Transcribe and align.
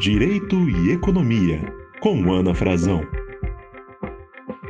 Direito 0.00 0.56
e 0.70 0.92
Economia, 0.92 1.60
com 2.00 2.32
Ana 2.32 2.54
Frazão. 2.54 3.02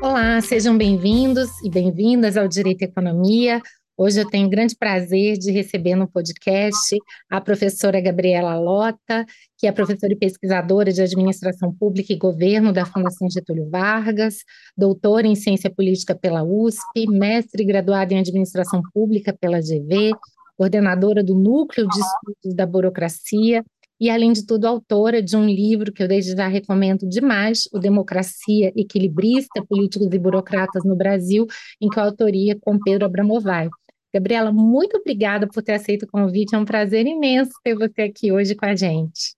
Olá, 0.03 0.41
sejam 0.41 0.77
bem-vindos 0.77 1.49
e 1.65 1.71
bem-vindas 1.71 2.37
ao 2.37 2.49
Direito 2.49 2.83
e 2.83 2.87
Economia. 2.87 3.63
Hoje 3.97 4.21
eu 4.21 4.29
tenho 4.29 4.51
grande 4.51 4.75
prazer 4.77 5.39
de 5.39 5.53
receber 5.53 5.95
no 5.95 6.11
podcast 6.11 6.97
a 7.31 7.41
professora 7.41 8.01
Gabriela 8.01 8.59
Lota, 8.59 9.25
que 9.57 9.69
é 9.69 9.73
professora 9.73 10.13
e 10.13 10.19
pesquisadora 10.19 10.93
de 10.93 11.01
Administração 11.01 11.73
Pública 11.79 12.13
e 12.13 12.19
Governo 12.19 12.73
da 12.73 12.85
Fundação 12.85 13.31
Getúlio 13.31 13.71
Vargas, 13.71 14.39
doutora 14.77 15.29
em 15.29 15.37
Ciência 15.37 15.73
Política 15.73 16.13
pela 16.13 16.43
USP, 16.43 17.07
mestre 17.09 17.65
graduada 17.65 18.13
em 18.13 18.19
Administração 18.19 18.83
Pública 18.93 19.33
pela 19.41 19.61
GV, 19.61 20.11
coordenadora 20.57 21.23
do 21.23 21.37
Núcleo 21.37 21.87
de 21.87 22.01
Estudos 22.01 22.57
da 22.57 22.67
Burocracia 22.67 23.65
e, 24.01 24.09
além 24.09 24.33
de 24.33 24.47
tudo, 24.47 24.67
autora 24.67 25.23
de 25.23 25.37
um 25.37 25.45
livro 25.45 25.93
que 25.93 26.03
eu 26.03 26.09
desde 26.09 26.35
já 26.35 26.49
recomendo 26.49 27.07
demais, 27.07 27.69
o 27.73 27.79
Democracia 27.79 28.73
Equilibrista, 28.75 29.63
Políticos 29.69 30.09
e 30.11 30.19
Burocratas 30.19 30.83
no 30.85 30.97
Brasil, 30.97 31.47
em 31.81 31.89
que 31.89 32.01
a 32.01 32.05
autoria 32.05 32.59
com 32.59 32.79
Pedro 32.79 33.05
Abramovay. 33.05 33.69
Gabriela, 34.13 34.51
muito 34.51 34.97
obrigada 34.97 35.47
por 35.47 35.63
ter 35.63 35.75
aceito 35.75 36.05
o 36.05 36.11
convite, 36.11 36.55
é 36.55 36.59
um 36.59 36.65
prazer 36.65 37.07
imenso 37.07 37.53
ter 37.63 37.77
você 37.77 38.03
aqui 38.03 38.33
hoje 38.33 38.55
com 38.55 38.65
a 38.65 38.75
gente. 38.75 39.37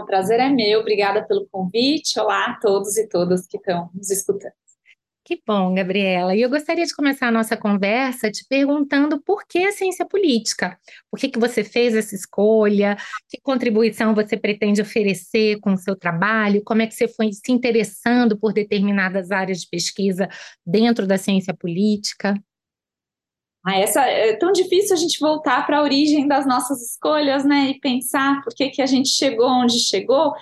o 0.00 0.04
prazer 0.04 0.40
é 0.40 0.48
meu, 0.50 0.80
obrigada 0.80 1.26
pelo 1.26 1.46
convite. 1.50 2.20
Olá 2.20 2.50
a 2.50 2.60
todos 2.60 2.96
e 2.98 3.08
todas 3.08 3.46
que 3.46 3.56
estão 3.56 3.90
nos 3.94 4.10
escutando. 4.10 4.65
Que 5.26 5.42
bom, 5.44 5.74
Gabriela. 5.74 6.36
E 6.36 6.40
eu 6.40 6.48
gostaria 6.48 6.86
de 6.86 6.94
começar 6.94 7.26
a 7.26 7.32
nossa 7.32 7.56
conversa 7.56 8.30
te 8.30 8.46
perguntando 8.48 9.20
por 9.20 9.44
que 9.44 9.58
a 9.58 9.72
ciência 9.72 10.06
política? 10.06 10.78
Por 11.10 11.18
que, 11.18 11.28
que 11.28 11.36
você 11.36 11.64
fez 11.64 11.96
essa 11.96 12.14
escolha? 12.14 12.96
Que 13.28 13.40
contribuição 13.42 14.14
você 14.14 14.36
pretende 14.36 14.80
oferecer 14.80 15.58
com 15.58 15.72
o 15.72 15.76
seu 15.76 15.96
trabalho? 15.96 16.62
Como 16.62 16.80
é 16.80 16.86
que 16.86 16.94
você 16.94 17.08
foi 17.08 17.32
se 17.32 17.50
interessando 17.50 18.38
por 18.38 18.52
determinadas 18.52 19.32
áreas 19.32 19.62
de 19.62 19.68
pesquisa 19.68 20.28
dentro 20.64 21.08
da 21.08 21.18
ciência 21.18 21.52
política? 21.52 22.40
Ah, 23.66 23.80
essa, 23.80 24.02
é 24.02 24.36
tão 24.36 24.52
difícil 24.52 24.94
a 24.94 24.96
gente 24.96 25.18
voltar 25.18 25.66
para 25.66 25.78
a 25.78 25.82
origem 25.82 26.28
das 26.28 26.46
nossas 26.46 26.80
escolhas, 26.92 27.44
né? 27.44 27.70
E 27.70 27.80
pensar 27.80 28.44
por 28.44 28.54
que, 28.54 28.68
que 28.70 28.80
a 28.80 28.86
gente 28.86 29.08
chegou 29.08 29.48
onde 29.48 29.76
chegou. 29.80 30.34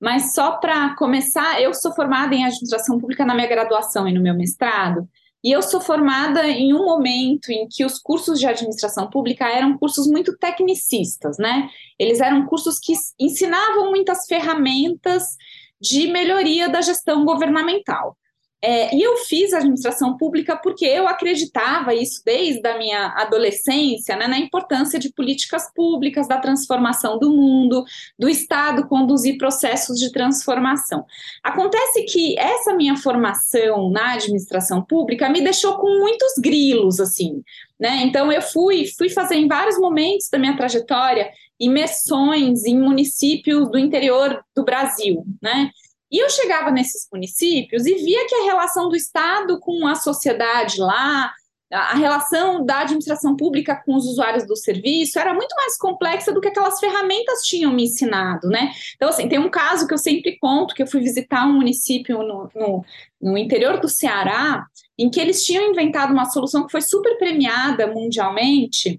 Mas 0.00 0.34
só 0.34 0.52
para 0.52 0.94
começar, 0.94 1.60
eu 1.60 1.74
sou 1.74 1.92
formada 1.92 2.34
em 2.34 2.44
administração 2.44 2.98
pública 2.98 3.24
na 3.24 3.34
minha 3.34 3.48
graduação 3.48 4.06
e 4.06 4.12
no 4.12 4.22
meu 4.22 4.34
mestrado, 4.34 5.08
e 5.42 5.52
eu 5.52 5.62
sou 5.62 5.80
formada 5.80 6.46
em 6.48 6.74
um 6.74 6.84
momento 6.84 7.50
em 7.50 7.68
que 7.68 7.84
os 7.84 7.98
cursos 7.98 8.40
de 8.40 8.46
administração 8.46 9.08
pública 9.08 9.48
eram 9.48 9.78
cursos 9.78 10.08
muito 10.08 10.36
tecnicistas, 10.36 11.38
né? 11.38 11.68
Eles 11.98 12.20
eram 12.20 12.44
cursos 12.46 12.78
que 12.78 12.92
ensinavam 13.18 13.90
muitas 13.90 14.26
ferramentas 14.26 15.36
de 15.80 16.08
melhoria 16.08 16.68
da 16.68 16.80
gestão 16.80 17.24
governamental. 17.24 18.16
É, 18.60 18.92
e 18.94 19.00
eu 19.00 19.16
fiz 19.18 19.52
administração 19.52 20.16
pública 20.16 20.56
porque 20.56 20.84
eu 20.84 21.06
acreditava 21.06 21.94
isso 21.94 22.20
desde 22.24 22.66
a 22.66 22.76
minha 22.76 23.14
adolescência, 23.16 24.16
né, 24.16 24.26
na 24.26 24.36
importância 24.36 24.98
de 24.98 25.12
políticas 25.12 25.72
públicas, 25.72 26.26
da 26.26 26.38
transformação 26.38 27.20
do 27.20 27.30
mundo, 27.30 27.84
do 28.18 28.28
Estado 28.28 28.88
conduzir 28.88 29.38
processos 29.38 29.98
de 29.98 30.10
transformação. 30.10 31.04
Acontece 31.42 32.02
que 32.02 32.36
essa 32.36 32.74
minha 32.74 32.96
formação 32.96 33.90
na 33.90 34.14
administração 34.14 34.82
pública 34.84 35.28
me 35.28 35.40
deixou 35.40 35.76
com 35.78 36.00
muitos 36.00 36.32
grilos, 36.38 36.98
assim, 36.98 37.42
né? 37.78 38.02
Então 38.02 38.32
eu 38.32 38.42
fui, 38.42 38.86
fui 38.98 39.08
fazer 39.08 39.36
em 39.36 39.46
vários 39.46 39.78
momentos 39.78 40.28
da 40.30 40.38
minha 40.38 40.56
trajetória 40.56 41.30
imersões 41.60 42.64
em 42.64 42.78
municípios 42.78 43.70
do 43.70 43.78
interior 43.78 44.44
do 44.54 44.64
Brasil, 44.64 45.24
né? 45.42 45.70
E 46.10 46.22
eu 46.22 46.30
chegava 46.30 46.70
nesses 46.70 47.06
municípios 47.12 47.86
e 47.86 47.94
via 47.94 48.26
que 48.26 48.34
a 48.34 48.44
relação 48.44 48.88
do 48.88 48.96
Estado 48.96 49.60
com 49.60 49.86
a 49.86 49.94
sociedade 49.94 50.80
lá, 50.80 51.32
a 51.70 51.94
relação 51.94 52.64
da 52.64 52.80
administração 52.80 53.36
pública 53.36 53.82
com 53.84 53.94
os 53.94 54.06
usuários 54.06 54.46
do 54.46 54.56
serviço 54.56 55.18
era 55.18 55.34
muito 55.34 55.54
mais 55.54 55.76
complexa 55.76 56.32
do 56.32 56.40
que 56.40 56.48
aquelas 56.48 56.80
ferramentas 56.80 57.42
tinham 57.42 57.72
me 57.72 57.84
ensinado, 57.84 58.48
né? 58.48 58.72
Então, 58.96 59.10
assim, 59.10 59.28
tem 59.28 59.38
um 59.38 59.50
caso 59.50 59.86
que 59.86 59.92
eu 59.92 59.98
sempre 59.98 60.38
conto, 60.38 60.74
que 60.74 60.82
eu 60.82 60.86
fui 60.86 61.00
visitar 61.00 61.46
um 61.46 61.52
município 61.52 62.22
no, 62.22 62.50
no, 62.54 62.84
no 63.20 63.36
interior 63.36 63.78
do 63.78 63.88
Ceará, 63.88 64.64
em 64.96 65.10
que 65.10 65.20
eles 65.20 65.44
tinham 65.44 65.70
inventado 65.70 66.10
uma 66.10 66.30
solução 66.30 66.64
que 66.64 66.72
foi 66.72 66.80
super 66.80 67.18
premiada 67.18 67.86
mundialmente, 67.86 68.98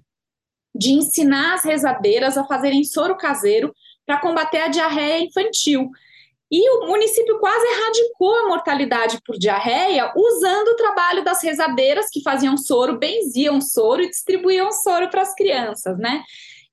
de 0.72 0.92
ensinar 0.92 1.54
as 1.54 1.64
rezadeiras 1.64 2.38
a 2.38 2.44
fazerem 2.44 2.84
soro 2.84 3.16
caseiro 3.16 3.74
para 4.06 4.20
combater 4.20 4.58
a 4.58 4.68
diarreia 4.68 5.24
infantil. 5.24 5.90
E 6.50 6.68
o 6.70 6.86
município 6.86 7.38
quase 7.38 7.64
erradicou 7.64 8.34
a 8.34 8.48
mortalidade 8.48 9.20
por 9.24 9.38
diarreia 9.38 10.12
usando 10.16 10.68
o 10.68 10.76
trabalho 10.76 11.22
das 11.22 11.42
rezadeiras 11.42 12.06
que 12.10 12.22
faziam 12.22 12.56
soro, 12.56 12.98
benziam 12.98 13.60
soro 13.60 14.02
e 14.02 14.10
distribuíam 14.10 14.72
soro 14.72 15.08
para 15.08 15.22
as 15.22 15.34
crianças, 15.34 15.96
né? 15.98 16.24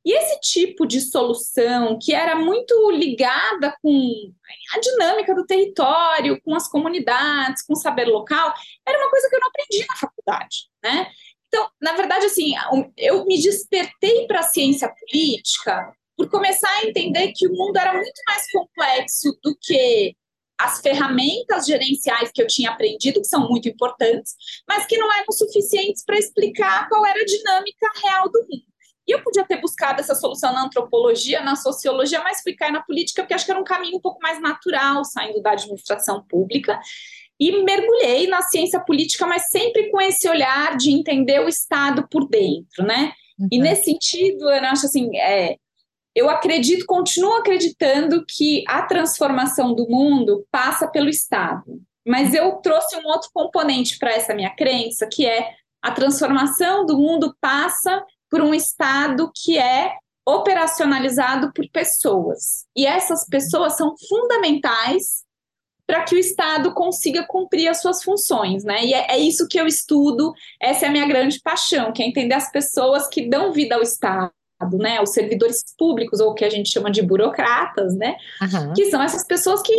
E 0.04 0.18
esse 0.18 0.40
tipo 0.40 0.88
de 0.88 1.02
solução, 1.02 2.00
que 2.02 2.14
era 2.14 2.34
muito 2.34 2.90
ligada 2.92 3.76
com 3.82 4.32
a 4.74 4.80
dinâmica 4.80 5.36
do 5.36 5.46
território, 5.46 6.42
com 6.42 6.56
as 6.56 6.68
comunidades, 6.68 7.62
com 7.64 7.74
o 7.74 7.76
saber 7.76 8.06
local, 8.06 8.54
era 8.88 8.98
uma 8.98 9.10
coisa 9.10 9.30
que 9.30 9.36
eu 9.36 9.40
não 9.42 9.50
aprendi 9.50 9.86
na 9.86 9.96
faculdade, 9.98 10.70
né? 10.82 11.12
Então, 11.48 11.70
na 11.82 11.94
verdade, 11.94 12.26
assim, 12.26 12.54
eu 12.98 13.26
me 13.26 13.40
despertei 13.42 14.26
para 14.28 14.40
a 14.40 14.44
ciência 14.44 14.90
política 14.90 15.94
por 16.18 16.30
começar 16.30 16.70
a 16.70 16.86
entender 16.86 17.32
que 17.34 17.48
o 17.48 17.54
mundo 17.54 17.78
era 17.78 17.94
muito 17.94 18.22
mais 18.28 18.52
complexo 18.52 19.38
do 19.44 19.56
que 19.62 20.16
as 20.60 20.82
ferramentas 20.82 21.68
gerenciais 21.68 22.32
que 22.34 22.42
eu 22.42 22.48
tinha 22.48 22.72
aprendido, 22.72 23.22
que 23.22 23.28
são 23.28 23.48
muito 23.48 23.70
importantes, 23.70 24.36
mas 24.68 24.88
que 24.88 24.98
não 24.98 25.14
eram 25.14 25.32
suficientes 25.32 26.04
para 26.04 26.18
explicar 26.18 26.90
qual 26.90 27.06
era 27.06 27.22
a 27.22 27.26
dinâmica 27.26 27.88
real 28.04 28.30
do 28.32 28.40
mundo. 28.42 28.66
E 29.08 29.12
eu 29.12 29.24
podia 29.24 29.46
ter 29.46 29.62
buscado 29.62 30.02
essa 30.02 30.16
solução 30.16 30.52
na 30.52 30.66
antropologia, 30.66 31.42
na 31.42 31.56
sociologia, 31.56 32.22
mas 32.24 32.42
fui 32.42 32.54
cair 32.54 32.72
na 32.72 32.82
política 32.82 33.22
porque 33.22 33.36
acho 33.36 33.46
que 33.46 33.52
era 33.52 33.60
um 33.60 33.64
caminho 33.64 33.98
um 33.98 34.02
pouco 34.02 34.20
mais 34.22 34.42
natural, 34.42 35.06
saindo 35.06 35.42
da 35.42 35.52
administração 35.52 36.26
pública. 36.28 36.78
E 37.40 37.64
mergulhei 37.64 38.28
na 38.28 38.42
ciência 38.42 38.80
política, 38.80 39.26
mas 39.26 39.48
sempre 39.50 39.92
com 39.92 40.02
esse 40.02 40.28
olhar 40.28 40.76
de 40.76 40.92
entender 40.92 41.40
o 41.40 41.48
Estado 41.48 42.06
por 42.10 42.28
dentro, 42.28 42.84
né? 42.84 43.14
Uhum. 43.40 43.48
E 43.52 43.60
nesse 43.60 43.84
sentido, 43.84 44.50
eu 44.50 44.66
acho 44.66 44.88
assim, 44.88 45.16
é, 45.16 45.56
eu 46.18 46.32
acredito, 46.32 46.84
continuo 46.88 47.36
acreditando 47.36 48.26
que 48.28 48.64
a 48.68 48.82
transformação 48.82 49.76
do 49.76 49.88
mundo 49.88 50.44
passa 50.50 50.88
pelo 50.88 51.10
Estado. 51.10 51.80
Mas 52.08 52.34
eu 52.34 52.54
trouxe 52.54 52.98
um 52.98 53.06
outro 53.06 53.30
componente 53.32 54.00
para 54.00 54.14
essa 54.14 54.34
minha 54.34 54.50
crença, 54.50 55.08
que 55.08 55.28
é 55.28 55.52
a 55.80 55.92
transformação 55.92 56.88
do 56.88 56.98
mundo 56.98 57.38
passa 57.40 58.04
por 58.32 58.42
um 58.42 58.52
Estado 58.52 59.32
que 59.36 59.60
é 59.60 59.94
operacionalizado 60.28 61.54
por 61.54 61.70
pessoas. 61.70 62.66
E 62.76 62.88
essas 62.88 63.24
pessoas 63.28 63.78
são 63.78 63.94
fundamentais 64.10 65.24
para 65.86 66.04
que 66.04 66.16
o 66.16 66.18
Estado 66.18 66.74
consiga 66.74 67.28
cumprir 67.28 67.68
as 67.68 67.80
suas 67.80 68.04
funções, 68.04 68.64
né? 68.64 68.84
E 68.84 68.94
é, 68.94 69.12
é, 69.12 69.20
isso 69.20 69.48
que 69.48 69.60
eu 69.60 69.68
estudo, 69.68 70.34
essa 70.60 70.86
é 70.86 70.90
a 70.90 70.92
minha 70.92 71.08
grande 71.08 71.40
paixão, 71.42 71.94
que 71.94 72.02
é 72.02 72.08
entender 72.08 72.34
as 72.34 72.52
pessoas 72.52 73.08
que 73.08 73.30
dão 73.30 73.54
vida 73.54 73.76
ao 73.76 73.84
Estado, 73.84 74.32
né, 74.74 75.02
os 75.02 75.12
servidores 75.12 75.64
públicos, 75.78 76.20
ou 76.20 76.32
o 76.32 76.34
que 76.34 76.46
a 76.46 76.50
gente 76.50 76.70
chama 76.70 76.92
de 76.92 77.02
burocratas, 77.02 77.96
né, 77.96 78.16
uhum. 78.42 78.74
que 78.74 78.86
são 78.86 79.02
essas 79.02 79.26
pessoas 79.26 79.62
que 79.62 79.74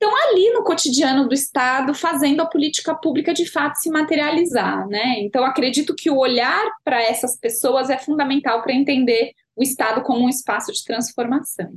estão 0.00 0.16
ali 0.28 0.50
no 0.52 0.64
cotidiano 0.64 1.28
do 1.28 1.34
Estado 1.34 1.92
fazendo 1.92 2.40
a 2.40 2.46
política 2.46 2.94
pública 2.94 3.34
de 3.34 3.44
fato 3.44 3.76
se 3.76 3.90
materializar, 3.90 4.88
né? 4.88 5.16
Então 5.18 5.44
acredito 5.44 5.94
que 5.94 6.10
o 6.10 6.16
olhar 6.16 6.64
para 6.82 7.02
essas 7.02 7.38
pessoas 7.38 7.90
é 7.90 7.98
fundamental 7.98 8.62
para 8.62 8.72
entender 8.72 9.32
o 9.54 9.62
Estado 9.62 10.02
como 10.02 10.24
um 10.24 10.28
espaço 10.30 10.72
de 10.72 10.82
transformação. 10.84 11.70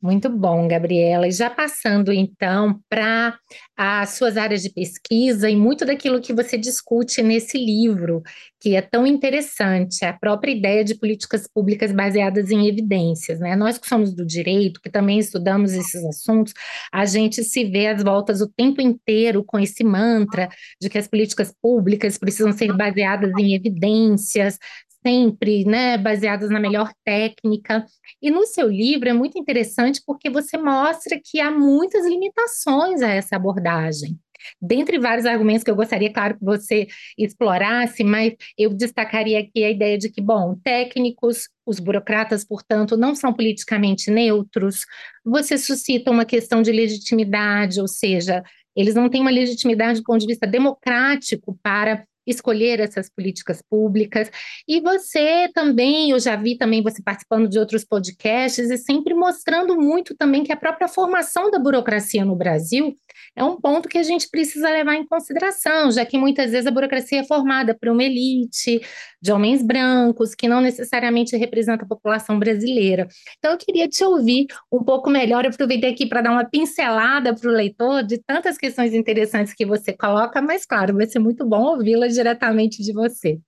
Muito 0.00 0.28
bom, 0.28 0.68
Gabriela. 0.68 1.26
E 1.26 1.32
já 1.32 1.48
passando 1.48 2.12
então 2.12 2.78
para 2.88 3.38
as 3.74 4.10
suas 4.10 4.36
áreas 4.36 4.62
de 4.62 4.70
pesquisa 4.70 5.48
e 5.48 5.56
muito 5.56 5.86
daquilo 5.86 6.20
que 6.20 6.34
você 6.34 6.58
discute 6.58 7.22
nesse 7.22 7.56
livro, 7.56 8.22
que 8.60 8.76
é 8.76 8.82
tão 8.82 9.06
interessante, 9.06 10.04
a 10.04 10.12
própria 10.12 10.52
ideia 10.52 10.84
de 10.84 10.94
políticas 10.94 11.46
públicas 11.52 11.92
baseadas 11.92 12.50
em 12.50 12.68
evidências, 12.68 13.40
né? 13.40 13.56
Nós 13.56 13.78
que 13.78 13.88
somos 13.88 14.14
do 14.14 14.24
direito, 14.24 14.80
que 14.82 14.90
também 14.90 15.18
estudamos 15.18 15.72
esses 15.72 16.04
assuntos, 16.04 16.52
a 16.92 17.06
gente 17.06 17.42
se 17.42 17.64
vê 17.64 17.88
às 17.88 18.02
voltas 18.02 18.40
o 18.42 18.48
tempo 18.48 18.82
inteiro 18.82 19.42
com 19.42 19.58
esse 19.58 19.82
mantra 19.82 20.48
de 20.80 20.90
que 20.90 20.98
as 20.98 21.08
políticas 21.08 21.52
públicas 21.60 22.18
precisam 22.18 22.52
ser 22.52 22.76
baseadas 22.76 23.32
em 23.38 23.54
evidências, 23.54 24.58
sempre 25.06 25.64
né, 25.64 25.96
baseadas 25.96 26.50
na 26.50 26.58
melhor 26.58 26.90
técnica. 27.04 27.86
E 28.20 28.28
no 28.28 28.44
seu 28.44 28.68
livro 28.68 29.08
é 29.08 29.12
muito 29.12 29.38
interessante 29.38 30.02
porque 30.04 30.28
você 30.28 30.58
mostra 30.58 31.20
que 31.24 31.40
há 31.40 31.48
muitas 31.48 32.04
limitações 32.04 33.00
a 33.02 33.10
essa 33.10 33.36
abordagem. 33.36 34.18
dentre 34.60 34.98
vários 34.98 35.26
argumentos 35.26 35.64
que 35.64 35.70
eu 35.70 35.76
gostaria, 35.76 36.12
claro, 36.12 36.38
que 36.38 36.44
você 36.44 36.86
explorasse, 37.18 38.04
mas 38.04 38.34
eu 38.58 38.70
destacaria 38.74 39.40
aqui 39.40 39.64
a 39.64 39.70
ideia 39.70 39.98
de 39.98 40.10
que, 40.10 40.20
bom, 40.20 40.56
técnicos, 40.62 41.48
os 41.64 41.80
burocratas, 41.80 42.44
portanto, 42.44 42.96
não 42.96 43.14
são 43.14 43.32
politicamente 43.32 44.10
neutros. 44.10 44.84
Você 45.24 45.58
suscita 45.58 46.10
uma 46.10 46.24
questão 46.24 46.62
de 46.62 46.70
legitimidade, 46.72 47.80
ou 47.80 47.88
seja, 47.88 48.42
eles 48.76 48.94
não 48.94 49.08
têm 49.08 49.20
uma 49.20 49.30
legitimidade 49.30 50.00
do 50.00 50.04
ponto 50.04 50.20
de 50.20 50.26
vista 50.26 50.46
democrático 50.46 51.58
para 51.62 52.04
escolher 52.26 52.80
essas 52.80 53.08
políticas 53.08 53.62
públicas. 53.62 54.30
E 54.66 54.80
você 54.80 55.48
também, 55.54 56.10
eu 56.10 56.18
já 56.18 56.36
vi 56.36 56.56
também 56.56 56.82
você 56.82 57.02
participando 57.02 57.48
de 57.48 57.58
outros 57.58 57.84
podcasts 57.84 58.70
e 58.70 58.76
sempre 58.76 59.14
mostrando 59.14 59.76
muito 59.76 60.14
também 60.14 60.42
que 60.42 60.52
a 60.52 60.56
própria 60.56 60.88
formação 60.88 61.50
da 61.50 61.58
burocracia 61.58 62.24
no 62.24 62.34
Brasil 62.34 62.94
é 63.36 63.44
um 63.44 63.60
ponto 63.60 63.88
que 63.88 63.98
a 63.98 64.02
gente 64.02 64.28
precisa 64.30 64.70
levar 64.70 64.94
em 64.94 65.06
consideração, 65.06 65.92
já 65.92 66.06
que 66.06 66.16
muitas 66.16 66.50
vezes 66.50 66.66
a 66.66 66.70
burocracia 66.70 67.20
é 67.20 67.24
formada 67.24 67.76
por 67.78 67.90
uma 67.90 68.02
elite 68.02 68.80
de 69.20 69.30
homens 69.30 69.62
brancos, 69.62 70.34
que 70.34 70.48
não 70.48 70.60
necessariamente 70.62 71.36
representa 71.36 71.84
a 71.84 71.88
população 71.88 72.38
brasileira. 72.38 73.06
Então, 73.38 73.52
eu 73.52 73.58
queria 73.58 73.86
te 73.86 74.02
ouvir 74.02 74.46
um 74.72 74.82
pouco 74.82 75.10
melhor, 75.10 75.44
eu 75.44 75.50
aproveitei 75.50 75.90
aqui 75.90 76.06
para 76.06 76.22
dar 76.22 76.32
uma 76.32 76.48
pincelada 76.48 77.34
para 77.34 77.50
o 77.50 77.52
leitor 77.52 78.02
de 78.02 78.18
tantas 78.18 78.56
questões 78.56 78.94
interessantes 78.94 79.52
que 79.54 79.66
você 79.66 79.92
coloca, 79.92 80.40
mas, 80.40 80.64
claro, 80.64 80.94
vai 80.94 81.06
ser 81.06 81.18
muito 81.18 81.44
bom 81.44 81.62
ouvi-las 81.62 82.14
diretamente 82.14 82.82
de 82.82 82.92
você. 82.92 83.38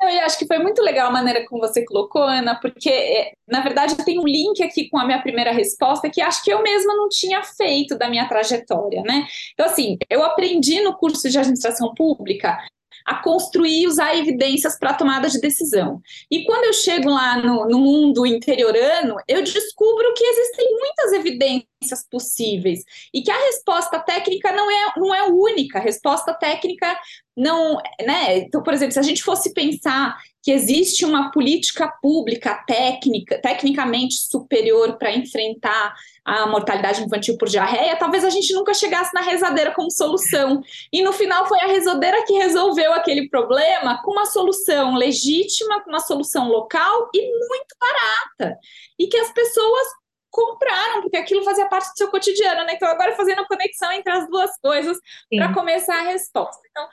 Eu 0.00 0.08
acho 0.24 0.38
que 0.38 0.46
foi 0.46 0.58
muito 0.58 0.82
legal 0.82 1.08
a 1.08 1.12
maneira 1.12 1.46
como 1.46 1.60
você 1.60 1.82
colocou, 1.84 2.22
Ana, 2.22 2.54
porque, 2.60 2.90
é, 2.90 3.32
na 3.48 3.62
verdade, 3.62 3.96
tem 4.04 4.18
um 4.18 4.26
link 4.26 4.62
aqui 4.62 4.90
com 4.90 4.98
a 4.98 5.06
minha 5.06 5.22
primeira 5.22 5.52
resposta 5.52 6.10
que 6.10 6.20
acho 6.20 6.44
que 6.44 6.52
eu 6.52 6.62
mesma 6.62 6.94
não 6.94 7.08
tinha 7.08 7.42
feito 7.42 7.96
da 7.96 8.08
minha 8.08 8.28
trajetória, 8.28 9.02
né? 9.02 9.26
Então, 9.54 9.64
assim, 9.66 9.96
eu 10.10 10.22
aprendi 10.22 10.82
no 10.82 10.94
curso 10.96 11.28
de 11.30 11.38
administração 11.38 11.94
pública 11.94 12.58
a 13.06 13.22
construir 13.22 13.82
e 13.82 13.86
usar 13.86 14.16
evidências 14.16 14.76
para 14.76 14.92
tomada 14.92 15.28
de 15.28 15.40
decisão. 15.40 16.02
E 16.28 16.44
quando 16.44 16.64
eu 16.64 16.72
chego 16.72 17.08
lá 17.08 17.40
no, 17.40 17.68
no 17.68 17.78
mundo 17.78 18.26
interiorano, 18.26 19.16
eu 19.28 19.42
descubro 19.42 20.12
que 20.14 20.24
existem 20.24 20.66
muitas 20.72 21.12
evidências 21.12 22.04
possíveis 22.10 22.80
e 23.14 23.22
que 23.22 23.30
a 23.30 23.44
resposta 23.46 24.00
técnica 24.00 24.50
não 24.50 24.68
é, 24.68 24.92
não 24.96 25.14
é 25.14 25.22
única, 25.28 25.78
a 25.78 25.82
resposta 25.82 26.34
técnica 26.34 26.98
não, 27.36 27.76
né? 28.04 28.38
Então, 28.38 28.62
por 28.62 28.72
exemplo, 28.72 28.92
se 28.92 28.98
a 28.98 29.02
gente 29.02 29.22
fosse 29.22 29.52
pensar 29.52 30.16
que 30.42 30.50
existe 30.50 31.04
uma 31.04 31.30
política 31.30 31.92
pública 32.00 32.54
técnica, 32.66 33.40
tecnicamente 33.42 34.14
superior 34.14 34.96
para 34.96 35.14
enfrentar 35.14 35.94
a 36.26 36.44
mortalidade 36.44 37.00
infantil 37.04 37.38
por 37.38 37.48
diarreia, 37.48 37.96
talvez 37.96 38.24
a 38.24 38.30
gente 38.30 38.52
nunca 38.52 38.74
chegasse 38.74 39.14
na 39.14 39.20
rezadeira 39.20 39.72
como 39.72 39.88
solução. 39.92 40.60
E 40.92 41.00
no 41.00 41.12
final 41.12 41.46
foi 41.46 41.60
a 41.60 41.68
rezadeira 41.68 42.24
que 42.24 42.32
resolveu 42.32 42.92
aquele 42.92 43.28
problema 43.28 44.02
com 44.02 44.10
uma 44.10 44.26
solução 44.26 44.96
legítima, 44.96 45.80
com 45.84 45.90
uma 45.90 46.00
solução 46.00 46.48
local 46.48 47.08
e 47.14 47.22
muito 47.48 47.76
barata. 47.80 48.58
E 48.98 49.06
que 49.06 49.16
as 49.16 49.32
pessoas 49.32 49.86
compraram, 50.28 51.00
porque 51.00 51.16
aquilo 51.16 51.44
fazia 51.44 51.68
parte 51.68 51.92
do 51.92 51.96
seu 51.96 52.10
cotidiano, 52.10 52.64
né? 52.66 52.72
Então, 52.74 52.88
agora 52.88 53.14
fazendo 53.14 53.42
a 53.42 53.46
conexão 53.46 53.92
entre 53.92 54.12
as 54.12 54.28
duas 54.28 54.50
coisas 54.58 54.98
para 55.30 55.54
começar 55.54 56.00
a 56.00 56.10
resposta. 56.10 56.60
Então, 56.68 56.88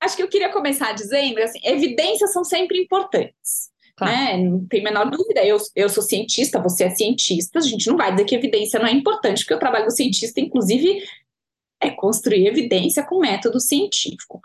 acho 0.00 0.16
que 0.16 0.22
eu 0.22 0.28
queria 0.28 0.52
começar 0.52 0.92
dizendo 0.92 1.38
assim, 1.38 1.60
evidências 1.62 2.32
são 2.32 2.42
sempre 2.42 2.82
importantes. 2.82 3.72
Claro. 3.96 4.12
Né? 4.12 4.36
Não 4.38 4.66
tem 4.66 4.80
a 4.80 4.84
menor 4.84 5.10
dúvida. 5.10 5.44
Eu, 5.44 5.56
eu 5.74 5.88
sou 5.88 6.02
cientista, 6.02 6.60
você 6.60 6.84
é 6.84 6.90
cientista, 6.90 7.58
a 7.58 7.62
gente 7.62 7.86
não 7.86 7.96
vai 7.96 8.12
dizer 8.12 8.24
que 8.24 8.34
evidência 8.34 8.80
não 8.80 8.86
é 8.86 8.92
importante, 8.92 9.40
porque 9.40 9.54
o 9.54 9.58
trabalho 9.58 9.86
do 9.86 9.92
cientista, 9.92 10.40
inclusive, 10.40 11.02
é 11.80 11.90
construir 11.90 12.46
evidência 12.46 13.04
com 13.04 13.20
método 13.20 13.60
científico. 13.60 14.40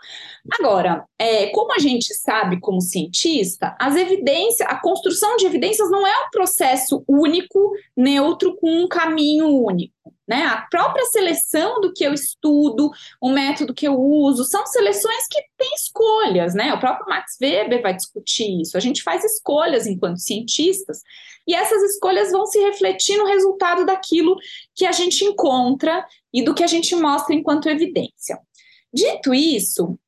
Agora, 0.58 1.04
é, 1.18 1.46
como 1.48 1.72
a 1.72 1.78
gente 1.78 2.14
sabe 2.14 2.60
como 2.60 2.80
cientista, 2.80 3.74
as 3.80 3.96
evidências, 3.96 4.68
a 4.68 4.78
construção 4.78 5.36
de 5.36 5.46
evidências 5.46 5.90
não 5.90 6.06
é 6.06 6.26
um 6.26 6.30
processo 6.30 7.02
único, 7.08 7.72
neutro, 7.96 8.56
com 8.56 8.70
um 8.70 8.88
caminho 8.88 9.48
único. 9.48 10.14
Né? 10.30 10.44
A 10.44 10.60
própria 10.70 11.04
seleção 11.06 11.80
do 11.80 11.92
que 11.92 12.04
eu 12.04 12.14
estudo, 12.14 12.92
o 13.20 13.30
método 13.30 13.74
que 13.74 13.88
eu 13.88 13.98
uso, 13.98 14.44
são 14.44 14.64
seleções 14.64 15.26
que 15.28 15.42
têm 15.58 15.74
escolhas, 15.74 16.54
né? 16.54 16.72
O 16.72 16.78
próprio 16.78 17.08
Max 17.08 17.36
Weber 17.42 17.82
vai 17.82 17.96
discutir 17.96 18.62
isso. 18.62 18.76
A 18.76 18.80
gente 18.80 19.02
faz 19.02 19.24
escolhas 19.24 19.88
enquanto 19.88 20.20
cientistas, 20.20 21.00
e 21.48 21.52
essas 21.52 21.82
escolhas 21.82 22.30
vão 22.30 22.46
se 22.46 22.60
refletir 22.60 23.18
no 23.18 23.26
resultado 23.26 23.84
daquilo 23.84 24.36
que 24.72 24.86
a 24.86 24.92
gente 24.92 25.24
encontra 25.24 26.06
e 26.32 26.44
do 26.44 26.54
que 26.54 26.62
a 26.62 26.68
gente 26.68 26.94
mostra 26.94 27.34
enquanto 27.34 27.68
evidência. 27.68 28.38
Dito 28.94 29.34
isso, 29.34 29.98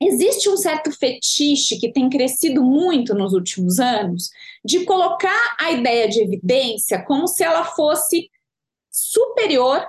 existe 0.00 0.48
um 0.48 0.56
certo 0.56 0.90
fetiche 0.90 1.78
que 1.78 1.92
tem 1.92 2.08
crescido 2.08 2.64
muito 2.64 3.14
nos 3.14 3.34
últimos 3.34 3.78
anos 3.78 4.30
de 4.64 4.86
colocar 4.86 5.54
a 5.60 5.70
ideia 5.70 6.08
de 6.08 6.22
evidência 6.22 7.04
como 7.04 7.28
se 7.28 7.44
ela 7.44 7.66
fosse 7.66 8.30
superior 8.90 9.86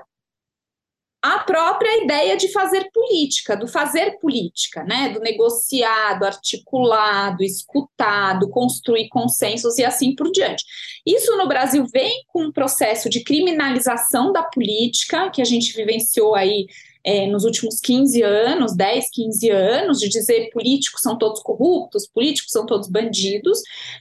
à 1.22 1.40
própria 1.40 2.04
ideia 2.04 2.36
de 2.36 2.52
fazer 2.52 2.90
política, 2.92 3.56
do 3.56 3.68
fazer 3.68 4.18
política, 4.20 4.84
né? 4.84 5.10
Do 5.10 5.20
negociado, 5.20 6.24
articulado, 6.24 7.44
escutado, 7.44 8.50
construir 8.50 9.08
consensos 9.10 9.78
e 9.78 9.86
assim 9.86 10.16
por 10.16 10.32
diante. 10.32 10.66
Isso 11.06 11.38
no 11.38 11.48
Brasil 11.48 11.86
vem 11.94 12.24
com 12.28 12.46
um 12.46 12.52
processo 12.52 13.08
de 13.08 13.24
criminalização 13.24 14.32
da 14.32 14.42
política 14.42 15.30
que 15.30 15.42
a 15.42 15.46
gente 15.46 15.76
vivenciou 15.76 16.34
aí 16.34 16.66
é, 17.04 17.28
nos 17.28 17.44
últimos 17.44 17.80
15 17.80 18.22
anos, 18.24 18.76
10, 18.76 19.10
15 19.12 19.50
anos, 19.50 20.00
de 20.00 20.10
dizer 20.10 20.50
políticos 20.52 21.02
são 21.02 21.18
todos 21.18 21.42
corruptos, 21.42 22.08
políticos 22.08 22.52
são 22.52 22.66
todos 22.66 22.88
bandidos, 22.88 23.60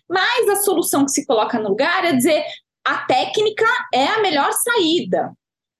mas 0.09 0.49
a 0.49 0.57
solução 0.57 1.05
que 1.05 1.13
se 1.13 1.27
coloca 1.27 1.59
no 1.59 1.71
lugar 1.71 2.05
é 2.05 2.13
dizer 2.13 2.45
a 2.91 3.07
técnica 3.07 3.67
é 3.95 4.05
a 4.05 4.21
melhor 4.21 4.51
saída. 4.53 5.33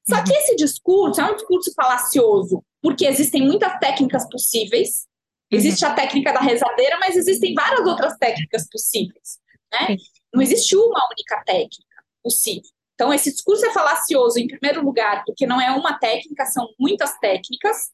Só 0.09 0.23
que 0.23 0.33
esse 0.33 0.55
discurso 0.55 1.21
é 1.21 1.25
um 1.25 1.35
discurso 1.35 1.73
falacioso, 1.75 2.65
porque 2.81 3.05
existem 3.05 3.43
muitas 3.43 3.77
técnicas 3.81 4.29
possíveis. 4.31 5.07
Existe 5.51 5.85
a 5.85 5.93
técnica 5.93 6.33
da 6.33 6.39
rezadeira, 6.39 6.99
mas 7.01 7.17
existem 7.17 7.53
várias 7.53 7.85
outras 7.85 8.17
técnicas 8.17 8.69
possíveis. 8.71 9.41
Né? 9.73 9.97
Não 10.33 10.41
existe 10.41 10.77
uma 10.77 11.05
única 11.11 11.43
técnica 11.45 12.05
possível. 12.23 12.71
Então, 12.95 13.13
esse 13.13 13.33
discurso 13.33 13.67
é 13.67 13.73
falacioso, 13.73 14.39
em 14.39 14.47
primeiro 14.47 14.85
lugar, 14.85 15.25
porque 15.25 15.47
não 15.47 15.61
é 15.61 15.73
uma 15.73 15.99
técnica, 15.99 16.47
são 16.47 16.69
muitas 16.79 17.19
técnicas. 17.19 17.89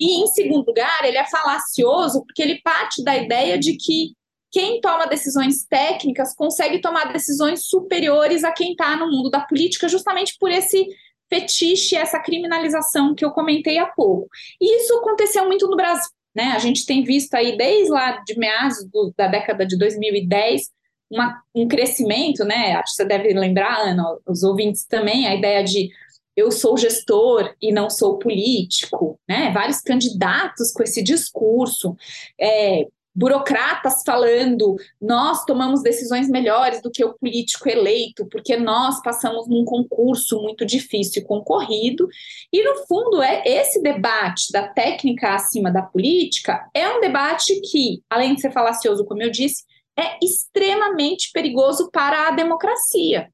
E, 0.00 0.22
em 0.22 0.26
segundo 0.28 0.66
lugar, 0.66 1.04
ele 1.04 1.18
é 1.18 1.26
falacioso 1.26 2.24
porque 2.24 2.40
ele 2.40 2.62
parte 2.62 3.04
da 3.04 3.14
ideia 3.14 3.58
de 3.58 3.76
que 3.76 4.14
quem 4.50 4.80
toma 4.80 5.06
decisões 5.06 5.64
técnicas 5.64 6.34
consegue 6.34 6.80
tomar 6.80 7.12
decisões 7.12 7.66
superiores 7.66 8.44
a 8.44 8.52
quem 8.52 8.72
está 8.72 8.96
no 8.96 9.10
mundo 9.10 9.30
da 9.30 9.40
política, 9.40 9.88
justamente 9.88 10.36
por 10.38 10.50
esse 10.50 10.86
fetiche, 11.28 11.96
essa 11.96 12.18
criminalização 12.18 13.14
que 13.14 13.24
eu 13.24 13.30
comentei 13.30 13.78
há 13.78 13.86
pouco. 13.86 14.28
E 14.60 14.82
isso 14.82 14.94
aconteceu 14.98 15.46
muito 15.46 15.68
no 15.68 15.76
Brasil. 15.76 16.10
Né? 16.34 16.52
A 16.54 16.58
gente 16.58 16.86
tem 16.86 17.04
visto 17.04 17.34
aí, 17.34 17.56
desde 17.56 17.90
lá 17.90 18.22
de 18.24 18.38
meados 18.38 18.84
do, 18.90 19.12
da 19.16 19.26
década 19.26 19.66
de 19.66 19.76
2010, 19.76 20.70
uma, 21.10 21.42
um 21.54 21.66
crescimento, 21.66 22.44
né? 22.44 22.74
Acho 22.74 22.92
que 22.92 22.96
você 22.96 23.04
deve 23.04 23.32
lembrar, 23.32 23.80
Ana, 23.80 24.04
os 24.26 24.42
ouvintes 24.42 24.84
também, 24.84 25.26
a 25.26 25.34
ideia 25.34 25.64
de 25.64 25.90
eu 26.36 26.52
sou 26.52 26.76
gestor 26.76 27.52
e 27.60 27.72
não 27.72 27.90
sou 27.90 28.18
político, 28.18 29.18
né? 29.28 29.50
Vários 29.50 29.80
candidatos 29.80 30.70
com 30.70 30.82
esse 30.82 31.02
discurso, 31.02 31.96
é, 32.40 32.86
burocratas 33.18 34.02
falando, 34.06 34.76
nós 35.00 35.44
tomamos 35.44 35.82
decisões 35.82 36.28
melhores 36.28 36.80
do 36.80 36.88
que 36.88 37.04
o 37.04 37.14
político 37.14 37.68
eleito, 37.68 38.24
porque 38.26 38.56
nós 38.56 39.02
passamos 39.02 39.48
num 39.48 39.64
concurso 39.64 40.40
muito 40.40 40.64
difícil 40.64 41.20
e 41.20 41.24
concorrido. 41.24 42.08
E 42.52 42.62
no 42.62 42.86
fundo 42.86 43.20
é 43.20 43.42
esse 43.44 43.82
debate 43.82 44.52
da 44.52 44.68
técnica 44.68 45.34
acima 45.34 45.68
da 45.68 45.82
política 45.82 46.70
é 46.72 46.88
um 46.88 47.00
debate 47.00 47.60
que, 47.62 48.00
além 48.08 48.36
de 48.36 48.40
ser 48.40 48.52
falacioso, 48.52 49.04
como 49.04 49.20
eu 49.20 49.30
disse, 49.30 49.64
é 49.98 50.16
extremamente 50.22 51.32
perigoso 51.32 51.90
para 51.90 52.28
a 52.28 52.30
democracia. 52.30 53.28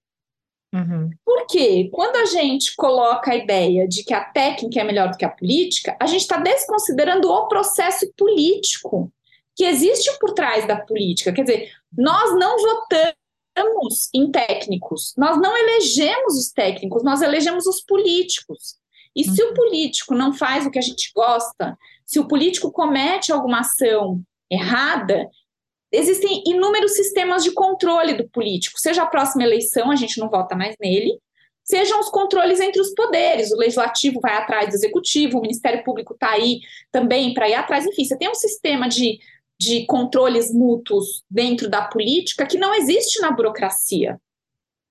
Uhum. 0.74 1.10
Porque 1.22 1.90
quando 1.92 2.16
a 2.16 2.24
gente 2.24 2.74
coloca 2.74 3.32
a 3.32 3.36
ideia 3.36 3.86
de 3.86 4.02
que 4.02 4.14
a 4.14 4.24
técnica 4.24 4.80
é 4.80 4.84
melhor 4.84 5.10
do 5.10 5.18
que 5.18 5.26
a 5.26 5.28
política, 5.28 5.94
a 6.00 6.06
gente 6.06 6.22
está 6.22 6.38
desconsiderando 6.38 7.30
o 7.30 7.48
processo 7.48 8.10
político 8.16 9.12
que 9.56 9.64
existe 9.64 10.10
por 10.18 10.32
trás 10.32 10.66
da 10.66 10.76
política. 10.76 11.32
Quer 11.32 11.42
dizer, 11.42 11.72
nós 11.96 12.38
não 12.38 12.56
votamos 12.58 14.08
em 14.12 14.30
técnicos, 14.30 15.14
nós 15.16 15.40
não 15.40 15.56
elegemos 15.56 16.36
os 16.36 16.50
técnicos, 16.50 17.04
nós 17.04 17.22
elegemos 17.22 17.66
os 17.66 17.80
políticos. 17.80 18.76
E 19.14 19.22
se 19.24 19.42
o 19.42 19.48
uhum. 19.48 19.54
político 19.54 20.14
não 20.14 20.32
faz 20.32 20.66
o 20.66 20.70
que 20.70 20.78
a 20.78 20.82
gente 20.82 21.12
gosta, 21.14 21.78
se 22.04 22.18
o 22.18 22.26
político 22.26 22.72
comete 22.72 23.32
alguma 23.32 23.60
ação 23.60 24.20
errada, 24.50 25.28
existem 25.92 26.42
inúmeros 26.46 26.92
sistemas 26.92 27.44
de 27.44 27.52
controle 27.52 28.14
do 28.14 28.28
político. 28.28 28.78
Seja 28.80 29.02
a 29.02 29.06
próxima 29.06 29.44
eleição, 29.44 29.90
a 29.90 29.96
gente 29.96 30.18
não 30.18 30.28
vota 30.28 30.56
mais 30.56 30.74
nele, 30.80 31.16
sejam 31.62 31.98
os 32.00 32.10
controles 32.10 32.60
entre 32.60 32.80
os 32.80 32.92
poderes. 32.92 33.52
O 33.52 33.56
legislativo 33.56 34.20
vai 34.20 34.34
atrás 34.36 34.68
do 34.68 34.74
executivo, 34.74 35.38
o 35.38 35.40
Ministério 35.40 35.84
Público 35.84 36.14
está 36.14 36.30
aí 36.30 36.60
também 36.90 37.32
para 37.32 37.48
ir 37.48 37.54
atrás. 37.54 37.86
Enfim, 37.86 38.04
você 38.04 38.18
tem 38.18 38.28
um 38.28 38.34
sistema 38.34 38.88
de, 38.88 39.18
de 39.64 39.86
controles 39.86 40.52
mútuos 40.52 41.24
dentro 41.30 41.68
da 41.68 41.82
política 41.82 42.46
que 42.46 42.58
não 42.58 42.74
existe 42.74 43.20
na 43.20 43.30
burocracia, 43.30 44.20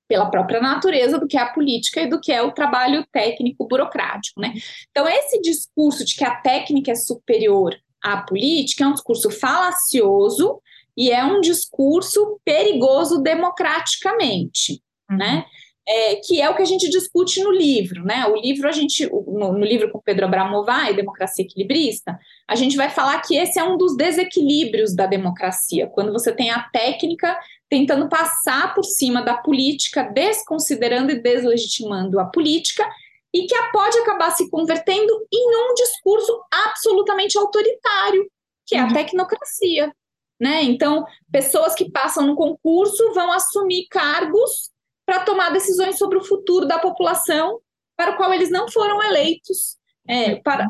pela 0.07 0.29
própria 0.29 0.59
natureza 0.59 1.19
do 1.19 1.27
que 1.27 1.37
é 1.37 1.41
a 1.41 1.53
política 1.53 2.01
e 2.01 2.09
do 2.09 2.19
que 2.19 2.31
é 2.31 2.41
o 2.41 2.51
trabalho 2.51 3.05
técnico 3.11 3.67
burocrático. 3.67 4.41
Né? 4.41 4.53
Então, 4.89 5.07
esse 5.07 5.39
discurso 5.41 6.03
de 6.03 6.15
que 6.15 6.23
a 6.23 6.35
técnica 6.35 6.91
é 6.91 6.95
superior 6.95 7.75
à 8.01 8.17
política 8.17 8.83
é 8.83 8.87
um 8.87 8.93
discurso 8.93 9.29
falacioso 9.29 10.61
e 10.95 11.11
é 11.11 11.23
um 11.23 11.39
discurso 11.39 12.39
perigoso 12.43 13.21
democraticamente. 13.21 14.81
Uhum. 15.09 15.17
Né? 15.17 15.45
É, 15.87 16.15
que 16.15 16.41
é 16.41 16.49
o 16.49 16.55
que 16.55 16.61
a 16.61 16.65
gente 16.65 16.89
discute 16.89 17.43
no 17.43 17.51
livro, 17.51 18.03
né? 18.05 18.25
O 18.27 18.35
livro, 18.35 18.67
a 18.67 18.71
gente, 18.71 19.05
no, 19.09 19.51
no 19.51 19.65
livro 19.65 19.91
com 19.91 19.99
Pedro 19.99 20.25
Abramovay, 20.25 20.95
Democracia 20.95 21.43
Equilibrista, 21.43 22.17
a 22.47 22.55
gente 22.55 22.77
vai 22.77 22.89
falar 22.89 23.19
que 23.21 23.35
esse 23.35 23.59
é 23.59 23.63
um 23.63 23.77
dos 23.77 23.95
desequilíbrios 23.97 24.95
da 24.95 25.05
democracia, 25.05 25.87
quando 25.87 26.13
você 26.13 26.33
tem 26.33 26.51
a 26.51 26.63
técnica 26.71 27.37
tentando 27.69 28.07
passar 28.07 28.73
por 28.73 28.83
cima 28.83 29.21
da 29.21 29.35
política, 29.35 30.03
desconsiderando 30.03 31.11
e 31.11 31.19
deslegitimando 31.19 32.19
a 32.19 32.25
política, 32.25 32.87
e 33.33 33.45
que 33.45 33.55
pode 33.71 33.97
acabar 33.97 34.31
se 34.31 34.49
convertendo 34.49 35.11
em 35.33 35.71
um 35.71 35.73
discurso 35.73 36.39
absolutamente 36.67 37.37
autoritário, 37.37 38.29
que 38.65 38.75
é 38.75 38.79
a 38.79 38.85
uhum. 38.85 38.93
tecnocracia. 38.93 39.91
Né? 40.39 40.63
Então, 40.63 41.05
pessoas 41.31 41.73
que 41.73 41.89
passam 41.89 42.27
no 42.27 42.35
concurso 42.35 43.13
vão 43.13 43.31
assumir 43.31 43.87
cargos 43.89 44.72
para 45.05 45.23
tomar 45.23 45.51
decisões 45.51 45.97
sobre 45.97 46.17
o 46.17 46.23
futuro 46.23 46.65
da 46.65 46.79
população 46.79 47.59
para 47.95 48.11
o 48.11 48.17
qual 48.17 48.33
eles 48.33 48.49
não 48.49 48.69
foram 48.69 49.01
eleitos, 49.03 49.77
é, 50.07 50.35
para, 50.37 50.67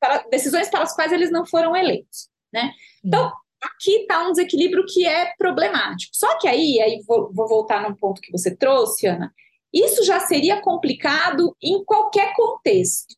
para, 0.00 0.18
decisões 0.28 0.68
para 0.68 0.82
as 0.82 0.94
quais 0.94 1.12
eles 1.12 1.30
não 1.30 1.46
foram 1.46 1.76
eleitos. 1.76 2.28
Né? 2.52 2.72
Então, 3.04 3.32
aqui 3.62 4.02
está 4.02 4.26
um 4.26 4.32
desequilíbrio 4.32 4.84
que 4.86 5.06
é 5.06 5.32
problemático. 5.38 6.14
Só 6.14 6.36
que 6.38 6.48
aí, 6.48 6.80
aí 6.80 7.02
vou, 7.06 7.32
vou 7.32 7.48
voltar 7.48 7.82
num 7.82 7.94
ponto 7.94 8.20
que 8.20 8.32
você 8.32 8.54
trouxe, 8.54 9.06
Ana, 9.06 9.32
isso 9.72 10.04
já 10.04 10.20
seria 10.20 10.60
complicado 10.60 11.56
em 11.60 11.84
qualquer 11.84 12.32
contexto. 12.34 13.14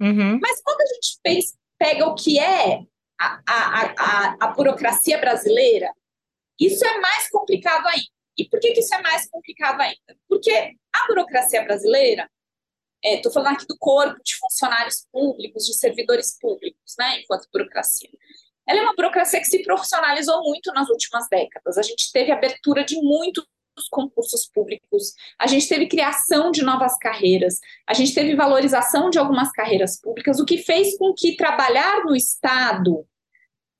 Uhum. 0.00 0.38
Mas 0.40 0.62
quando 0.62 0.80
a 0.80 0.94
gente 0.94 1.18
fez, 1.26 1.54
pega 1.78 2.06
o 2.06 2.14
que 2.14 2.38
é 2.38 2.82
a, 3.20 3.40
a, 3.46 3.94
a, 3.98 4.36
a 4.40 4.46
burocracia 4.48 5.18
brasileira, 5.18 5.92
isso 6.58 6.84
é 6.84 7.00
mais 7.00 7.28
complicado 7.30 7.86
ainda. 7.86 8.17
E 8.38 8.48
por 8.48 8.60
que, 8.60 8.72
que 8.72 8.80
isso 8.80 8.94
é 8.94 9.02
mais 9.02 9.28
complicado 9.28 9.80
ainda? 9.80 10.16
Porque 10.28 10.76
a 10.92 11.06
burocracia 11.08 11.64
brasileira, 11.64 12.30
estou 13.02 13.30
é, 13.30 13.34
falando 13.34 13.54
aqui 13.54 13.66
do 13.66 13.76
corpo 13.76 14.22
de 14.22 14.36
funcionários 14.36 15.06
públicos, 15.12 15.66
de 15.66 15.74
servidores 15.74 16.38
públicos, 16.38 16.94
né, 16.96 17.20
enquanto 17.20 17.48
burocracia. 17.52 18.08
Ela 18.66 18.80
é 18.80 18.82
uma 18.82 18.94
burocracia 18.94 19.40
que 19.40 19.46
se 19.46 19.62
profissionalizou 19.64 20.42
muito 20.42 20.72
nas 20.72 20.88
últimas 20.88 21.26
décadas. 21.28 21.78
A 21.78 21.82
gente 21.82 22.12
teve 22.12 22.30
abertura 22.30 22.84
de 22.84 22.96
muitos 23.00 23.44
concursos 23.90 24.48
públicos, 24.52 25.14
a 25.38 25.46
gente 25.46 25.68
teve 25.68 25.88
criação 25.88 26.50
de 26.50 26.62
novas 26.62 26.96
carreiras, 26.98 27.58
a 27.86 27.94
gente 27.94 28.14
teve 28.14 28.34
valorização 28.34 29.08
de 29.08 29.18
algumas 29.18 29.50
carreiras 29.52 30.00
públicas, 30.00 30.40
o 30.40 30.44
que 30.44 30.58
fez 30.58 30.96
com 30.98 31.14
que 31.14 31.36
trabalhar 31.36 32.04
no 32.04 32.14
Estado 32.14 33.06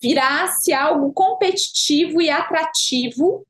virasse 0.00 0.72
algo 0.72 1.12
competitivo 1.12 2.22
e 2.22 2.30
atrativo 2.30 3.44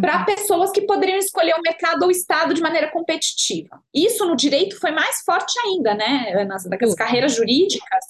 para 0.00 0.20
uhum. 0.20 0.24
pessoas 0.24 0.70
que 0.70 0.82
poderiam 0.82 1.18
escolher 1.18 1.54
o 1.54 1.62
mercado 1.62 2.02
ou 2.02 2.08
o 2.08 2.12
Estado 2.12 2.54
de 2.54 2.62
maneira 2.62 2.90
competitiva. 2.90 3.82
Isso 3.94 4.26
no 4.26 4.34
direito 4.34 4.78
foi 4.78 4.90
mais 4.90 5.20
forte 5.24 5.52
ainda, 5.66 5.94
né? 5.94 6.44
Nas, 6.46 6.64
daquelas 6.64 6.94
carreiras 6.94 7.34
jurídicas, 7.34 8.04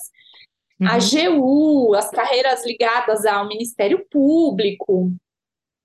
uhum. 0.81 0.89
a 0.89 0.99
GU, 0.99 1.95
as 1.95 2.11
carreiras 2.11 2.65
ligadas 2.65 3.27
ao 3.27 3.49
Ministério 3.49 4.07
Público, 4.11 5.13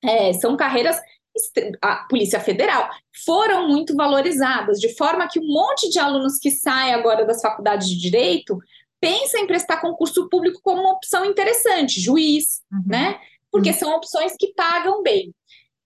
é, 0.03 0.33
são 0.33 0.55
carreiras 0.55 0.99
a 1.81 1.97
Polícia 2.09 2.39
Federal 2.39 2.89
foram 3.23 3.67
muito 3.67 3.95
valorizadas, 3.95 4.79
de 4.79 4.95
forma 4.95 5.27
que 5.27 5.39
um 5.39 5.45
monte 5.45 5.87
de 5.89 5.99
alunos 5.99 6.39
que 6.39 6.49
saem 6.49 6.95
agora 6.95 7.25
das 7.25 7.41
faculdades 7.41 7.87
de 7.87 7.99
direito 7.99 8.57
pensa 8.99 9.37
em 9.37 9.45
prestar 9.45 9.79
concurso 9.79 10.27
público 10.29 10.59
como 10.63 10.81
uma 10.81 10.93
opção 10.93 11.23
interessante, 11.25 12.01
juiz, 12.01 12.61
uhum. 12.71 12.83
né? 12.87 13.19
Porque 13.51 13.69
uhum. 13.69 13.75
são 13.75 13.95
opções 13.95 14.33
que 14.37 14.53
pagam 14.53 15.03
bem. 15.03 15.31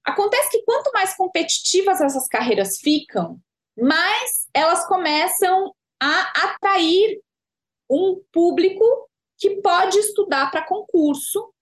Acontece 0.03 0.50
que 0.50 0.63
quanto 0.63 0.91
mais 0.93 1.15
competitivas 1.15 2.01
essas 2.01 2.27
carreiras 2.27 2.79
ficam, 2.79 3.39
mais 3.77 4.48
elas 4.53 4.86
começam 4.88 5.74
a 6.01 6.48
atrair 6.48 7.20
um 7.89 8.22
público 8.31 8.84
que 9.38 9.62
pode 9.62 9.98
estudar 9.98 10.50
para 10.50 10.65
concurso, 10.65 11.53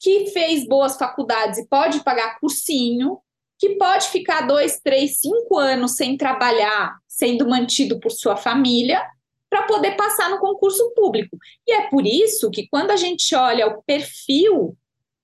que 0.00 0.26
fez 0.30 0.66
boas 0.66 0.96
faculdades 0.96 1.58
e 1.58 1.68
pode 1.68 2.02
pagar 2.02 2.38
cursinho, 2.40 3.20
que 3.58 3.76
pode 3.76 4.08
ficar 4.08 4.46
dois, 4.46 4.80
três, 4.80 5.18
cinco 5.18 5.58
anos 5.58 5.96
sem 5.96 6.16
trabalhar, 6.16 6.96
sendo 7.06 7.46
mantido 7.46 8.00
por 8.00 8.10
sua 8.10 8.36
família, 8.36 9.06
para 9.50 9.64
poder 9.64 9.96
passar 9.96 10.30
no 10.30 10.38
concurso 10.38 10.92
público. 10.94 11.36
E 11.66 11.72
é 11.72 11.88
por 11.88 12.06
isso 12.06 12.50
que, 12.50 12.68
quando 12.68 12.92
a 12.92 12.96
gente 12.96 13.34
olha 13.34 13.66
o 13.66 13.82
perfil 13.82 14.76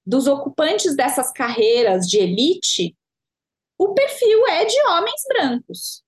dos 0.07 0.27
ocupantes 0.27 0.95
dessas 0.95 1.33
carreiras 1.33 2.07
de 2.07 2.19
elite, 2.19 2.97
o 3.79 3.93
perfil 3.93 4.47
é 4.47 4.65
de 4.65 4.81
homens 4.83 5.23
brancos. 5.29 6.03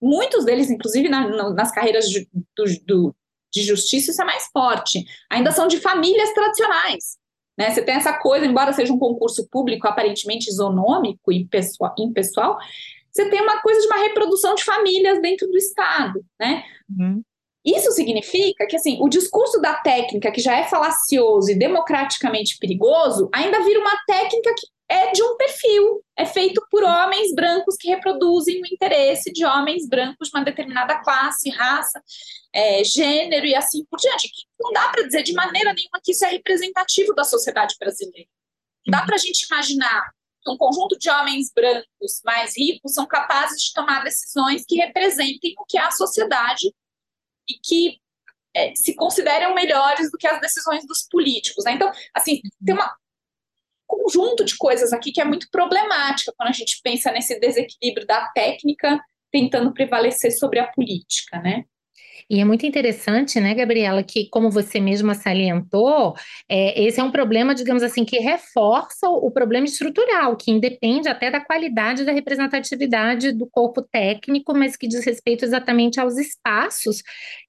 Muitos 0.00 0.44
deles, 0.44 0.70
inclusive 0.70 1.08
na, 1.08 1.28
na, 1.28 1.50
nas 1.50 1.72
carreiras 1.72 2.08
de, 2.08 2.28
do, 2.56 2.64
do, 2.86 3.16
de 3.52 3.62
justiça, 3.62 4.10
isso 4.10 4.22
é 4.22 4.24
mais 4.24 4.46
forte. 4.52 5.04
Ainda 5.30 5.50
são 5.50 5.66
de 5.66 5.80
famílias 5.80 6.32
tradicionais. 6.32 7.18
Né? 7.58 7.70
Você 7.70 7.82
tem 7.82 7.94
essa 7.94 8.12
coisa, 8.18 8.46
embora 8.46 8.72
seja 8.72 8.92
um 8.92 8.98
concurso 8.98 9.48
público 9.48 9.88
aparentemente 9.88 10.48
isonômico 10.48 11.32
e 11.32 11.46
pessoal, 11.46 11.94
impessoal, 11.98 12.58
você 13.10 13.30
tem 13.30 13.40
uma 13.40 13.62
coisa 13.62 13.80
de 13.80 13.86
uma 13.86 13.96
reprodução 13.96 14.54
de 14.54 14.62
famílias 14.62 15.20
dentro 15.22 15.48
do 15.48 15.56
Estado. 15.56 16.24
Né? 16.38 16.62
Uhum. 16.90 17.22
Isso 17.66 17.90
significa 17.90 18.64
que 18.64 18.76
assim, 18.76 18.98
o 19.00 19.08
discurso 19.08 19.60
da 19.60 19.74
técnica, 19.74 20.30
que 20.30 20.40
já 20.40 20.56
é 20.56 20.64
falacioso 20.68 21.50
e 21.50 21.58
democraticamente 21.58 22.56
perigoso, 22.58 23.28
ainda 23.34 23.64
vira 23.64 23.80
uma 23.80 23.96
técnica 24.06 24.54
que 24.56 24.68
é 24.88 25.10
de 25.10 25.20
um 25.20 25.36
perfil, 25.36 26.00
é 26.16 26.24
feito 26.24 26.64
por 26.70 26.84
homens 26.84 27.34
brancos 27.34 27.76
que 27.76 27.88
reproduzem 27.88 28.62
o 28.62 28.66
interesse 28.72 29.32
de 29.32 29.44
homens 29.44 29.88
brancos 29.88 30.28
de 30.28 30.38
uma 30.38 30.44
determinada 30.44 31.00
classe, 31.00 31.50
raça, 31.50 32.00
é, 32.52 32.84
gênero 32.84 33.44
e 33.44 33.54
assim 33.56 33.84
por 33.90 33.98
diante. 33.98 34.30
Não 34.60 34.72
dá 34.72 34.88
para 34.88 35.02
dizer 35.02 35.24
de 35.24 35.32
maneira 35.32 35.74
nenhuma 35.74 36.00
que 36.00 36.12
isso 36.12 36.24
é 36.24 36.28
representativo 36.28 37.12
da 37.14 37.24
sociedade 37.24 37.74
brasileira. 37.80 38.28
Não 38.86 38.96
dá 38.96 39.04
para 39.04 39.16
a 39.16 39.18
gente 39.18 39.42
imaginar 39.42 40.08
que 40.40 40.52
um 40.52 40.56
conjunto 40.56 40.96
de 40.96 41.10
homens 41.10 41.50
brancos 41.52 42.22
mais 42.24 42.56
ricos 42.56 42.94
são 42.94 43.06
capazes 43.06 43.60
de 43.60 43.72
tomar 43.74 44.04
decisões 44.04 44.64
que 44.64 44.76
representem 44.76 45.52
o 45.58 45.64
que 45.64 45.76
é 45.76 45.82
a 45.82 45.90
sociedade 45.90 46.72
e 47.48 47.54
que 47.62 48.00
é, 48.54 48.74
se 48.74 48.94
consideram 48.94 49.54
melhores 49.54 50.10
do 50.10 50.18
que 50.18 50.26
as 50.26 50.40
decisões 50.40 50.86
dos 50.86 51.06
políticos. 51.10 51.64
Né? 51.64 51.72
Então, 51.72 51.90
assim, 52.14 52.40
tem 52.64 52.74
um 52.74 52.78
conjunto 53.86 54.44
de 54.44 54.56
coisas 54.56 54.92
aqui 54.92 55.12
que 55.12 55.20
é 55.20 55.24
muito 55.24 55.48
problemática 55.50 56.32
quando 56.36 56.48
a 56.48 56.52
gente 56.52 56.80
pensa 56.82 57.12
nesse 57.12 57.38
desequilíbrio 57.38 58.06
da 58.06 58.28
técnica 58.28 58.98
tentando 59.30 59.72
prevalecer 59.72 60.32
sobre 60.32 60.58
a 60.58 60.66
política, 60.66 61.38
né? 61.40 61.64
E 62.28 62.40
é 62.40 62.44
muito 62.44 62.66
interessante, 62.66 63.38
né, 63.38 63.54
Gabriela, 63.54 64.02
que, 64.02 64.28
como 64.30 64.50
você 64.50 64.80
mesma 64.80 65.14
salientou, 65.14 66.14
é, 66.48 66.82
esse 66.82 66.98
é 67.00 67.04
um 67.04 67.10
problema, 67.10 67.54
digamos 67.54 67.84
assim, 67.84 68.04
que 68.04 68.18
reforça 68.18 69.08
o 69.08 69.30
problema 69.30 69.66
estrutural, 69.66 70.36
que 70.36 70.50
independe 70.50 71.08
até 71.08 71.30
da 71.30 71.40
qualidade 71.40 72.04
da 72.04 72.12
representatividade 72.12 73.32
do 73.32 73.48
corpo 73.48 73.80
técnico, 73.80 74.52
mas 74.54 74.76
que 74.76 74.88
diz 74.88 75.04
respeito 75.04 75.44
exatamente 75.44 76.00
aos 76.00 76.16
espaços 76.16 77.00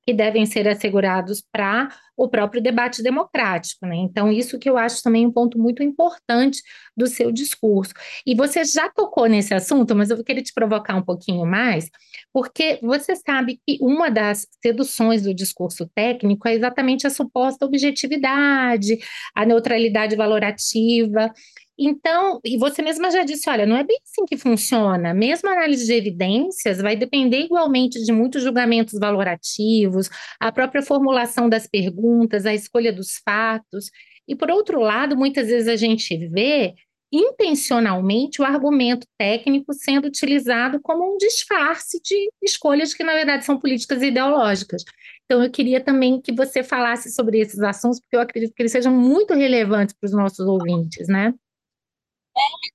que 0.06 0.14
devem 0.14 0.46
ser 0.46 0.68
assegurados 0.68 1.44
para 1.52 1.90
o 2.18 2.28
próprio 2.28 2.62
debate 2.62 3.04
democrático, 3.04 3.86
né? 3.86 3.96
Então, 3.96 4.32
isso 4.32 4.58
que 4.58 4.68
eu 4.68 4.78
acho 4.78 5.04
também 5.04 5.26
um 5.28 5.32
ponto 5.32 5.60
muito 5.60 5.84
importante 5.84 6.62
do 6.96 7.06
seu 7.06 7.32
discurso. 7.32 7.94
E 8.26 8.34
você 8.34 8.66
já 8.66 8.90
tocou 8.90 9.28
nesse 9.28 9.54
assunto, 9.54 9.96
mas 9.96 10.10
eu 10.10 10.24
queria 10.24 10.42
te 10.42 10.52
provocar 10.52 10.96
um 10.96 11.04
pouquinho 11.04 11.46
mais, 11.46 11.90
porque 12.34 12.80
você 12.82 13.16
sabe 13.16 13.62
que 13.66 13.78
uma 13.80 14.10
das 14.10 14.48
seduções 14.64 15.22
do 15.22 15.34
discurso 15.34 15.88
técnico 15.94 16.48
é 16.48 16.56
exatamente 16.56 17.06
a 17.06 17.12
suposta 17.12 17.66
objetividade, 17.66 18.98
a 19.36 19.46
neutralidade 19.46 20.16
valorativa. 20.16 21.32
Então, 21.80 22.40
e 22.44 22.58
você 22.58 22.82
mesma 22.82 23.12
já 23.12 23.24
disse, 23.24 23.48
olha, 23.50 23.66
não 23.66 23.78
é 23.78 23.84
bem 23.84 24.00
assim 24.04 24.26
que 24.26 24.36
funciona. 24.36 25.14
Mesmo 25.14 25.48
a 25.50 25.54
análise 25.54 25.86
de 25.86 25.94
evidências 25.94 26.80
vai 26.80 26.96
depender 26.96 27.42
igualmente 27.42 28.04
de 28.04 28.12
muitos 28.12 28.42
julgamentos 28.42 28.98
valorativos, 29.00 30.10
a 30.40 30.52
própria 30.52 30.82
formulação 30.82 31.48
das 31.48 31.68
perguntas, 31.68 32.46
a 32.48 32.54
escolha 32.54 32.92
dos 32.92 33.18
fatos. 33.24 33.92
E 34.28 34.36
por 34.36 34.50
outro 34.50 34.80
lado, 34.80 35.16
muitas 35.16 35.48
vezes 35.48 35.68
a 35.68 35.76
gente 35.76 36.18
vê 36.30 36.74
intencionalmente 37.12 38.42
o 38.42 38.46
argumento 38.46 39.08
técnico 39.18 39.74
sendo 39.74 40.08
utilizado 40.08 40.80
como 40.82 41.14
um 41.14 41.18
disfarce 41.18 42.02
de 42.04 42.30
escolhas 42.42 42.94
que, 42.94 43.04
na 43.04 43.14
verdade, 43.14 43.46
são 43.46 43.58
políticas 43.60 44.02
ideológicas. 44.02 44.84
Então, 45.26 45.44
eu 45.44 45.52
queria 45.52 45.80
também 45.80 46.20
que 46.20 46.34
você 46.34 46.64
falasse 46.64 47.12
sobre 47.14 47.40
esses 47.40 47.60
assuntos, 47.62 48.00
porque 48.00 48.16
eu 48.16 48.22
acredito 48.22 48.54
que 48.54 48.62
eles 48.62 48.72
sejam 48.72 48.94
muito 48.94 49.34
relevantes 49.34 49.96
para 49.98 50.08
os 50.08 50.14
nossos 50.14 50.46
ouvintes, 50.46 51.08
né? 51.08 51.34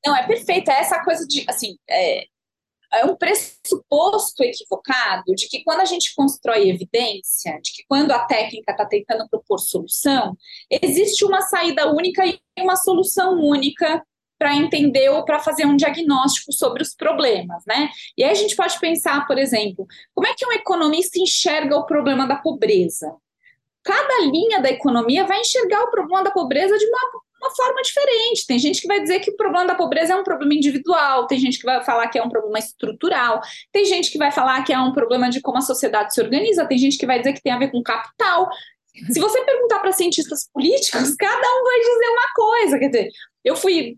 Não, 0.04 0.16
é 0.16 0.26
perfeito. 0.26 0.70
É 0.70 0.80
essa 0.80 1.02
coisa 1.04 1.26
de, 1.26 1.44
assim, 1.48 1.76
é, 1.88 2.24
é 2.92 3.04
um 3.06 3.16
pressuposto 3.16 4.42
equivocado 4.42 5.34
de 5.34 5.48
que 5.48 5.62
quando 5.64 5.80
a 5.80 5.84
gente 5.84 6.14
constrói 6.14 6.68
evidência, 6.68 7.58
de 7.62 7.72
que 7.72 7.84
quando 7.88 8.10
a 8.12 8.24
técnica 8.26 8.72
está 8.72 8.84
tentando 8.84 9.28
propor 9.28 9.58
solução, 9.58 10.36
existe 10.70 11.24
uma 11.24 11.40
saída 11.40 11.90
única 11.90 12.24
e 12.26 12.38
uma 12.60 12.76
solução 12.76 13.40
única 13.40 14.04
para 14.38 14.56
entender 14.56 15.08
ou 15.08 15.24
para 15.24 15.38
fazer 15.38 15.64
um 15.64 15.76
diagnóstico 15.76 16.52
sobre 16.52 16.82
os 16.82 16.94
problemas, 16.94 17.62
né? 17.64 17.88
E 18.18 18.24
aí 18.24 18.30
a 18.30 18.34
gente 18.34 18.56
pode 18.56 18.78
pensar, 18.80 19.24
por 19.26 19.38
exemplo, 19.38 19.86
como 20.12 20.26
é 20.26 20.34
que 20.34 20.44
um 20.44 20.52
economista 20.52 21.18
enxerga 21.18 21.76
o 21.76 21.86
problema 21.86 22.26
da 22.26 22.36
pobreza? 22.36 23.14
Cada 23.84 24.20
linha 24.26 24.60
da 24.60 24.68
economia 24.68 25.24
vai 25.24 25.40
enxergar 25.40 25.84
o 25.84 25.90
problema 25.90 26.24
da 26.24 26.32
pobreza 26.32 26.76
de 26.76 26.84
uma 26.86 27.10
uma 27.42 27.50
forma 27.54 27.82
diferente. 27.82 28.46
Tem 28.46 28.58
gente 28.58 28.80
que 28.80 28.86
vai 28.86 29.00
dizer 29.00 29.20
que 29.20 29.30
o 29.30 29.36
problema 29.36 29.66
da 29.66 29.74
pobreza 29.74 30.12
é 30.12 30.16
um 30.16 30.22
problema 30.22 30.54
individual, 30.54 31.26
tem 31.26 31.38
gente 31.38 31.58
que 31.58 31.64
vai 31.64 31.82
falar 31.84 32.08
que 32.08 32.18
é 32.18 32.22
um 32.22 32.28
problema 32.28 32.58
estrutural, 32.58 33.40
tem 33.72 33.84
gente 33.84 34.10
que 34.10 34.18
vai 34.18 34.30
falar 34.30 34.62
que 34.62 34.72
é 34.72 34.78
um 34.78 34.92
problema 34.92 35.28
de 35.28 35.40
como 35.40 35.58
a 35.58 35.62
sociedade 35.62 36.14
se 36.14 36.20
organiza, 36.20 36.66
tem 36.66 36.78
gente 36.78 36.96
que 36.96 37.06
vai 37.06 37.18
dizer 37.18 37.32
que 37.32 37.42
tem 37.42 37.52
a 37.52 37.58
ver 37.58 37.70
com 37.70 37.82
capital. 37.82 38.48
Se 39.10 39.18
você 39.18 39.44
perguntar 39.44 39.80
para 39.80 39.92
cientistas 39.92 40.48
políticos, 40.52 41.14
cada 41.18 41.48
um 41.48 41.64
vai 41.64 41.80
dizer 41.80 42.08
uma 42.08 42.34
coisa. 42.34 42.78
Quer 42.78 42.88
dizer, 42.88 43.08
eu 43.44 43.56
fui. 43.56 43.96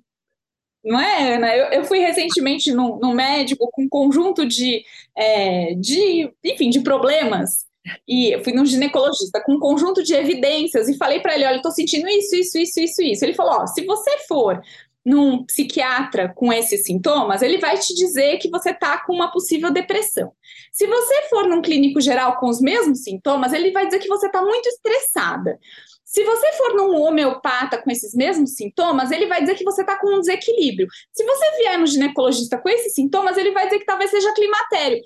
Não 0.82 1.00
é, 1.00 1.34
Ana? 1.34 1.56
Eu, 1.56 1.66
eu 1.80 1.84
fui 1.84 1.98
recentemente 1.98 2.72
no, 2.72 2.98
no 2.98 3.14
médico 3.14 3.70
com 3.72 3.82
um 3.82 3.88
conjunto 3.88 4.46
de, 4.46 4.84
é, 5.16 5.74
de, 5.74 6.30
enfim, 6.44 6.68
de 6.68 6.80
problemas 6.80 7.64
e 8.06 8.34
eu 8.34 8.42
fui 8.42 8.52
num 8.52 8.64
ginecologista 8.64 9.42
com 9.44 9.54
um 9.54 9.58
conjunto 9.58 10.02
de 10.02 10.14
evidências 10.14 10.88
e 10.88 10.96
falei 10.96 11.20
para 11.20 11.34
ele: 11.34 11.44
olha, 11.44 11.56
eu 11.56 11.62
tô 11.62 11.70
sentindo 11.70 12.08
isso, 12.08 12.34
isso, 12.36 12.58
isso, 12.58 12.80
isso, 12.80 13.02
isso. 13.02 13.24
Ele 13.24 13.34
falou: 13.34 13.62
ó, 13.62 13.66
se 13.66 13.84
você 13.84 14.18
for 14.26 14.60
num 15.04 15.44
psiquiatra 15.44 16.32
com 16.34 16.50
esses 16.50 16.82
sintomas, 16.84 17.42
ele 17.42 17.58
vai 17.58 17.76
te 17.76 17.94
dizer 17.94 18.38
que 18.38 18.48
você 18.48 18.72
tá 18.72 19.04
com 19.04 19.12
uma 19.12 19.30
possível 19.30 19.70
depressão. 19.70 20.32
Se 20.72 20.86
você 20.86 21.22
for 21.28 21.46
num 21.46 21.60
clínico 21.60 22.00
geral 22.00 22.38
com 22.38 22.48
os 22.48 22.60
mesmos 22.60 23.02
sintomas, 23.02 23.52
ele 23.52 23.70
vai 23.70 23.84
dizer 23.84 23.98
que 23.98 24.08
você 24.08 24.30
tá 24.30 24.40
muito 24.42 24.66
estressada. 24.66 25.58
Se 26.04 26.24
você 26.24 26.52
for 26.52 26.74
num 26.74 27.02
homeopata 27.02 27.76
com 27.76 27.90
esses 27.90 28.14
mesmos 28.14 28.54
sintomas, 28.54 29.10
ele 29.10 29.26
vai 29.26 29.40
dizer 29.40 29.56
que 29.56 29.64
você 29.64 29.80
está 29.82 29.98
com 29.98 30.14
um 30.14 30.20
desequilíbrio. 30.20 30.86
Se 31.12 31.24
você 31.24 31.56
vier 31.58 31.78
no 31.78 31.86
ginecologista 31.86 32.56
com 32.56 32.68
esses 32.68 32.94
sintomas, 32.94 33.36
ele 33.36 33.50
vai 33.50 33.64
dizer 33.64 33.80
que 33.80 33.84
talvez 33.84 34.10
seja 34.10 34.32
climatério. 34.32 35.02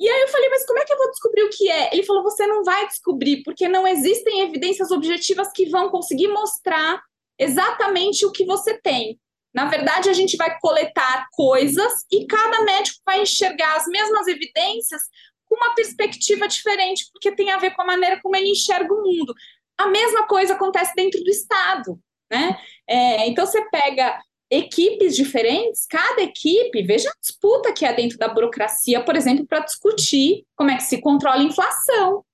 E 0.00 0.08
aí 0.08 0.22
eu 0.22 0.28
falei, 0.28 0.48
mas 0.50 0.66
como 0.66 0.78
é 0.78 0.84
que 0.84 0.92
eu 0.92 0.98
vou 0.98 1.10
descobrir 1.10 1.42
o 1.44 1.50
que 1.50 1.70
é? 1.70 1.92
Ele 1.92 2.02
falou, 2.02 2.22
você 2.22 2.46
não 2.46 2.64
vai 2.64 2.86
descobrir, 2.86 3.42
porque 3.44 3.68
não 3.68 3.86
existem 3.86 4.40
evidências 4.40 4.90
objetivas 4.90 5.50
que 5.54 5.70
vão 5.70 5.88
conseguir 5.88 6.28
mostrar 6.28 7.00
exatamente 7.38 8.26
o 8.26 8.32
que 8.32 8.44
você 8.44 8.80
tem. 8.80 9.18
Na 9.54 9.66
verdade, 9.66 10.10
a 10.10 10.12
gente 10.12 10.36
vai 10.36 10.58
coletar 10.58 11.28
coisas 11.32 11.92
e 12.10 12.26
cada 12.26 12.64
médico 12.64 12.98
vai 13.06 13.22
enxergar 13.22 13.76
as 13.76 13.86
mesmas 13.86 14.26
evidências 14.26 15.02
com 15.46 15.54
uma 15.54 15.74
perspectiva 15.76 16.48
diferente, 16.48 17.06
porque 17.12 17.34
tem 17.34 17.52
a 17.52 17.58
ver 17.58 17.72
com 17.74 17.82
a 17.82 17.86
maneira 17.86 18.18
como 18.20 18.34
ele 18.34 18.50
enxerga 18.50 18.92
o 18.92 19.02
mundo. 19.02 19.32
A 19.78 19.86
mesma 19.86 20.26
coisa 20.26 20.54
acontece 20.54 20.92
dentro 20.96 21.22
do 21.22 21.30
Estado. 21.30 21.98
Né? 22.30 22.58
É, 22.88 23.28
então, 23.28 23.46
você 23.46 23.62
pega 23.70 24.18
equipes 24.50 25.16
diferentes, 25.16 25.86
cada 25.86 26.22
equipe, 26.22 26.82
veja 26.82 27.08
a 27.08 27.20
disputa 27.20 27.72
que 27.72 27.84
é 27.84 27.92
dentro 27.92 28.18
da 28.18 28.28
burocracia, 28.28 29.02
por 29.02 29.16
exemplo, 29.16 29.46
para 29.46 29.60
discutir 29.60 30.44
como 30.54 30.70
é 30.70 30.76
que 30.76 30.82
se 30.84 31.00
controla 31.00 31.40
a 31.40 31.44
inflação. 31.44 32.24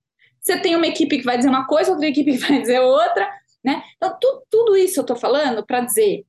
Você 0.41 0.59
tem 0.59 0.75
uma 0.75 0.87
equipe 0.87 1.19
que 1.19 1.25
vai 1.25 1.37
dizer 1.37 1.49
uma 1.49 1.67
coisa, 1.67 1.93
outra 1.93 2.09
equipe 2.09 2.33
que 2.33 2.39
vai 2.47 2.61
dizer 2.61 2.81
outra, 2.81 3.29
né? 3.63 3.83
Então, 3.97 4.17
tu, 4.21 4.43
tudo 4.51 4.77
isso 4.77 5.01
eu 5.01 5.03
estou 5.03 5.17
falando 5.17 5.65
para 5.65 5.81
dizer 5.81 6.25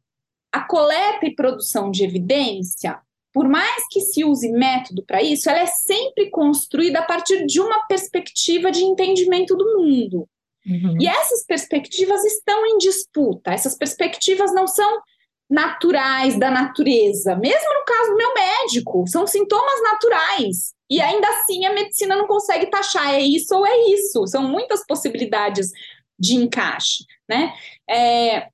a 0.52 0.62
coleta 0.62 1.26
e 1.26 1.36
produção 1.36 1.90
de 1.90 2.04
evidência, 2.04 3.00
por 3.34 3.48
mais 3.48 3.88
que 3.90 4.02
se 4.02 4.26
use 4.26 4.52
método 4.52 5.04
para 5.06 5.24
isso, 5.24 5.50
ela 5.50 5.60
é 5.60 5.66
sempre 5.66 6.30
construída 6.30 7.00
a 7.00 7.06
partir 7.06 7.46
de 7.46 7.62
uma 7.62 7.88
perspectiva 7.88 8.70
de 8.70 8.84
entendimento 8.84 9.56
do 9.56 9.78
mundo. 9.78 10.28
Uhum. 10.66 10.98
E 11.00 11.08
essas 11.08 11.46
perspectivas 11.46 12.24
estão 12.26 12.66
em 12.66 12.78
disputa. 12.78 13.54
Essas 13.54 13.76
perspectivas 13.76 14.54
não 14.54 14.68
são 14.68 15.02
naturais 15.52 16.40
da 16.40 16.50
natureza. 16.50 17.36
Mesmo 17.36 17.74
no 17.74 17.84
caso 17.86 18.12
do 18.12 18.18
meu 18.18 18.34
médico, 18.34 19.04
são 19.06 19.28
sintomas 19.28 19.84
naturais. 19.84 20.74
E 20.90 21.02
ainda 21.02 21.28
assim 21.28 21.66
a 21.66 21.74
medicina 21.74 22.16
não 22.16 22.26
consegue 22.26 22.68
taxar 22.68 23.14
é 23.14 23.20
isso 23.20 23.54
ou 23.54 23.68
é 23.68 23.78
isso. 23.90 24.26
São 24.28 24.44
muitas 24.44 24.86
possibilidades 24.88 25.70
de 26.18 26.36
encaixe, 26.36 27.04
né? 27.28 27.54
É, 27.90 28.48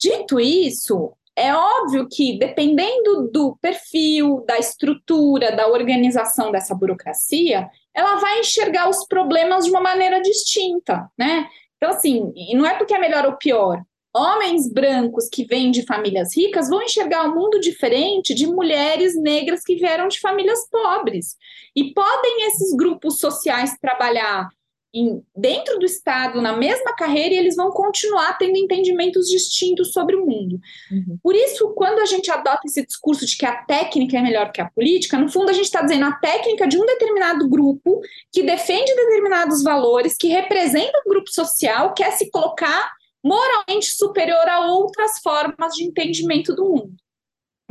dito 0.00 0.40
isso, 0.40 1.12
é 1.36 1.54
óbvio 1.54 2.08
que 2.10 2.38
dependendo 2.38 3.30
do 3.30 3.56
perfil, 3.60 4.44
da 4.46 4.58
estrutura, 4.58 5.54
da 5.54 5.68
organização 5.68 6.50
dessa 6.50 6.74
burocracia, 6.74 7.68
ela 7.94 8.16
vai 8.16 8.40
enxergar 8.40 8.88
os 8.88 9.06
problemas 9.06 9.64
de 9.64 9.70
uma 9.70 9.80
maneira 9.80 10.20
distinta, 10.20 11.08
né? 11.16 11.46
Então, 11.76 11.90
assim, 11.90 12.32
não 12.54 12.66
é 12.66 12.76
porque 12.76 12.94
é 12.94 12.98
melhor 12.98 13.26
ou 13.26 13.36
pior, 13.36 13.82
homens 14.14 14.70
brancos 14.70 15.28
que 15.28 15.44
vêm 15.44 15.70
de 15.70 15.84
famílias 15.84 16.36
ricas 16.36 16.68
vão 16.68 16.82
enxergar 16.82 17.24
um 17.28 17.34
mundo 17.34 17.58
diferente 17.60 18.34
de 18.34 18.46
mulheres 18.46 19.20
negras 19.20 19.62
que 19.62 19.76
vieram 19.76 20.08
de 20.08 20.20
famílias 20.20 20.68
pobres. 20.70 21.36
E 21.74 21.92
podem 21.94 22.46
esses 22.46 22.74
grupos 22.76 23.18
sociais 23.18 23.76
trabalhar 23.80 24.48
em, 24.94 25.22
dentro 25.34 25.78
do 25.78 25.86
Estado, 25.86 26.42
na 26.42 26.54
mesma 26.54 26.94
carreira, 26.94 27.34
e 27.34 27.38
eles 27.38 27.56
vão 27.56 27.70
continuar 27.70 28.36
tendo 28.36 28.56
entendimentos 28.58 29.26
distintos 29.26 29.90
sobre 29.90 30.14
o 30.14 30.26
mundo. 30.26 30.60
Uhum. 30.90 31.18
Por 31.22 31.34
isso, 31.34 31.72
quando 31.74 32.00
a 32.00 32.04
gente 32.04 32.30
adota 32.30 32.60
esse 32.66 32.84
discurso 32.84 33.24
de 33.24 33.36
que 33.36 33.46
a 33.46 33.56
técnica 33.64 34.18
é 34.18 34.22
melhor 34.22 34.52
que 34.52 34.60
a 34.60 34.68
política, 34.68 35.16
no 35.16 35.30
fundo 35.30 35.48
a 35.48 35.54
gente 35.54 35.64
está 35.64 35.80
dizendo 35.80 36.04
a 36.04 36.12
técnica 36.12 36.68
de 36.68 36.76
um 36.76 36.84
determinado 36.84 37.48
grupo 37.48 38.00
que 38.30 38.42
defende 38.42 38.94
determinados 38.94 39.62
valores, 39.62 40.16
que 40.16 40.28
representa 40.28 41.02
um 41.06 41.10
grupo 41.10 41.32
social, 41.32 41.94
quer 41.94 42.12
se 42.12 42.30
colocar 42.30 42.92
moralmente 43.22 43.86
superior 43.86 44.48
a 44.48 44.66
outras 44.66 45.20
formas 45.22 45.74
de 45.74 45.84
entendimento 45.84 46.54
do 46.54 46.64
mundo. 46.64 46.94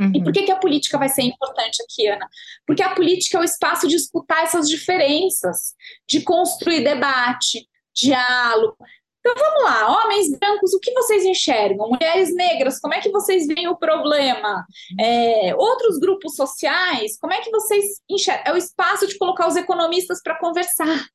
Uhum. 0.00 0.12
E 0.14 0.22
por 0.22 0.32
que, 0.32 0.42
que 0.42 0.52
a 0.52 0.58
política 0.58 0.98
vai 0.98 1.08
ser 1.08 1.22
importante 1.22 1.82
aqui, 1.82 2.08
Ana? 2.08 2.28
Porque 2.66 2.82
a 2.82 2.94
política 2.94 3.38
é 3.38 3.40
o 3.40 3.44
espaço 3.44 3.86
de 3.86 3.96
escutar 3.96 4.42
essas 4.42 4.68
diferenças, 4.68 5.74
de 6.08 6.22
construir 6.22 6.82
debate, 6.82 7.68
diálogo. 7.94 8.76
Então 9.24 9.34
vamos 9.36 9.62
lá, 9.62 10.02
homens 10.02 10.36
brancos, 10.36 10.74
o 10.74 10.80
que 10.80 10.92
vocês 10.92 11.24
enxergam? 11.24 11.88
Mulheres 11.88 12.34
negras, 12.34 12.80
como 12.80 12.92
é 12.94 13.00
que 13.00 13.10
vocês 13.10 13.46
veem 13.46 13.68
o 13.68 13.76
problema? 13.76 14.66
É, 14.98 15.54
outros 15.54 16.00
grupos 16.00 16.34
sociais, 16.34 17.16
como 17.20 17.32
é 17.32 17.40
que 17.40 17.50
vocês 17.50 17.84
enxergam? 18.10 18.42
É 18.46 18.52
o 18.52 18.56
espaço 18.56 19.06
de 19.06 19.16
colocar 19.16 19.46
os 19.46 19.54
economistas 19.54 20.20
para 20.20 20.38
conversar. 20.40 21.06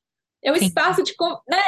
É 0.41 0.53
o 0.53 0.55
Sim. 0.57 0.67
espaço 0.67 1.03
de. 1.03 1.13
Né? 1.49 1.61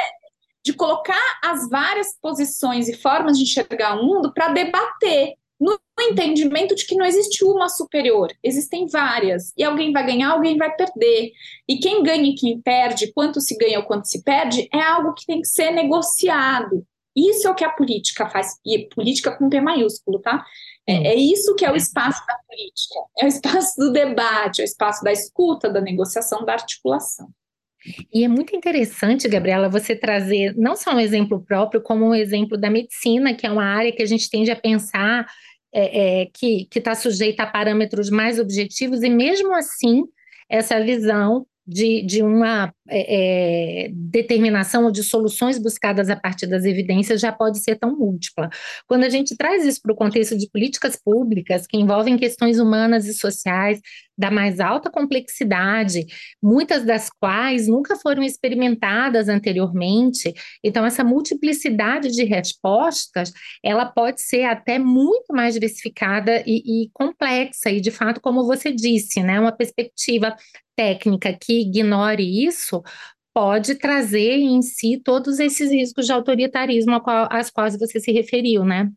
De 0.64 0.72
colocar 0.72 1.40
as 1.42 1.68
várias 1.68 2.18
posições 2.20 2.88
e 2.88 2.96
formas 2.96 3.38
de 3.38 3.44
enxergar 3.44 3.98
o 3.98 4.04
mundo 4.04 4.32
para 4.32 4.52
debater 4.52 5.34
no 5.60 5.78
entendimento 6.00 6.74
de 6.74 6.86
que 6.86 6.94
não 6.94 7.04
existe 7.04 7.44
uma 7.44 7.68
superior, 7.68 8.32
existem 8.42 8.86
várias, 8.86 9.52
e 9.56 9.62
alguém 9.62 9.92
vai 9.92 10.06
ganhar, 10.06 10.30
alguém 10.30 10.56
vai 10.56 10.74
perder. 10.74 11.32
E 11.68 11.78
quem 11.78 12.02
ganha 12.02 12.30
e 12.30 12.34
quem 12.34 12.58
perde, 12.60 13.12
quanto 13.12 13.40
se 13.42 13.56
ganha 13.58 13.78
ou 13.78 13.84
quanto 13.84 14.08
se 14.08 14.22
perde, 14.22 14.68
é 14.72 14.80
algo 14.80 15.12
que 15.12 15.26
tem 15.26 15.42
que 15.42 15.48
ser 15.48 15.70
negociado. 15.70 16.86
Isso 17.14 17.46
é 17.46 17.50
o 17.50 17.54
que 17.54 17.64
a 17.64 17.70
política 17.70 18.28
faz, 18.30 18.56
e 18.64 18.88
política 18.88 19.36
com 19.36 19.50
P 19.50 19.60
maiúsculo, 19.60 20.20
tá? 20.20 20.42
É, 20.86 21.08
é 21.08 21.14
isso 21.14 21.54
que 21.54 21.64
é 21.66 21.70
o 21.70 21.76
espaço 21.76 22.24
da 22.26 22.38
política, 22.48 22.94
é 23.18 23.24
o 23.26 23.28
espaço 23.28 23.78
do 23.78 23.92
debate, 23.92 24.60
é 24.60 24.64
o 24.64 24.64
espaço 24.64 25.04
da 25.04 25.12
escuta, 25.12 25.68
da 25.68 25.80
negociação, 25.80 26.44
da 26.44 26.54
articulação. 26.54 27.28
E 28.12 28.24
é 28.24 28.28
muito 28.28 28.54
interessante, 28.54 29.28
Gabriela, 29.28 29.68
você 29.68 29.96
trazer 29.96 30.54
não 30.56 30.76
só 30.76 30.94
um 30.94 31.00
exemplo 31.00 31.42
próprio, 31.42 31.80
como 31.80 32.06
um 32.06 32.14
exemplo 32.14 32.58
da 32.58 32.70
medicina, 32.70 33.34
que 33.34 33.46
é 33.46 33.50
uma 33.50 33.64
área 33.64 33.92
que 33.92 34.02
a 34.02 34.06
gente 34.06 34.28
tende 34.28 34.50
a 34.50 34.56
pensar 34.56 35.26
é, 35.72 36.22
é, 36.22 36.26
que 36.26 36.68
está 36.74 36.94
sujeita 36.94 37.44
a 37.44 37.46
parâmetros 37.46 38.10
mais 38.10 38.38
objetivos, 38.38 39.02
e 39.02 39.08
mesmo 39.08 39.54
assim, 39.54 40.04
essa 40.48 40.82
visão 40.82 41.46
de, 41.70 42.02
de 42.02 42.20
uma 42.22 42.74
é, 42.88 43.84
é, 43.84 43.90
determinação 43.92 44.84
ou 44.86 44.90
de 44.90 45.04
soluções 45.04 45.56
buscadas 45.56 46.10
a 46.10 46.16
partir 46.16 46.48
das 46.48 46.64
evidências 46.64 47.20
já 47.20 47.30
pode 47.30 47.60
ser 47.60 47.76
tão 47.76 47.96
múltipla. 47.96 48.50
Quando 48.88 49.04
a 49.04 49.08
gente 49.08 49.36
traz 49.36 49.64
isso 49.64 49.80
para 49.80 49.92
o 49.92 49.96
contexto 49.96 50.36
de 50.36 50.50
políticas 50.50 50.96
públicas 50.96 51.68
que 51.68 51.76
envolvem 51.76 52.16
questões 52.16 52.58
humanas 52.58 53.06
e 53.06 53.14
sociais, 53.14 53.80
da 54.20 54.30
mais 54.30 54.60
alta 54.60 54.90
complexidade, 54.90 56.04
muitas 56.42 56.84
das 56.84 57.08
quais 57.08 57.66
nunca 57.66 57.96
foram 57.96 58.22
experimentadas 58.22 59.30
anteriormente. 59.30 60.32
Então, 60.62 60.84
essa 60.84 61.02
multiplicidade 61.02 62.10
de 62.10 62.22
respostas, 62.24 63.32
ela 63.64 63.86
pode 63.86 64.20
ser 64.20 64.44
até 64.44 64.78
muito 64.78 65.32
mais 65.32 65.54
diversificada 65.54 66.44
e, 66.46 66.84
e 66.84 66.90
complexa, 66.92 67.70
e 67.70 67.80
de 67.80 67.90
fato, 67.90 68.20
como 68.20 68.44
você 68.44 68.70
disse, 68.70 69.22
né, 69.22 69.40
uma 69.40 69.52
perspectiva 69.52 70.36
técnica 70.76 71.32
que 71.32 71.62
ignore 71.62 72.46
isso 72.46 72.82
pode 73.32 73.76
trazer 73.76 74.36
em 74.36 74.60
si 74.60 75.00
todos 75.02 75.38
esses 75.38 75.70
riscos 75.70 76.04
de 76.04 76.12
autoritarismo 76.12 77.00
às 77.30 77.48
quais 77.48 77.78
você 77.78 78.00
se 78.00 78.12
referiu, 78.12 78.64
né? 78.64 78.90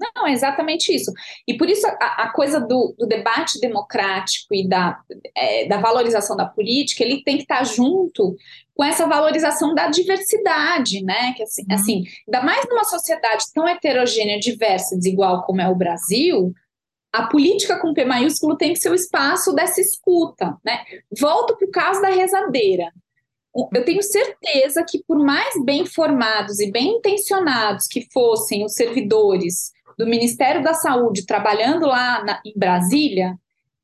Não, 0.00 0.26
é 0.26 0.32
exatamente 0.32 0.94
isso. 0.94 1.12
E 1.46 1.56
por 1.56 1.68
isso 1.68 1.86
a, 1.86 2.24
a 2.24 2.32
coisa 2.32 2.58
do, 2.58 2.94
do, 2.98 3.06
debate 3.06 3.60
democrático 3.60 4.54
e 4.54 4.66
da, 4.66 4.98
é, 5.36 5.66
da 5.66 5.76
valorização 5.76 6.36
da 6.36 6.46
política, 6.46 7.04
ele 7.04 7.22
tem 7.22 7.36
que 7.36 7.42
estar 7.42 7.62
junto 7.64 8.34
com 8.74 8.82
essa 8.82 9.06
valorização 9.06 9.74
da 9.74 9.88
diversidade, 9.88 11.04
né? 11.04 11.34
Que 11.34 11.42
assim, 11.42 11.62
uhum. 11.68 11.74
assim, 11.74 12.04
ainda 12.26 12.44
mais 12.44 12.66
numa 12.66 12.84
sociedade 12.84 13.44
tão 13.52 13.68
heterogênea, 13.68 14.38
diversa, 14.38 14.96
desigual 14.96 15.42
como 15.42 15.60
é 15.60 15.68
o 15.68 15.76
Brasil, 15.76 16.54
a 17.12 17.26
política 17.26 17.78
com 17.78 17.92
P 17.92 18.04
maiúsculo 18.04 18.56
tem 18.56 18.72
que 18.72 18.80
ser 18.80 18.90
o 18.90 18.94
espaço 18.94 19.52
dessa 19.52 19.80
escuta, 19.80 20.56
né? 20.64 20.82
Volto 21.18 21.56
para 21.56 21.66
o 21.66 21.70
caso 21.70 22.00
da 22.00 22.08
rezadeira. 22.08 22.90
Eu 23.74 23.84
tenho 23.84 24.02
certeza 24.02 24.84
que, 24.88 25.02
por 25.02 25.18
mais 25.18 25.52
bem 25.64 25.84
formados 25.84 26.60
e 26.60 26.70
bem 26.70 26.98
intencionados 26.98 27.88
que 27.88 28.06
fossem 28.12 28.64
os 28.64 28.74
servidores 28.74 29.72
do 30.00 30.06
Ministério 30.06 30.62
da 30.62 30.72
Saúde 30.72 31.26
trabalhando 31.26 31.86
lá 31.86 32.24
na, 32.24 32.40
em 32.44 32.58
Brasília, 32.58 33.36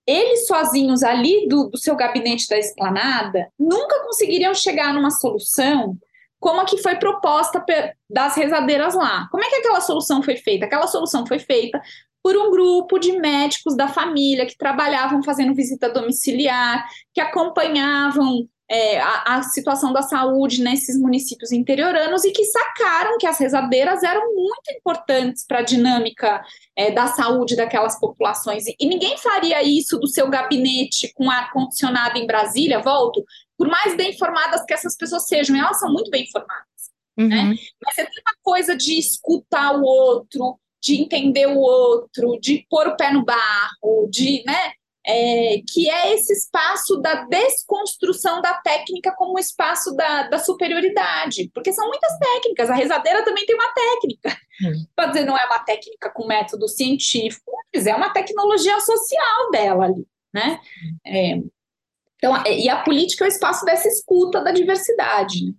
eles 0.06 0.46
sozinhos 0.46 1.02
ali 1.02 1.46
do, 1.46 1.68
do 1.68 1.76
seu 1.76 1.94
gabinete 1.94 2.48
da 2.48 2.58
esplanada 2.58 3.48
nunca 3.58 4.02
conseguiriam 4.02 4.54
chegar 4.54 4.94
numa 4.94 5.10
solução 5.10 5.98
como 6.40 6.60
a 6.60 6.64
que 6.64 6.78
foi 6.78 6.96
proposta 6.96 7.62
das 8.08 8.34
rezadeiras 8.34 8.94
lá. 8.94 9.28
Como 9.30 9.44
é 9.44 9.48
que 9.48 9.56
aquela 9.56 9.80
solução 9.80 10.22
foi 10.22 10.36
feita? 10.36 10.64
Aquela 10.64 10.86
solução 10.86 11.26
foi 11.26 11.38
feita 11.38 11.82
por 12.22 12.34
um 12.36 12.50
grupo 12.50 12.98
de 12.98 13.12
médicos 13.18 13.76
da 13.76 13.88
família 13.88 14.46
que 14.46 14.56
trabalhavam 14.56 15.22
fazendo 15.22 15.54
visita 15.54 15.92
domiciliar, 15.92 16.86
que 17.12 17.20
acompanhavam 17.20 18.48
é, 18.68 19.00
a, 19.00 19.36
a, 19.36 19.42
situação 19.42 19.92
da 19.92 20.02
saúde 20.02 20.62
nesses 20.62 20.98
municípios 20.98 21.52
interioranos 21.52 22.24
e 22.24 22.32
que 22.32 22.44
sacaram 22.44 23.16
que 23.16 23.26
as 23.26 23.38
rezadeiras 23.38 24.02
eram 24.02 24.34
muito 24.34 24.72
importantes 24.72 25.44
para 25.46 25.60
a 25.60 25.62
dinâmica 25.62 26.44
é, 26.74 26.90
da 26.90 27.06
saúde 27.06 27.54
daquelas 27.54 27.98
populações. 27.98 28.66
E, 28.66 28.74
e, 28.80 28.86
ninguém 28.86 29.16
faria 29.18 29.62
isso 29.62 29.98
do 29.98 30.08
seu 30.08 30.28
gabinete 30.28 31.12
com 31.14 31.30
ar-condicionado 31.30 32.18
em 32.18 32.26
Brasília, 32.26 32.82
volto, 32.82 33.24
por 33.56 33.68
mais 33.68 33.96
bem 33.96 34.10
informadas 34.10 34.64
que 34.64 34.74
essas 34.74 34.96
pessoas 34.96 35.28
sejam, 35.28 35.56
elas 35.56 35.78
são 35.78 35.92
muito 35.92 36.10
bem 36.10 36.24
informadas. 36.24 36.66
Uhum. 37.16 37.28
Né? 37.28 37.54
Mas 37.84 37.94
você 37.94 38.04
tem 38.04 38.22
uma 38.26 38.34
coisa 38.42 38.76
de 38.76 38.98
escutar 38.98 39.76
o 39.76 39.82
outro, 39.82 40.58
de 40.82 41.00
entender 41.00 41.46
o 41.46 41.56
outro, 41.56 42.38
de 42.40 42.66
pôr 42.68 42.88
o 42.88 42.96
pé 42.96 43.12
no 43.12 43.24
barro, 43.24 44.08
de, 44.10 44.42
né, 44.44 44.72
é, 45.06 45.60
que 45.68 45.88
é 45.88 46.14
esse 46.14 46.32
espaço 46.32 46.96
da 46.96 47.24
desconstrução 47.24 48.42
da 48.42 48.54
técnica 48.54 49.14
como 49.16 49.38
espaço 49.38 49.94
da, 49.94 50.24
da 50.24 50.38
superioridade, 50.38 51.50
porque 51.54 51.72
são 51.72 51.86
muitas 51.86 52.18
técnicas, 52.18 52.70
a 52.70 52.74
rezadeira 52.74 53.24
também 53.24 53.46
tem 53.46 53.54
uma 53.54 53.72
técnica, 53.72 54.36
hum. 54.62 54.86
pode 54.96 55.12
dizer, 55.12 55.24
não 55.24 55.38
é 55.38 55.46
uma 55.46 55.60
técnica 55.60 56.10
com 56.10 56.26
método 56.26 56.68
científico, 56.68 57.52
mas 57.74 57.86
é 57.86 57.94
uma 57.94 58.12
tecnologia 58.12 58.78
social 58.80 59.50
dela 59.50 59.84
ali, 59.84 60.06
né, 60.34 60.60
é, 61.06 61.38
então, 62.16 62.34
e 62.46 62.68
a 62.68 62.82
política 62.82 63.24
é 63.24 63.28
o 63.28 63.28
espaço 63.28 63.64
dessa 63.64 63.88
escuta 63.88 64.42
da 64.42 64.50
diversidade, 64.50 65.44
né? 65.46 65.54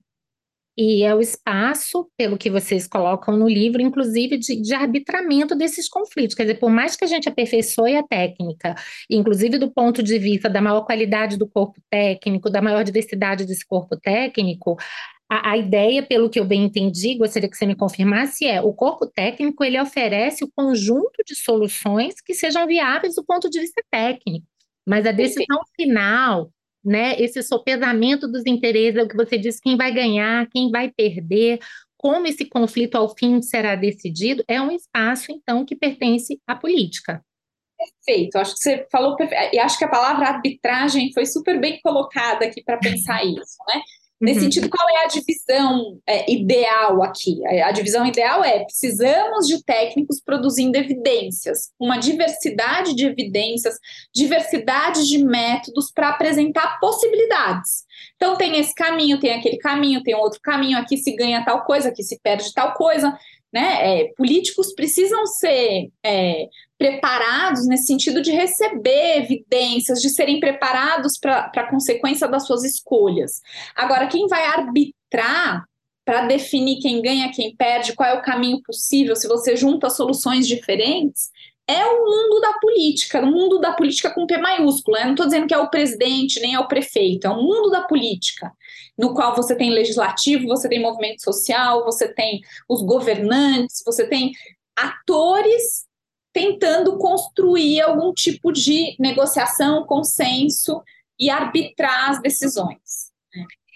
E 0.77 1.03
é 1.03 1.15
o 1.15 1.19
espaço, 1.19 2.07
pelo 2.15 2.37
que 2.37 2.51
vocês 2.51 2.87
colocam 2.87 3.35
no 3.35 3.49
livro, 3.49 3.81
inclusive 3.81 4.37
de, 4.37 4.61
de, 4.61 4.73
arbitramento 4.75 5.55
desses 5.55 5.89
conflitos. 5.89 6.35
Quer 6.35 6.43
dizer, 6.43 6.59
por 6.59 6.69
mais 6.69 6.95
que 6.95 7.03
a 7.03 7.07
gente 7.07 7.27
aperfeiçoe 7.27 7.95
a 7.95 8.03
técnica, 8.03 8.75
inclusive 9.09 9.57
do 9.57 9.71
ponto 9.71 10.03
de 10.03 10.19
vista 10.19 10.47
da 10.47 10.61
maior 10.61 10.81
qualidade 10.81 11.35
do 11.35 11.47
corpo 11.47 11.81
técnico, 11.89 12.47
da 12.47 12.61
maior 12.61 12.83
diversidade 12.83 13.43
desse 13.45 13.65
corpo 13.65 13.97
técnico, 13.97 14.77
a, 15.27 15.51
a 15.51 15.57
ideia, 15.57 16.03
pelo 16.03 16.29
que 16.29 16.39
eu 16.39 16.45
bem 16.45 16.65
entendi, 16.65 17.15
gostaria 17.15 17.49
que 17.49 17.57
você 17.57 17.65
me 17.65 17.75
confirmasse, 17.75 18.45
é 18.45 18.61
o 18.61 18.71
corpo 18.71 19.07
técnico 19.07 19.63
ele 19.63 19.81
oferece 19.81 20.43
o 20.43 20.51
conjunto 20.55 21.23
de 21.25 21.35
soluções 21.35 22.21
que 22.21 22.35
sejam 22.35 22.67
viáveis 22.67 23.15
do 23.15 23.25
ponto 23.25 23.49
de 23.49 23.59
vista 23.59 23.81
técnico. 23.91 24.45
Mas 24.87 25.05
a 25.05 25.11
decisão 25.11 25.59
final 25.75 26.51
né? 26.87 27.19
Esse 27.21 27.43
sopesamento 27.43 28.27
dos 28.27 28.45
interesses, 28.45 28.95
é 28.95 29.03
o 29.03 29.07
que 29.07 29.15
você 29.15 29.37
disse, 29.37 29.61
quem 29.61 29.75
vai 29.75 29.93
ganhar, 29.93 30.47
quem 30.49 30.71
vai 30.71 30.89
perder, 30.89 31.59
como 31.97 32.27
esse 32.27 32.45
conflito 32.45 32.95
ao 32.95 33.13
fim 33.15 33.41
será 33.41 33.75
decidido, 33.75 34.43
é 34.47 34.61
um 34.61 34.71
espaço, 34.71 35.31
então, 35.31 35.65
que 35.65 35.75
pertence 35.75 36.39
à 36.47 36.55
política. 36.55 37.21
Perfeito, 37.77 38.37
acho 38.37 38.53
que 38.53 38.59
você 38.59 38.87
falou, 38.91 39.15
e 39.53 39.59
acho 39.59 39.77
que 39.77 39.85
a 39.85 39.89
palavra 39.89 40.27
arbitragem 40.27 41.11
foi 41.13 41.25
super 41.25 41.59
bem 41.59 41.79
colocada 41.81 42.45
aqui 42.45 42.63
para 42.63 42.77
pensar 42.77 43.23
isso, 43.23 43.57
né? 43.67 43.81
Nesse 44.19 44.39
uhum. 44.39 44.43
sentido, 44.45 44.69
qual 44.69 44.89
é 44.89 45.05
a 45.05 45.07
divisão 45.07 45.99
é, 46.07 46.31
ideal 46.31 47.03
aqui? 47.03 47.39
A, 47.45 47.67
a, 47.67 47.71
divisão 47.71 48.03
ideal 48.03 48.43
é: 48.43 48.63
precisamos 48.63 49.45
de 49.45 49.63
técnicos 49.63 50.19
produzindo 50.19 50.75
evidências, 50.75 51.71
uma 51.79 51.97
diversidade 51.97 52.95
de 52.95 53.05
evidências, 53.05 53.75
diversidade 54.13 55.07
de 55.07 55.23
métodos 55.23 55.91
para 55.91 56.09
apresentar 56.09 56.79
possibilidades. 56.79 57.85
Então, 58.15 58.35
tem 58.35 58.57
esse 58.57 58.73
caminho, 58.73 59.19
tem 59.19 59.33
aquele 59.33 59.57
caminho, 59.57 60.01
tem 60.01 60.15
outro 60.15 60.39
caminho, 60.41 60.79
aqui 60.79 60.97
se 60.97 61.15
ganha 61.15 61.45
tal 61.45 61.63
coisa, 61.63 61.89
aqui 61.89 62.01
se 62.01 62.19
perde 62.19 62.51
tal 62.53 62.73
coisa. 62.73 63.15
Né? 63.53 64.01
É, 64.01 64.13
políticos 64.15 64.73
precisam 64.73 65.25
ser 65.25 65.89
é, 66.03 66.47
preparados 66.77 67.65
nesse 67.65 67.85
sentido 67.85 68.21
de 68.21 68.31
receber 68.31 69.17
evidências, 69.17 70.01
de 70.01 70.09
serem 70.09 70.39
preparados 70.39 71.17
para 71.17 71.51
a 71.55 71.69
consequência 71.69 72.27
das 72.27 72.45
suas 72.45 72.63
escolhas. 72.63 73.41
Agora, 73.75 74.07
quem 74.07 74.27
vai 74.27 74.45
arbitrar 74.45 75.65
para 76.07 76.25
definir 76.25 76.79
quem 76.79 77.01
ganha, 77.01 77.31
quem 77.33 77.53
perde, 77.55 77.93
qual 77.93 78.09
é 78.09 78.13
o 78.13 78.21
caminho 78.21 78.61
possível, 78.63 79.15
se 79.15 79.27
você 79.27 79.57
junta 79.57 79.89
soluções 79.89 80.47
diferentes, 80.47 81.29
é 81.67 81.85
o 81.85 82.05
mundo 82.05 82.39
da 82.39 82.53
política, 82.53 83.21
o 83.21 83.25
mundo 83.25 83.59
da 83.59 83.73
política 83.73 84.09
com 84.09 84.25
P 84.25 84.37
maiúsculo. 84.37 84.97
Eu 84.97 85.05
não 85.05 85.11
estou 85.11 85.25
dizendo 85.25 85.47
que 85.47 85.53
é 85.53 85.57
o 85.57 85.69
presidente 85.69 86.39
nem 86.39 86.55
é 86.55 86.59
o 86.59 86.67
prefeito, 86.67 87.27
é 87.27 87.29
o 87.29 87.41
mundo 87.41 87.69
da 87.69 87.81
política, 87.81 88.51
no 88.97 89.13
qual 89.13 89.35
você 89.35 89.53
tem 89.55 89.69
legislativo, 89.69 90.47
você 90.47 90.69
tem 90.69 90.81
movimento 90.81 91.21
social, 91.21 91.83
você 91.83 92.07
tem 92.07 92.41
os 92.69 92.81
governantes, 92.81 93.83
você 93.85 94.07
tem 94.07 94.31
atores 94.75 95.85
tentando 96.31 96.97
construir 96.97 97.81
algum 97.81 98.13
tipo 98.13 98.51
de 98.51 98.95
negociação, 98.99 99.85
consenso 99.85 100.81
e 101.19 101.29
arbitrar 101.29 102.11
as 102.11 102.21
decisões. 102.21 103.06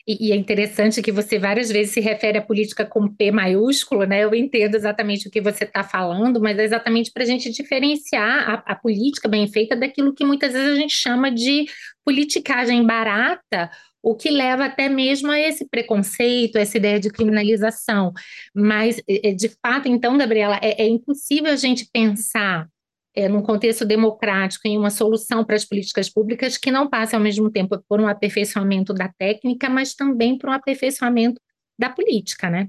E, 0.08 0.28
e, 0.28 0.32
é 0.32 0.36
interessante 0.36 1.02
que 1.02 1.12
você 1.12 1.38
várias 1.38 1.70
vezes 1.70 1.94
se 1.94 2.00
refere 2.00 2.38
à 2.38 2.42
política 2.42 2.86
com 2.86 3.08
P 3.08 3.32
maiúsculo, 3.32 4.06
né? 4.06 4.24
Eu 4.24 4.34
entendo 4.34 4.76
exatamente 4.76 5.28
o 5.28 5.32
que 5.32 5.42
você 5.42 5.64
está 5.64 5.84
falando, 5.84 6.42
mas 6.42 6.58
é 6.58 6.64
exatamente 6.64 7.12
para 7.12 7.24
a 7.24 7.26
gente 7.26 7.52
diferenciar 7.52 8.50
a, 8.50 8.74
a, 8.74 8.76
política 8.76 9.28
bem 9.28 9.48
feita 9.48 9.76
daquilo 9.76 10.14
que 10.14 10.26
muitas 10.26 10.54
vezes 10.54 10.72
a 10.72 10.76
gente 10.76 10.94
chama 10.94 11.32
de 11.32 11.66
politicagem 12.04 12.86
barata, 12.86 13.70
o 14.02 14.16
que 14.16 14.32
leva 14.32 14.66
até 14.66 14.90
mesmo 14.90 15.32
a 15.32 15.40
esse 15.40 15.68
preconceito, 15.70 16.58
essa 16.58 16.78
ideia 16.78 17.00
de 17.00 17.12
criminalização. 17.12 18.12
Mas, 18.54 19.00
é, 19.08 19.30
é, 19.30 19.34
de 19.34 19.50
fato, 19.62 19.88
então, 19.88 20.18
Gabriela, 20.18 20.60
é, 20.62 20.84
é 20.84 20.88
impossível 20.88 21.52
a 21.52 21.56
gente 21.56 21.88
pensar 21.92 22.68
é, 23.16 23.28
num 23.28 23.42
contexto 23.42 23.86
democrático, 23.86 24.68
em 24.68 24.78
uma 24.78 24.90
solução 24.90 25.44
para 25.44 25.56
as 25.56 25.66
políticas 25.66 26.10
públicas 26.10 26.58
que 26.58 26.72
não 26.72 26.90
passe 26.90 27.16
ao 27.16 27.22
mesmo 27.22 27.52
tempo 27.52 27.82
por 27.88 28.00
um 28.00 28.08
aperfeiçoamento 28.08 28.94
da 28.94 29.10
técnica, 29.18 29.70
mas 29.70 29.94
também 29.94 30.38
por 30.38 30.50
um 30.50 30.54
aperfeiçoamento 30.54 31.40
da 31.78 31.90
política, 31.90 32.50
né? 32.50 32.68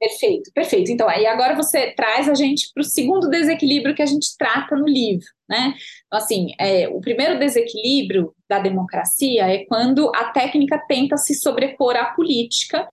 Perfeito, 0.00 0.52
perfeito. 0.54 0.92
Então, 0.92 1.08
aí 1.08 1.26
agora 1.26 1.56
você 1.56 1.90
traz 1.90 2.28
a 2.28 2.34
gente 2.34 2.70
para 2.72 2.82
o 2.82 2.84
segundo 2.84 3.28
desequilíbrio 3.28 3.96
que 3.96 4.02
a 4.02 4.06
gente 4.06 4.36
trata 4.38 4.76
no 4.76 4.86
livro, 4.86 5.26
né? 5.48 5.74
Então, 6.06 6.18
assim, 6.18 6.52
é, 6.58 6.88
o 6.88 7.00
primeiro 7.00 7.36
desequilíbrio 7.38 8.32
da 8.48 8.60
democracia 8.60 9.48
é 9.48 9.64
quando 9.64 10.12
a 10.14 10.30
técnica 10.30 10.78
tenta 10.86 11.16
se 11.16 11.34
sobrepor 11.34 11.96
à 11.96 12.12
política 12.12 12.88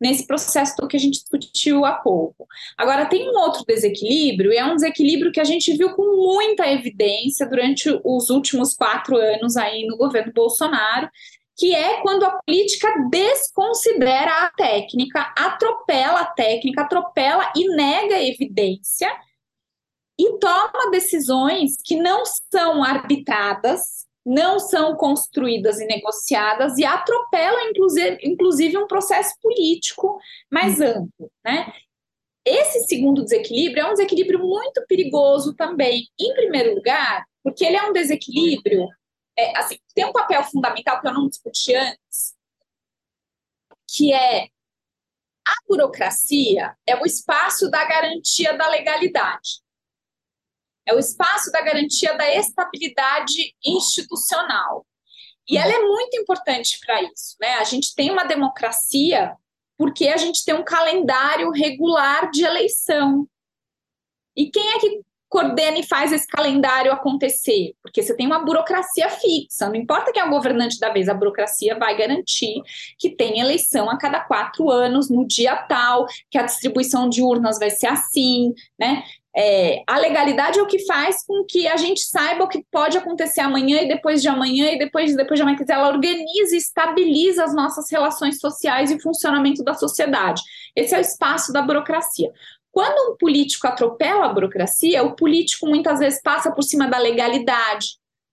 nesse 0.00 0.26
processo 0.26 0.86
que 0.88 0.96
a 0.96 1.00
gente 1.00 1.20
discutiu 1.20 1.84
há 1.84 1.92
pouco. 1.92 2.46
Agora, 2.76 3.06
tem 3.06 3.30
um 3.30 3.38
outro 3.38 3.64
desequilíbrio, 3.66 4.52
e 4.52 4.56
é 4.56 4.64
um 4.64 4.74
desequilíbrio 4.74 5.32
que 5.32 5.40
a 5.40 5.44
gente 5.44 5.76
viu 5.76 5.94
com 5.94 6.16
muita 6.16 6.70
evidência 6.70 7.48
durante 7.48 7.88
os 8.04 8.30
últimos 8.30 8.74
quatro 8.74 9.16
anos 9.16 9.56
aí 9.56 9.86
no 9.86 9.96
governo 9.96 10.32
Bolsonaro, 10.32 11.08
que 11.56 11.74
é 11.74 12.00
quando 12.02 12.24
a 12.24 12.38
política 12.44 12.88
desconsidera 13.10 14.30
a 14.30 14.50
técnica, 14.50 15.32
atropela 15.38 16.20
a 16.20 16.26
técnica, 16.26 16.82
atropela 16.82 17.52
e 17.54 17.68
nega 17.76 18.16
a 18.16 18.24
evidência 18.24 19.08
e 20.18 20.38
toma 20.38 20.90
decisões 20.90 21.76
que 21.84 21.96
não 21.96 22.22
são 22.24 22.82
arbitradas, 22.82 24.03
não 24.24 24.58
são 24.58 24.96
construídas 24.96 25.80
e 25.80 25.86
negociadas 25.86 26.78
e 26.78 26.84
atropelam, 26.84 27.68
inclusive, 27.68 28.18
inclusive 28.22 28.78
um 28.78 28.86
processo 28.86 29.34
político 29.42 30.18
mais 30.50 30.78
uhum. 30.80 30.86
amplo. 30.86 31.32
Né? 31.44 31.72
Esse 32.44 32.86
segundo 32.86 33.22
desequilíbrio 33.22 33.82
é 33.82 33.86
um 33.86 33.94
desequilíbrio 33.94 34.38
muito 34.38 34.84
perigoso 34.86 35.54
também. 35.54 36.08
Em 36.18 36.34
primeiro 36.34 36.74
lugar, 36.74 37.24
porque 37.42 37.64
ele 37.64 37.76
é 37.76 37.82
um 37.82 37.92
desequilíbrio, 37.92 38.88
é, 39.36 39.58
assim, 39.58 39.78
tem 39.94 40.06
um 40.06 40.12
papel 40.12 40.42
fundamental 40.44 41.00
que 41.00 41.08
eu 41.08 41.12
não 41.12 41.28
discuti 41.28 41.74
antes, 41.74 42.34
que 43.90 44.12
é 44.12 44.48
a 45.46 45.52
burocracia 45.68 46.74
é 46.86 46.96
o 46.96 47.04
espaço 47.04 47.70
da 47.70 47.84
garantia 47.84 48.56
da 48.56 48.68
legalidade. 48.68 49.63
É 50.86 50.94
o 50.94 50.98
espaço 50.98 51.50
da 51.50 51.60
garantia 51.60 52.16
da 52.16 52.32
estabilidade 52.34 53.54
institucional. 53.64 54.86
E 55.48 55.56
ela 55.58 55.72
é 55.72 55.80
muito 55.80 56.16
importante 56.16 56.78
para 56.84 57.02
isso. 57.02 57.36
Né? 57.40 57.54
A 57.54 57.64
gente 57.64 57.94
tem 57.94 58.10
uma 58.10 58.24
democracia 58.24 59.36
porque 59.76 60.08
a 60.08 60.16
gente 60.16 60.44
tem 60.44 60.54
um 60.54 60.64
calendário 60.64 61.50
regular 61.50 62.30
de 62.30 62.44
eleição. 62.44 63.26
E 64.36 64.50
quem 64.50 64.72
é 64.72 64.78
que 64.78 65.00
coordena 65.28 65.78
e 65.78 65.82
faz 65.86 66.12
esse 66.12 66.26
calendário 66.28 66.92
acontecer? 66.92 67.74
Porque 67.82 68.02
você 68.02 68.14
tem 68.14 68.26
uma 68.26 68.44
burocracia 68.44 69.08
fixa, 69.10 69.66
não 69.66 69.74
importa 69.74 70.12
quem 70.12 70.22
é 70.22 70.24
o 70.24 70.30
governante 70.30 70.78
da 70.78 70.90
vez, 70.90 71.08
a 71.08 71.14
burocracia 71.14 71.76
vai 71.76 71.96
garantir 71.96 72.62
que 72.98 73.10
tem 73.10 73.40
eleição 73.40 73.90
a 73.90 73.98
cada 73.98 74.20
quatro 74.20 74.70
anos, 74.70 75.10
no 75.10 75.26
dia 75.26 75.56
tal, 75.56 76.06
que 76.30 76.38
a 76.38 76.42
distribuição 76.42 77.08
de 77.08 77.20
urnas 77.20 77.58
vai 77.58 77.70
ser 77.70 77.88
assim, 77.88 78.54
né? 78.78 79.02
É, 79.36 79.82
a 79.88 79.98
legalidade 79.98 80.60
é 80.60 80.62
o 80.62 80.66
que 80.66 80.86
faz 80.86 81.24
com 81.26 81.44
que 81.44 81.66
a 81.66 81.76
gente 81.76 82.02
saiba 82.02 82.44
o 82.44 82.48
que 82.48 82.64
pode 82.70 82.96
acontecer 82.96 83.40
amanhã 83.40 83.82
e 83.82 83.88
depois 83.88 84.22
de 84.22 84.28
amanhã 84.28 84.70
e 84.70 84.78
depois 84.78 85.10
de 85.10 85.16
depois 85.16 85.38
de 85.38 85.42
amanhã. 85.42 85.56
Quer 85.56 85.64
dizer, 85.64 85.74
ela 85.74 85.88
organiza 85.88 86.54
e 86.54 86.58
estabiliza 86.58 87.44
as 87.44 87.54
nossas 87.54 87.90
relações 87.90 88.38
sociais 88.38 88.90
e 88.92 89.00
funcionamento 89.00 89.64
da 89.64 89.74
sociedade. 89.74 90.40
Esse 90.76 90.94
é 90.94 90.98
o 90.98 91.00
espaço 91.00 91.52
da 91.52 91.62
burocracia. 91.62 92.30
Quando 92.70 93.12
um 93.12 93.16
político 93.16 93.66
atropela 93.66 94.26
a 94.26 94.32
burocracia, 94.32 95.02
o 95.02 95.14
político 95.14 95.66
muitas 95.66 95.98
vezes 95.98 96.20
passa 96.22 96.52
por 96.52 96.62
cima 96.62 96.88
da 96.88 96.98
legalidade, 96.98 97.86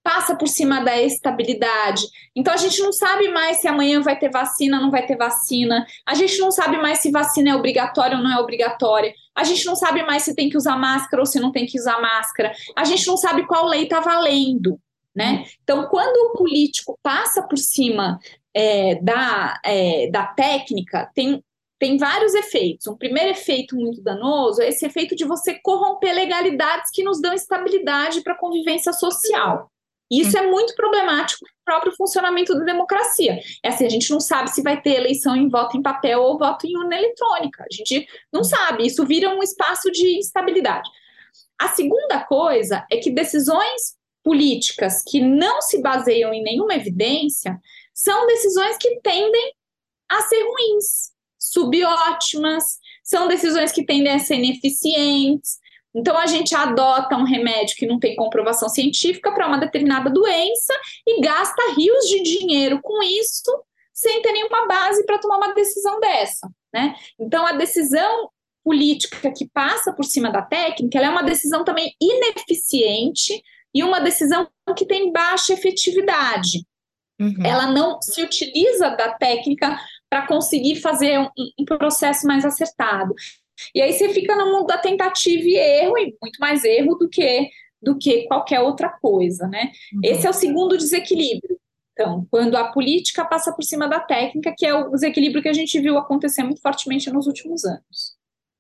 passa 0.04 0.36
por 0.36 0.48
cima 0.48 0.84
da 0.84 1.00
estabilidade. 1.00 2.04
Então 2.36 2.54
a 2.54 2.58
gente 2.58 2.82
não 2.82 2.92
sabe 2.92 3.28
mais 3.30 3.58
se 3.58 3.68
amanhã 3.68 4.02
vai 4.02 4.18
ter 4.18 4.32
vacina, 4.32 4.80
não 4.80 4.90
vai 4.92 5.06
ter 5.06 5.16
vacina. 5.16 5.86
A 6.06 6.16
gente 6.16 6.38
não 6.40 6.52
sabe 6.52 6.78
mais 6.78 7.00
se 7.00 7.12
vacina 7.12 7.52
é 7.52 7.56
obrigatória 7.56 8.18
ou 8.18 8.24
não 8.24 8.32
é 8.32 8.40
obrigatória. 8.40 9.14
A 9.36 9.44
gente 9.44 9.66
não 9.66 9.76
sabe 9.76 10.04
mais 10.04 10.24
se 10.24 10.36
tem 10.36 10.50
que 10.50 10.58
usar 10.58 10.78
máscara 10.78 11.22
ou 11.22 11.26
se 11.26 11.40
não 11.40 11.52
tem 11.52 11.66
que 11.66 11.80
usar 11.80 12.02
máscara. 12.02 12.52
A 12.76 12.84
gente 12.84 13.08
não 13.08 13.18
sabe 13.18 13.46
qual 13.46 13.66
lei 13.66 13.84
está 13.84 14.00
valendo. 14.00 14.80
Né? 15.14 15.46
Então, 15.64 15.88
quando 15.88 16.16
o 16.30 16.38
político 16.38 16.98
passa 17.04 17.42
por 17.44 17.58
cima 17.58 18.18
é, 18.54 18.96
da, 19.02 19.60
é, 19.66 20.10
da 20.10 20.26
técnica, 20.28 21.10
tem, 21.14 21.44
tem 21.78 21.98
vários 21.98 22.34
efeitos. 22.34 22.88
Um 22.88 22.96
primeiro 22.96 23.32
efeito 23.32 23.76
muito 23.76 24.02
danoso 24.02 24.62
é 24.62 24.70
esse 24.70 24.86
efeito 24.86 25.16
de 25.16 25.26
você 25.26 25.60
corromper 25.62 26.14
legalidades 26.14 26.90
que 26.94 27.04
nos 27.04 27.22
dão 27.22 27.34
estabilidade 27.34 28.22
para 28.22 28.34
a 28.34 28.38
convivência 28.38 28.94
social. 28.94 29.70
Isso 30.12 30.38
é 30.38 30.46
muito 30.46 30.76
problemático 30.76 31.46
para 31.46 31.78
o 31.78 31.80
próprio 31.80 31.96
funcionamento 31.96 32.54
da 32.54 32.66
democracia. 32.66 33.40
É 33.64 33.70
assim, 33.70 33.86
a 33.86 33.90
gente 33.90 34.12
não 34.12 34.20
sabe 34.20 34.52
se 34.52 34.62
vai 34.62 34.82
ter 34.82 34.96
eleição 34.96 35.34
em 35.36 35.48
voto 35.48 35.78
em 35.78 35.82
papel 35.82 36.22
ou 36.22 36.38
voto 36.38 36.68
em 36.68 36.78
urna 36.78 36.98
eletrônica. 36.98 37.64
A 37.64 37.74
gente 37.74 38.06
não 38.32 38.44
sabe. 38.44 38.86
Isso 38.86 39.06
vira 39.06 39.30
um 39.30 39.42
espaço 39.42 39.90
de 39.90 40.18
instabilidade. 40.18 40.90
A 41.58 41.70
segunda 41.70 42.20
coisa 42.26 42.86
é 42.92 42.98
que 42.98 43.10
decisões 43.10 43.96
políticas 44.22 45.02
que 45.08 45.22
não 45.22 45.62
se 45.62 45.82
baseiam 45.82 46.34
em 46.34 46.44
nenhuma 46.44 46.76
evidência 46.76 47.58
são 47.94 48.28
decisões 48.28 48.78
que 48.78 49.00
tendem 49.02 49.54
a 50.10 50.22
ser 50.24 50.44
ruins, 50.44 51.12
subótimas, 51.40 52.80
são 53.04 53.28
decisões 53.28 53.72
que 53.72 53.86
tendem 53.86 54.14
a 54.14 54.20
ser 54.20 54.36
ineficientes, 54.36 55.61
então, 55.94 56.18
a 56.18 56.26
gente 56.26 56.56
adota 56.56 57.18
um 57.18 57.26
remédio 57.26 57.76
que 57.76 57.86
não 57.86 58.00
tem 58.00 58.16
comprovação 58.16 58.70
científica 58.70 59.32
para 59.34 59.48
uma 59.48 59.58
determinada 59.58 60.10
doença 60.10 60.74
e 61.06 61.22
gasta 61.22 61.74
rios 61.76 62.06
de 62.06 62.24
dinheiro 62.24 62.80
com 62.82 63.04
isso, 63.04 63.64
sem 63.94 64.22
ter 64.22 64.32
nenhuma 64.32 64.68
base 64.68 65.06
para 65.06 65.20
tomar 65.20 65.38
uma 65.38 65.54
decisão 65.54 66.00
dessa. 66.00 66.50
Né? 66.74 66.96
Então, 67.20 67.46
a 67.46 67.52
decisão 67.54 68.30
política 68.64 69.32
que 69.32 69.50
passa 69.50 69.92
por 69.92 70.06
cima 70.06 70.32
da 70.32 70.42
técnica 70.42 71.00
é 71.00 71.10
uma 71.10 71.24
decisão 71.24 71.64
também 71.64 71.94
ineficiente 72.00 73.42
e 73.74 73.84
uma 73.84 74.00
decisão 74.00 74.48
que 74.78 74.86
tem 74.86 75.12
baixa 75.12 75.54
efetividade. 75.54 76.66
Uhum. 77.20 77.46
Ela 77.46 77.68
não 77.68 78.02
se 78.02 78.22
utiliza 78.22 78.90
da 78.92 79.14
técnica 79.14 79.78
para 80.10 80.26
conseguir 80.26 80.78
fazer 80.78 81.20
um, 81.20 81.30
um 81.60 81.66
processo 81.66 82.26
mais 82.26 82.46
acertado. 82.46 83.14
E 83.74 83.82
aí 83.82 83.94
você 83.94 84.10
fica 84.10 84.36
no 84.36 84.52
mundo 84.52 84.68
da 84.68 84.78
tentativa 84.78 85.44
e 85.44 85.56
erro, 85.56 85.98
e 85.98 86.16
muito 86.22 86.38
mais 86.40 86.64
erro 86.64 86.96
do 86.96 87.10
que 87.10 87.50
do 87.82 87.98
que 87.98 88.28
qualquer 88.28 88.60
outra 88.60 88.90
coisa, 88.90 89.48
né? 89.48 89.72
Uhum. 89.94 90.02
Esse 90.04 90.28
é 90.28 90.30
o 90.30 90.34
segundo 90.34 90.78
desequilíbrio. 90.78 91.60
Então, 91.94 92.28
quando 92.30 92.56
a 92.56 92.72
política 92.72 93.26
passa 93.26 93.52
por 93.52 93.64
cima 93.64 93.88
da 93.88 94.00
técnica, 94.00 94.54
que 94.56 94.66
é 94.66 94.74
o 94.74 94.90
desequilíbrio 94.90 95.42
que 95.42 95.50
a 95.50 95.54
gente 95.54 95.80
viu 95.80 95.98
acontecer 95.98 96.44
muito 96.44 96.62
fortemente 96.62 97.12
nos 97.12 97.28
últimos 97.28 97.66
anos. 97.66 98.11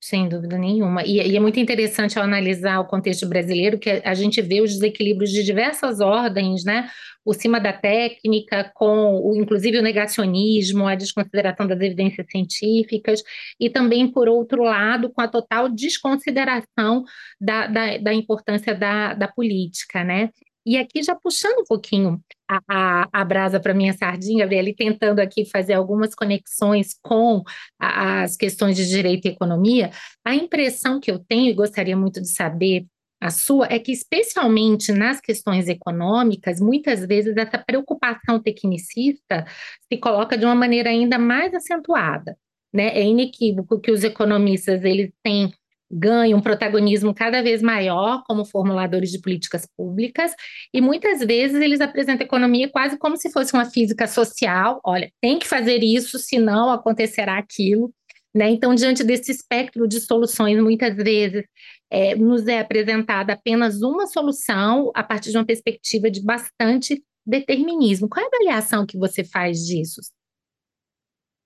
Sem 0.04 0.28
dúvida 0.28 0.58
nenhuma. 0.58 1.04
E, 1.06 1.18
e, 1.22 1.38
é 1.38 1.40
muito 1.40 1.60
interessante 1.60 2.18
ao 2.18 2.26
analisar 2.26 2.80
o 2.80 2.88
contexto 2.88 3.28
brasileiro 3.30 3.78
que 3.78 4.02
a 4.04 4.16
gente 4.16 4.42
vê 4.42 4.60
os 4.60 4.72
desequilíbrios 4.72 5.30
de 5.30 5.44
diversas 5.44 6.00
ordens, 6.00 6.64
né? 6.66 6.90
Por 7.24 7.36
cima 7.36 7.60
da 7.60 7.72
técnica, 7.72 8.72
com 8.74 9.22
o, 9.22 9.36
inclusive 9.40 9.78
o 9.78 9.84
negacionismo, 9.84 10.88
a 10.88 10.96
desconsideração 10.96 11.68
das 11.68 11.80
evidências 11.80 12.26
científicas, 12.32 13.22
e 13.60 13.70
também, 13.70 14.12
por 14.12 14.28
outro 14.28 14.64
lado, 14.64 15.12
com 15.12 15.22
a 15.22 15.28
total 15.28 15.70
desconsideração 15.70 17.04
da, 17.40 17.68
da, 17.68 17.98
da 18.00 18.14
importância 18.14 18.74
da, 18.74 19.14
da 19.14 19.28
política, 19.28 20.04
né? 20.04 20.32
E 20.66 20.78
aqui, 20.78 21.02
já 21.02 21.16
puxando 21.16 21.62
um 21.62 21.64
pouquinho 21.64 22.22
a, 22.48 22.60
a, 22.68 23.10
a 23.12 23.26
brasa 23.26 23.60
para 23.60 23.74
minha 23.74 23.94
sardinha, 23.94 24.44
Gabriela, 24.46 24.72
tentando 24.78 25.20
aqui 25.20 25.46
fazer 25.46 25.74
algumas 25.74 26.14
conexões 26.14 26.96
com 27.02 27.44
a, 27.80 28.24
as 28.24 28.38
questões 28.38 28.76
de 28.76 28.88
direito 28.88 29.26
e 29.26 29.32
economia, 29.32 29.92
a 30.24 30.36
impressão 30.36 31.00
que 31.00 31.10
eu 31.10 31.18
tenho, 31.18 31.50
e 31.50 31.54
gostaria 31.54 31.98
muito 31.98 32.22
de 32.22 32.30
saber 32.30 32.86
a 33.20 33.30
sua, 33.30 33.68
é 33.70 33.78
que, 33.78 33.92
especialmente 33.92 34.92
nas 34.92 35.22
questões 35.22 35.68
econômicas, 35.68 36.60
muitas 36.60 37.06
vezes 37.06 37.38
essa 37.38 37.58
preocupação 37.58 38.42
tecnicista 38.42 39.46
se 39.92 39.98
coloca 40.00 40.38
de 40.38 40.44
uma 40.46 40.56
maneira 40.56 40.90
ainda 40.90 41.20
mais 41.20 41.54
acentuada. 41.54 42.36
Né? 42.74 42.88
É 42.98 43.04
inequívoco 43.04 43.80
que 43.80 43.92
os 43.92 44.04
economistas 44.04 44.84
eles 44.84 45.12
têm 45.24 45.54
ganham 45.92 46.40
um 46.40 46.42
protagonismo 46.42 47.14
cada 47.14 47.42
vez 47.42 47.62
maior 47.62 48.24
como 48.26 48.46
formuladores 48.46 49.12
de 49.12 49.20
políticas 49.20 49.68
públicas, 49.78 50.34
e 50.74 50.82
muitas 50.82 51.20
vezes 51.20 51.62
eles 51.62 51.82
apresentam 51.82 52.24
a 52.24 52.28
economia 52.28 52.70
quase 52.70 52.98
como 52.98 53.18
se 53.18 53.32
fosse 53.32 53.54
uma 53.54 53.66
física 53.66 54.08
social. 54.08 54.80
Olha, 54.84 55.12
tem 55.22 55.38
que 55.38 55.48
fazer 55.48 55.84
isso, 55.84 56.18
senão 56.18 56.72
acontecerá 56.72 57.38
aquilo. 57.38 57.94
Né? 58.34 58.50
Então, 58.50 58.74
diante 58.74 59.04
desse 59.04 59.32
espectro 59.32 59.88
de 59.88 60.00
soluções, 60.00 60.58
muitas 60.62 60.96
vezes 60.96 61.44
é, 61.90 62.16
nos 62.16 62.48
é 62.48 62.60
apresentada 62.60 63.34
apenas 63.34 63.82
uma 63.82 64.08
solução 64.08 64.90
a 64.96 65.04
partir 65.04 65.32
de 65.32 65.38
uma 65.38 65.46
perspectiva 65.46 66.10
de 66.10 66.24
bastante 66.24 67.04
determinismo. 67.26 68.08
Qual 68.08 68.24
é 68.24 68.26
a 68.26 68.28
avaliação 68.34 68.86
que 68.86 68.98
você 68.98 69.24
faz 69.24 69.60
disso? 69.60 70.00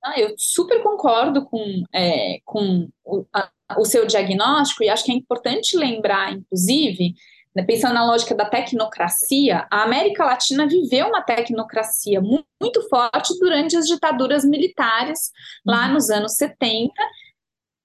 Ah, 0.03 0.19
eu 0.19 0.35
super 0.37 0.83
concordo 0.83 1.43
com, 1.45 1.83
é, 1.91 2.37
com 2.45 2.87
a, 3.33 3.49
o 3.77 3.85
seu 3.85 4.05
diagnóstico, 4.05 4.83
e 4.83 4.89
acho 4.89 5.03
que 5.03 5.11
é 5.11 5.15
importante 5.15 5.77
lembrar, 5.77 6.33
inclusive, 6.33 7.15
né, 7.55 7.63
pensando 7.63 7.93
na 7.93 8.05
lógica 8.05 8.35
da 8.35 8.45
tecnocracia, 8.45 9.65
a 9.71 9.83
América 9.83 10.25
Latina 10.25 10.67
viveu 10.67 11.07
uma 11.07 11.21
tecnocracia 11.21 12.19
muito, 12.19 12.45
muito 12.61 12.87
forte 12.89 13.37
durante 13.39 13.77
as 13.77 13.85
ditaduras 13.85 14.43
militares, 14.43 15.31
lá 15.65 15.87
uhum. 15.87 15.93
nos 15.93 16.09
anos 16.09 16.33
70, 16.35 16.91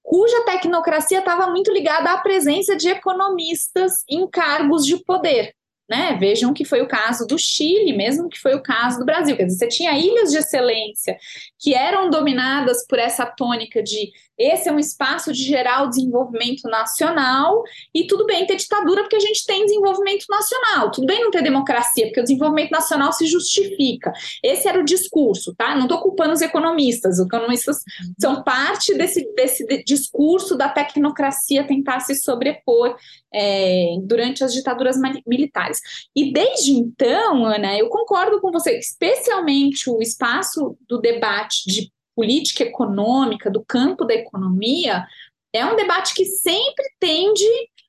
cuja 0.02 0.44
tecnocracia 0.44 1.20
estava 1.20 1.46
muito 1.46 1.72
ligada 1.72 2.12
à 2.12 2.18
presença 2.18 2.76
de 2.76 2.88
economistas 2.88 4.02
em 4.08 4.28
cargos 4.28 4.84
de 4.84 4.96
poder. 5.04 5.54
Né? 5.90 6.16
Vejam 6.20 6.54
que 6.54 6.64
foi 6.64 6.80
o 6.80 6.88
caso 6.88 7.26
do 7.26 7.36
Chile, 7.36 7.92
mesmo 7.92 8.28
que 8.28 8.38
foi 8.38 8.54
o 8.54 8.62
caso 8.62 9.00
do 9.00 9.04
Brasil. 9.04 9.36
Quer 9.36 9.46
dizer, 9.46 9.58
você 9.58 9.68
tinha 9.68 9.98
ilhas 9.98 10.30
de 10.30 10.38
excelência 10.38 11.18
que 11.58 11.74
eram 11.74 12.08
dominadas 12.08 12.86
por 12.86 12.98
essa 12.98 13.26
tônica 13.26 13.82
de 13.82 14.12
esse 14.40 14.70
é 14.70 14.72
um 14.72 14.78
espaço 14.78 15.34
de 15.34 15.42
gerar 15.42 15.82
o 15.82 15.90
desenvolvimento 15.90 16.62
nacional, 16.62 17.62
e 17.94 18.06
tudo 18.06 18.24
bem 18.24 18.46
ter 18.46 18.56
ditadura 18.56 19.02
porque 19.02 19.16
a 19.16 19.20
gente 19.20 19.44
tem 19.44 19.66
desenvolvimento 19.66 20.24
nacional, 20.30 20.90
tudo 20.90 21.06
bem 21.06 21.20
não 21.20 21.30
ter 21.30 21.42
democracia, 21.42 22.06
porque 22.06 22.20
o 22.20 22.22
desenvolvimento 22.22 22.70
nacional 22.70 23.12
se 23.12 23.26
justifica. 23.26 24.10
Esse 24.42 24.66
era 24.66 24.80
o 24.80 24.84
discurso, 24.84 25.54
tá? 25.54 25.74
Não 25.74 25.82
estou 25.82 26.00
culpando 26.00 26.32
os 26.32 26.40
economistas, 26.40 27.18
os 27.18 27.26
economistas 27.26 27.80
são 28.18 28.42
parte 28.42 28.94
desse, 28.94 29.30
desse 29.34 29.66
discurso 29.84 30.56
da 30.56 30.70
tecnocracia 30.70 31.66
tentar 31.66 32.00
se 32.00 32.14
sobrepor 32.14 32.96
é, 33.34 33.96
durante 34.02 34.42
as 34.42 34.54
ditaduras 34.54 34.96
militares. 35.26 35.79
E 36.14 36.32
desde 36.32 36.72
então, 36.72 37.44
Ana, 37.44 37.76
eu 37.76 37.88
concordo 37.88 38.40
com 38.40 38.50
você, 38.50 38.78
especialmente 38.78 39.88
o 39.90 40.00
espaço 40.00 40.76
do 40.88 41.00
debate 41.00 41.64
de 41.66 41.92
política 42.14 42.64
econômica, 42.64 43.50
do 43.50 43.64
campo 43.64 44.04
da 44.04 44.14
economia, 44.14 45.06
é 45.52 45.64
um 45.64 45.76
debate 45.76 46.14
que 46.14 46.24
sempre 46.24 46.84
tende 46.98 47.44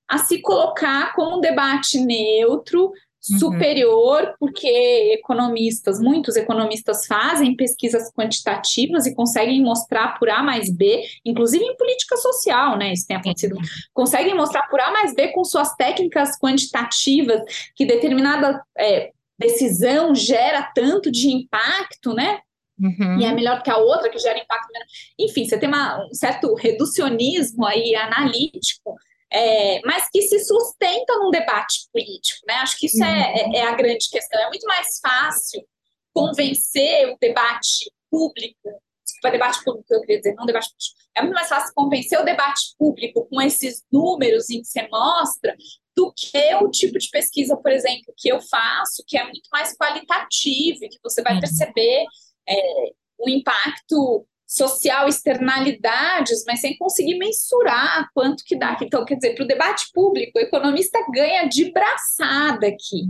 a 0.07 0.17
se 0.17 0.41
colocar 0.41 1.13
como 1.13 1.37
um 1.37 1.41
debate 1.41 1.99
neutro. 1.99 2.91
Superior, 3.21 4.23
uhum. 4.23 4.33
porque 4.39 4.67
economistas, 5.13 5.99
muitos 5.99 6.35
economistas 6.35 7.05
fazem 7.05 7.55
pesquisas 7.55 8.11
quantitativas 8.11 9.05
e 9.05 9.13
conseguem 9.13 9.61
mostrar 9.61 10.17
por 10.17 10.29
A 10.29 10.41
mais 10.41 10.69
B, 10.69 11.03
inclusive 11.23 11.63
em 11.63 11.77
política 11.77 12.17
social, 12.17 12.77
né? 12.77 12.91
Isso 12.93 13.05
tem 13.07 13.15
acontecido. 13.15 13.55
Uhum. 13.55 13.61
Conseguem 13.93 14.35
mostrar 14.35 14.63
por 14.63 14.79
A 14.79 14.91
mais 14.91 15.13
B 15.13 15.27
com 15.29 15.43
suas 15.43 15.75
técnicas 15.75 16.37
quantitativas 16.39 17.41
que 17.75 17.85
determinada 17.85 18.63
é, 18.77 19.11
decisão 19.37 20.15
gera 20.15 20.63
tanto 20.73 21.11
de 21.11 21.29
impacto, 21.29 22.13
né? 22.13 22.39
Uhum. 22.79 23.19
E 23.19 23.25
é 23.25 23.31
melhor 23.31 23.61
que 23.61 23.69
a 23.69 23.77
outra, 23.77 24.09
que 24.09 24.17
gera 24.17 24.39
impacto 24.39 24.71
menor. 24.71 24.87
Enfim, 25.19 25.45
você 25.45 25.57
tem 25.59 25.69
uma, 25.69 26.03
um 26.05 26.13
certo 26.13 26.53
reducionismo 26.55 27.63
aí 27.65 27.95
analítico, 27.95 28.95
é, 29.31 29.79
mas 29.85 30.09
que 30.11 30.21
se 30.23 30.39
sustenta 30.39 31.17
num 31.19 31.31
debate 31.31 31.87
político, 31.91 32.41
né? 32.47 32.55
Acho 32.55 32.77
que 32.77 32.87
isso 32.87 33.01
é, 33.01 33.07
uhum. 33.07 33.55
é, 33.55 33.59
é, 33.59 33.61
a 33.63 33.73
grande 33.73 34.09
questão. 34.09 34.39
É 34.41 34.47
muito 34.47 34.65
mais 34.65 34.99
fácil 34.99 35.65
convencer 36.13 37.07
o 37.09 37.17
debate 37.19 37.89
público, 38.09 38.81
desculpa, 39.05 39.31
debate 39.31 39.63
público, 39.63 39.93
eu 39.93 40.01
queria 40.01 40.17
dizer, 40.17 40.35
não 40.35 40.45
debate 40.45 40.69
político. 40.69 40.99
É 41.15 41.21
muito 41.21 41.33
mais 41.33 41.47
fácil 41.47 41.73
convencer 41.73 42.19
o 42.19 42.25
debate 42.25 42.75
público 42.77 43.25
com 43.29 43.41
esses 43.41 43.83
números 43.91 44.49
em 44.49 44.61
que 44.61 44.67
você 44.67 44.87
mostra 44.89 45.55
do 45.95 46.13
que 46.15 46.55
o 46.55 46.69
tipo 46.69 46.97
de 46.97 47.09
pesquisa, 47.09 47.55
por 47.55 47.71
exemplo, 47.71 48.13
que 48.17 48.29
eu 48.29 48.41
faço, 48.41 49.03
que 49.07 49.17
é 49.17 49.23
muito 49.23 49.47
mais 49.51 49.75
qualitativo, 49.77 50.79
que 50.89 50.99
você 51.01 51.21
vai 51.21 51.35
uhum. 51.35 51.39
perceber 51.39 52.05
é, 52.47 52.91
o 53.17 53.29
impacto 53.29 54.25
social, 54.51 55.07
externalidades, 55.07 56.43
mas 56.45 56.59
sem 56.59 56.77
conseguir 56.77 57.17
mensurar 57.17 58.09
quanto 58.13 58.43
que 58.43 58.57
dá. 58.57 58.77
Então, 58.81 59.05
quer 59.05 59.15
dizer, 59.15 59.33
para 59.33 59.45
o 59.45 59.47
debate 59.47 59.85
público, 59.93 60.37
o 60.37 60.41
economista 60.41 60.99
ganha 61.13 61.47
de 61.47 61.71
braçada 61.71 62.67
aqui. 62.67 63.05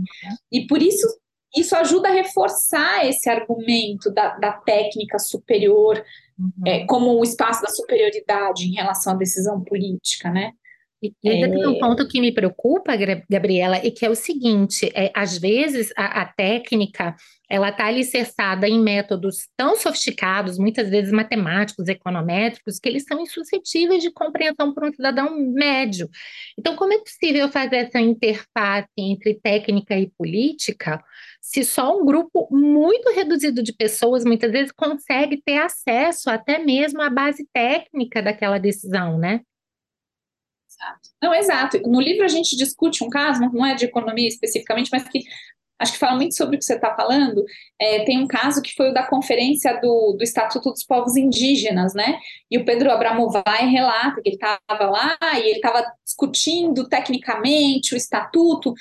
E 0.52 0.66
por 0.68 0.80
isso 0.80 1.04
isso 1.54 1.76
ajuda 1.76 2.08
a 2.08 2.12
reforçar 2.12 3.06
esse 3.06 3.28
argumento 3.28 4.10
da, 4.10 4.38
da 4.38 4.52
técnica 4.52 5.18
superior 5.18 6.02
uhum. 6.38 6.66
é, 6.66 6.86
como 6.86 7.18
o 7.18 7.22
espaço 7.22 7.60
da 7.60 7.68
superioridade 7.68 8.64
em 8.64 8.72
relação 8.72 9.12
à 9.12 9.16
decisão 9.16 9.62
política, 9.62 10.30
né? 10.30 10.52
E 11.02 11.12
ainda 11.28 11.48
é... 11.48 11.50
tem 11.50 11.66
um 11.66 11.78
ponto 11.80 12.06
que 12.06 12.20
me 12.20 12.32
preocupa, 12.32 12.94
Gabriela, 13.28 13.84
e 13.84 13.90
que 13.90 14.06
é 14.06 14.08
o 14.08 14.14
seguinte: 14.14 14.90
é, 14.94 15.10
às 15.14 15.36
vezes 15.36 15.92
a, 15.96 16.22
a 16.22 16.26
técnica 16.26 17.16
ela 17.52 17.68
está 17.68 17.84
alicerçada 17.84 18.66
em 18.66 18.80
métodos 18.80 19.46
tão 19.54 19.76
sofisticados, 19.76 20.56
muitas 20.56 20.88
vezes 20.88 21.12
matemáticos, 21.12 21.86
econométricos, 21.86 22.78
que 22.78 22.88
eles 22.88 23.04
são 23.04 23.20
insuscetíveis 23.20 24.02
de 24.02 24.10
compreensão 24.10 24.72
por 24.72 24.86
um 24.86 24.90
cidadão 24.90 25.38
médio. 25.38 26.08
Então, 26.58 26.74
como 26.74 26.94
é 26.94 26.98
possível 26.98 27.50
fazer 27.50 27.76
essa 27.76 28.00
interface 28.00 28.88
entre 28.96 29.34
técnica 29.34 29.94
e 29.94 30.10
política 30.16 31.04
se 31.42 31.62
só 31.62 31.94
um 31.94 32.06
grupo 32.06 32.48
muito 32.50 33.12
reduzido 33.12 33.62
de 33.62 33.74
pessoas, 33.74 34.24
muitas 34.24 34.50
vezes, 34.50 34.72
consegue 34.72 35.42
ter 35.44 35.58
acesso 35.58 36.30
até 36.30 36.58
mesmo 36.58 37.02
à 37.02 37.10
base 37.10 37.46
técnica 37.52 38.22
daquela 38.22 38.56
decisão, 38.56 39.18
né? 39.18 39.42
Não, 41.22 41.34
exato. 41.34 41.78
No 41.82 42.00
livro 42.00 42.24
a 42.24 42.28
gente 42.28 42.56
discute 42.56 43.04
um 43.04 43.10
caso, 43.10 43.42
não 43.42 43.66
é 43.66 43.74
de 43.74 43.84
economia 43.84 44.26
especificamente, 44.26 44.88
mas 44.90 45.06
que 45.06 45.20
acho 45.82 45.92
que 45.92 45.98
fala 45.98 46.16
muito 46.16 46.36
sobre 46.36 46.56
o 46.56 46.58
que 46.58 46.64
você 46.64 46.74
está 46.74 46.94
falando. 46.94 47.44
É, 47.80 48.04
tem 48.04 48.22
um 48.22 48.26
caso 48.26 48.62
que 48.62 48.74
foi 48.74 48.90
o 48.90 48.94
da 48.94 49.06
conferência 49.06 49.80
do, 49.80 50.14
do 50.16 50.22
Estatuto 50.22 50.70
dos 50.70 50.84
Povos 50.84 51.16
Indígenas, 51.16 51.92
né? 51.92 52.18
E 52.50 52.56
o 52.56 52.64
Pedro 52.64 52.90
Abramovay 52.90 53.66
relata 53.66 54.22
que 54.22 54.28
ele 54.28 54.36
estava 54.36 54.90
lá 54.90 55.18
e 55.34 55.48
ele 55.48 55.56
estava 55.56 55.84
discutindo 56.04 56.88
tecnicamente 56.88 57.94
o 57.94 57.96
estatuto, 57.96 58.72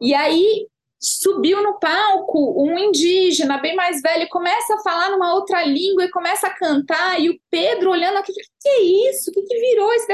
e 0.00 0.14
aí 0.14 0.66
subiu 1.02 1.62
no 1.62 1.78
palco 1.78 2.62
um 2.62 2.78
indígena 2.78 3.56
bem 3.56 3.74
mais 3.74 4.02
velho 4.02 4.28
começa 4.28 4.74
a 4.74 4.82
falar 4.82 5.10
numa 5.10 5.32
outra 5.34 5.64
língua 5.64 6.04
e 6.04 6.10
começa 6.10 6.46
a 6.46 6.54
cantar, 6.54 7.18
e 7.18 7.30
o 7.30 7.40
Pedro 7.50 7.90
olhando 7.90 8.18
aqui, 8.18 8.32
que 8.34 8.68
é 8.68 8.82
isso? 9.10 9.30
O 9.30 9.32
que, 9.32 9.42
que 9.42 9.58
virou 9.58 9.90
esse 9.94 10.12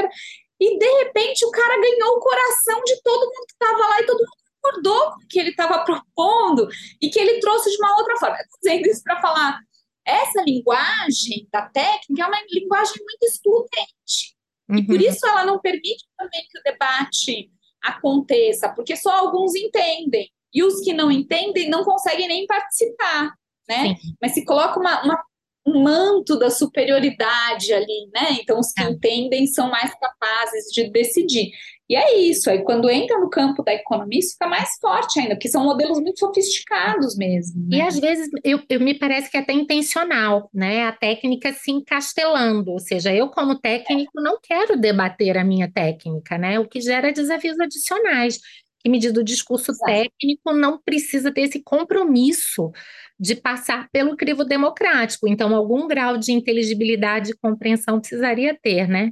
E 0.61 0.79
de 0.79 1.03
repente 1.03 1.45
o 1.45 1.51
cara 1.51 1.75
ganhou 1.81 2.15
o 2.15 2.19
coração 2.19 2.81
de 2.85 3.01
todo 3.03 3.25
mundo 3.25 3.45
que 3.47 3.53
estava 3.53 3.87
lá 3.89 4.01
e 4.01 4.05
todo 4.05 4.19
mundo 4.19 4.46
concordou 4.61 5.11
com 5.11 5.23
o 5.23 5.27
que 5.27 5.39
ele 5.39 5.49
estava 5.49 5.83
propondo 5.83 6.67
e 7.01 7.09
que 7.09 7.19
ele 7.19 7.39
trouxe 7.39 7.69
de 7.69 7.77
uma 7.77 7.97
outra 7.97 8.17
forma. 8.17 8.37
Estou 8.37 8.59
dizendo 8.61 8.87
isso 8.87 9.03
para 9.03 9.21
falar, 9.21 9.59
essa 10.05 10.41
linguagem 10.41 11.47
da 11.51 11.63
técnica 11.63 12.23
é 12.23 12.25
uma 12.25 12.41
linguagem 12.49 12.95
muito 12.97 13.23
excludente. 13.23 14.35
Uhum. 14.69 14.77
E 14.77 14.85
por 14.85 14.95
uhum. 14.95 15.01
isso 15.01 15.27
ela 15.27 15.45
não 15.45 15.59
permite 15.59 16.05
também 16.17 16.41
que 16.49 16.59
o 16.59 16.63
debate 16.63 17.51
aconteça, 17.83 18.69
porque 18.69 18.95
só 18.95 19.11
alguns 19.11 19.55
entendem. 19.55 20.29
E 20.53 20.63
os 20.63 20.81
que 20.81 20.93
não 20.93 21.11
entendem 21.11 21.69
não 21.69 21.83
conseguem 21.83 22.27
nem 22.27 22.45
participar, 22.47 23.33
né? 23.67 23.95
Sim. 23.95 24.15
Mas 24.21 24.33
se 24.33 24.45
coloca 24.45 24.79
uma, 24.79 25.03
uma, 25.03 25.23
um 25.65 25.83
manto 25.83 26.39
da 26.39 26.49
superioridade 26.49 27.73
ali, 27.73 28.09
né? 28.13 28.37
Então 28.39 28.59
os 28.59 28.71
que 28.71 28.81
é. 28.81 28.89
entendem 28.89 29.45
são 29.45 29.69
mais 29.69 29.93
capazes 29.93 30.71
de 30.71 30.89
decidir. 30.89 31.51
E 31.89 31.95
é 31.95 32.19
isso, 32.19 32.49
aí 32.49 32.63
quando 32.63 32.89
entra 32.89 33.17
no 33.17 33.29
campo 33.29 33.63
da 33.63 33.73
economia, 33.73 34.19
isso 34.19 34.33
fica 34.33 34.47
mais 34.47 34.77
forte 34.81 35.19
ainda, 35.19 35.35
porque 35.35 35.47
são 35.47 35.63
modelos 35.63 35.99
muito 36.01 36.19
sofisticados 36.19 37.15
mesmo. 37.15 37.65
Né? 37.69 37.77
E 37.77 37.81
às 37.81 37.97
vezes 37.97 38.29
eu, 38.43 38.59
eu, 38.69 38.79
me 38.81 38.93
parece 38.93 39.31
que 39.31 39.37
é 39.37 39.39
até 39.39 39.53
intencional, 39.53 40.49
né? 40.53 40.85
A 40.85 40.91
técnica 40.91 41.53
se 41.53 41.71
encastelando, 41.71 42.71
ou 42.71 42.79
seja, 42.79 43.13
eu, 43.13 43.29
como 43.29 43.57
técnico, 43.57 44.19
não 44.21 44.37
quero 44.41 44.77
debater 44.77 45.37
a 45.37 45.45
minha 45.45 45.71
técnica, 45.71 46.37
né? 46.37 46.59
O 46.59 46.67
que 46.67 46.81
gera 46.81 47.13
desafios 47.13 47.57
adicionais. 47.57 48.39
Que 48.79 48.89
medida 48.89 49.19
o 49.19 49.23
discurso 49.23 49.71
Exato. 49.71 49.85
técnico 49.85 50.53
não 50.53 50.79
precisa 50.79 51.31
ter 51.31 51.41
esse 51.41 51.63
compromisso 51.63 52.71
de 53.19 53.35
passar 53.35 53.89
pelo 53.91 54.15
crivo 54.15 54.43
democrático. 54.43 55.27
Então, 55.27 55.55
algum 55.55 55.87
grau 55.87 56.17
de 56.17 56.31
inteligibilidade 56.31 57.31
e 57.31 57.37
compreensão 57.37 57.99
precisaria 57.99 58.57
ter, 58.61 58.87
né? 58.87 59.11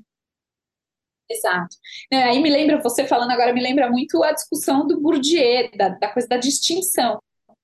Exato. 1.30 1.76
É, 2.12 2.24
aí 2.24 2.42
me 2.42 2.50
lembra, 2.50 2.82
você 2.82 3.06
falando 3.06 3.32
agora, 3.32 3.54
me 3.54 3.62
lembra 3.62 3.90
muito 3.90 4.24
a 4.24 4.32
discussão 4.32 4.86
do 4.86 5.00
Bourdieu, 5.00 5.70
da, 5.76 5.90
da 5.90 6.10
coisa 6.10 6.28
da 6.28 6.38
distinção. 6.38 7.20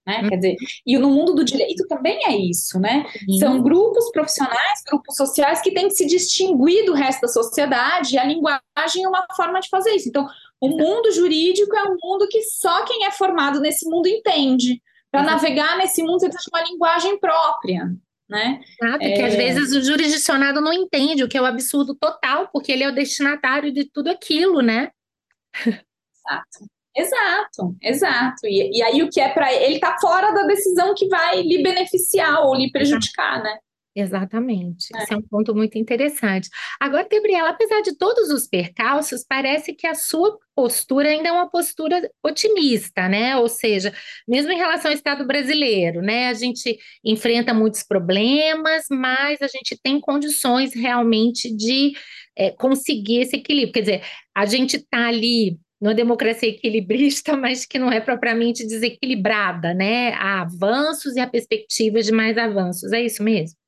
Né? 0.06 0.28
Quer 0.28 0.36
dizer, 0.36 0.56
e 0.86 0.98
no 0.98 1.12
mundo 1.12 1.36
do 1.36 1.46
direito 1.46 1.88
também 1.88 2.26
é 2.26 2.36
isso, 2.36 2.80
né? 2.80 3.06
São 3.40 3.62
grupos 3.62 4.12
profissionais, 4.12 4.82
grupos 4.88 5.16
sociais 5.16 5.62
que 5.62 5.72
têm 5.72 5.88
que 5.88 5.94
se 5.94 6.08
distinguir 6.08 6.86
do 6.86 6.94
resto 6.94 7.22
da 7.22 7.28
sociedade, 7.28 8.16
e 8.16 8.18
a 8.18 8.26
linguagem 8.26 9.04
é 9.04 9.08
uma 9.08 9.24
forma 9.36 9.60
de 9.60 9.70
fazer 9.70 9.92
isso. 9.92 10.10
Então, 10.10 10.28
o 10.60 10.70
mundo 10.70 11.12
jurídico 11.12 11.76
é 11.76 11.84
um 11.84 11.98
mundo 12.04 12.28
que 12.30 12.42
só 12.42 12.84
quem 12.84 13.06
é 13.06 13.12
formado 13.12 13.60
nesse 13.60 13.88
mundo 13.88 14.08
entende. 14.08 14.82
Para 15.12 15.24
navegar 15.24 15.78
nesse 15.78 16.02
mundo, 16.02 16.20
você 16.20 16.30
precisa 16.30 16.50
de 16.50 16.58
uma 16.58 16.68
linguagem 16.68 17.20
própria 17.20 17.92
né? 18.32 18.62
Exato, 18.82 19.04
é... 19.04 19.12
que 19.12 19.22
às 19.22 19.36
vezes 19.36 19.76
o 19.76 19.84
jurisdicionado 19.84 20.62
não 20.62 20.72
entende, 20.72 21.24
o 21.24 21.28
que 21.28 21.38
é 21.38 21.42
o 21.42 21.44
um 21.44 21.48
absurdo 21.48 21.94
total, 21.94 22.48
porque 22.48 22.72
ele 22.72 22.84
é 22.84 22.88
o 22.88 22.96
destinatário 22.96 23.72
de 23.74 23.84
tudo 23.84 24.10
aquilo, 24.10 24.62
né? 24.62 24.90
Exato. 25.58 26.72
Exato, 26.94 27.76
exato. 27.82 28.48
E, 28.48 28.78
e 28.78 28.84
aí 28.84 29.02
o 29.02 29.10
que 29.10 29.22
é 29.22 29.30
para 29.30 29.54
ele 29.54 29.76
está 29.76 29.98
fora 30.00 30.32
da 30.32 30.44
decisão 30.44 30.94
que 30.94 31.08
vai 31.08 31.42
lhe 31.42 31.64
beneficiar 31.64 32.42
ou 32.42 32.54
lhe 32.54 32.70
prejudicar, 32.70 33.42
né? 33.42 33.58
Exatamente, 33.94 34.88
é. 34.96 35.04
esse 35.04 35.14
é 35.14 35.18
um 35.18 35.22
ponto 35.22 35.54
muito 35.54 35.78
interessante. 35.78 36.50
Agora, 36.80 37.08
Gabriela, 37.12 37.50
apesar 37.50 37.82
de 37.82 37.98
todos 37.98 38.30
os 38.30 38.48
percalços, 38.48 39.26
parece 39.28 39.74
que 39.74 39.86
a 39.86 39.94
sua 39.94 40.38
postura 40.56 41.10
ainda 41.10 41.28
é 41.28 41.32
uma 41.32 41.50
postura 41.50 42.10
otimista, 42.24 43.10
né? 43.10 43.36
Ou 43.36 43.50
seja, 43.50 43.94
mesmo 44.26 44.52
em 44.52 44.58
relação 44.58 44.92
ao 44.92 44.96
Estado 44.96 45.28
brasileiro, 45.28 46.02
né? 46.02 46.30
A 46.30 46.34
gente 46.34 46.78
enfrenta 47.04 47.54
muitos 47.54 47.84
problemas, 47.84 48.86
mas 48.90 49.42
a 49.42 49.48
gente 49.48 49.78
tem 49.84 50.00
condições 50.00 50.74
realmente 50.74 51.54
de 51.54 51.92
é, 52.38 52.50
conseguir 52.52 53.22
esse 53.22 53.36
equilíbrio. 53.36 53.74
Quer 53.74 53.82
dizer, 53.82 54.04
a 54.34 54.46
gente 54.46 54.78
está 54.78 55.08
ali 55.08 55.60
numa 55.82 55.94
democracia 55.94 56.48
equilibrista, 56.48 57.36
mas 57.38 57.66
que 57.66 57.78
não 57.78 57.92
é 57.92 58.00
propriamente 58.00 58.66
desequilibrada, 58.66 59.74
né? 59.74 60.14
Há 60.14 60.44
avanços 60.44 61.16
e 61.18 61.20
a 61.20 61.28
perspectiva 61.28 62.02
de 62.02 62.12
mais 62.14 62.38
avanços. 62.38 62.94
É 62.94 63.02
isso 63.02 63.22
mesmo? 63.22 63.61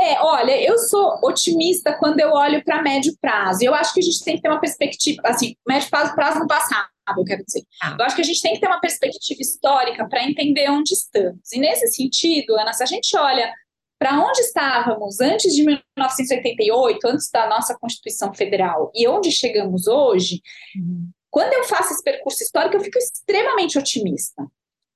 É, 0.00 0.20
olha, 0.22 0.60
eu 0.62 0.78
sou 0.78 1.18
otimista 1.24 1.92
quando 1.98 2.20
eu 2.20 2.30
olho 2.30 2.62
para 2.64 2.82
médio 2.82 3.16
prazo. 3.20 3.64
Eu 3.64 3.74
acho 3.74 3.92
que 3.92 4.00
a 4.00 4.02
gente 4.02 4.22
tem 4.22 4.36
que 4.36 4.42
ter 4.42 4.48
uma 4.48 4.60
perspectiva, 4.60 5.22
assim, 5.24 5.56
médio 5.66 5.90
prazo, 5.90 6.14
prazo 6.14 6.38
no 6.38 6.46
passado, 6.46 6.88
eu 7.16 7.24
quero 7.24 7.44
dizer. 7.44 7.64
Ah. 7.82 7.96
Eu 7.98 8.04
acho 8.04 8.14
que 8.14 8.22
a 8.22 8.24
gente 8.24 8.40
tem 8.40 8.54
que 8.54 8.60
ter 8.60 8.68
uma 8.68 8.80
perspectiva 8.80 9.40
histórica 9.40 10.08
para 10.08 10.22
entender 10.22 10.70
onde 10.70 10.94
estamos. 10.94 11.40
E 11.52 11.58
nesse 11.58 11.88
sentido, 11.88 12.54
Ana, 12.54 12.72
se 12.72 12.82
a 12.82 12.86
gente 12.86 13.16
olha 13.16 13.52
para 13.98 14.20
onde 14.20 14.40
estávamos 14.40 15.20
antes 15.20 15.52
de 15.52 15.64
1988, 15.64 17.08
antes 17.08 17.30
da 17.30 17.48
nossa 17.48 17.76
Constituição 17.76 18.32
Federal, 18.32 18.92
e 18.94 19.08
onde 19.08 19.32
chegamos 19.32 19.88
hoje, 19.88 20.40
uhum. 20.76 21.10
quando 21.28 21.52
eu 21.52 21.64
faço 21.64 21.92
esse 21.92 22.04
percurso 22.04 22.40
histórico, 22.40 22.76
eu 22.76 22.80
fico 22.80 22.98
extremamente 22.98 23.76
otimista. 23.76 24.46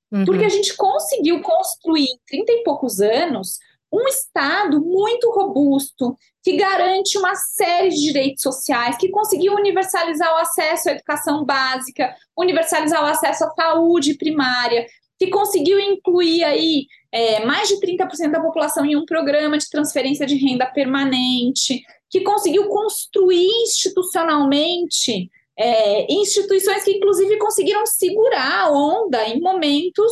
Uhum. 0.09 0.23
Porque 0.23 0.45
a 0.45 0.49
gente 0.49 0.73
conseguiu 0.77 1.41
construir 1.41 2.05
em 2.05 2.19
30 2.25 2.51
e 2.53 2.63
poucos 2.63 3.01
anos 3.01 3.57
um 3.93 4.07
Estado 4.07 4.81
muito 4.81 5.29
robusto, 5.29 6.17
que 6.41 6.57
garante 6.57 7.17
uma 7.17 7.35
série 7.35 7.89
de 7.89 8.01
direitos 8.01 8.41
sociais, 8.41 8.97
que 8.97 9.09
conseguiu 9.09 9.53
universalizar 9.53 10.33
o 10.33 10.37
acesso 10.39 10.89
à 10.89 10.93
educação 10.93 11.45
básica, 11.45 12.13
universalizar 12.35 13.03
o 13.03 13.05
acesso 13.05 13.45
à 13.45 13.51
saúde 13.51 14.15
primária, 14.15 14.87
que 15.19 15.27
conseguiu 15.27 15.79
incluir 15.79 16.43
aí 16.43 16.87
é, 17.11 17.45
mais 17.45 17.69
de 17.69 17.79
30% 17.79 18.31
da 18.31 18.41
população 18.41 18.83
em 18.83 18.95
um 18.95 19.05
programa 19.05 19.57
de 19.59 19.69
transferência 19.69 20.25
de 20.25 20.35
renda 20.35 20.65
permanente, 20.65 21.83
que 22.09 22.21
conseguiu 22.21 22.67
construir 22.67 23.47
institucionalmente 23.61 25.29
é, 25.57 26.11
instituições 26.11 26.83
que, 26.83 26.93
inclusive, 26.93 27.37
conseguiram 27.37 27.85
segurar 27.85 28.65
a 28.65 28.71
onda 28.71 29.23
em 29.27 29.39
momentos 29.39 30.11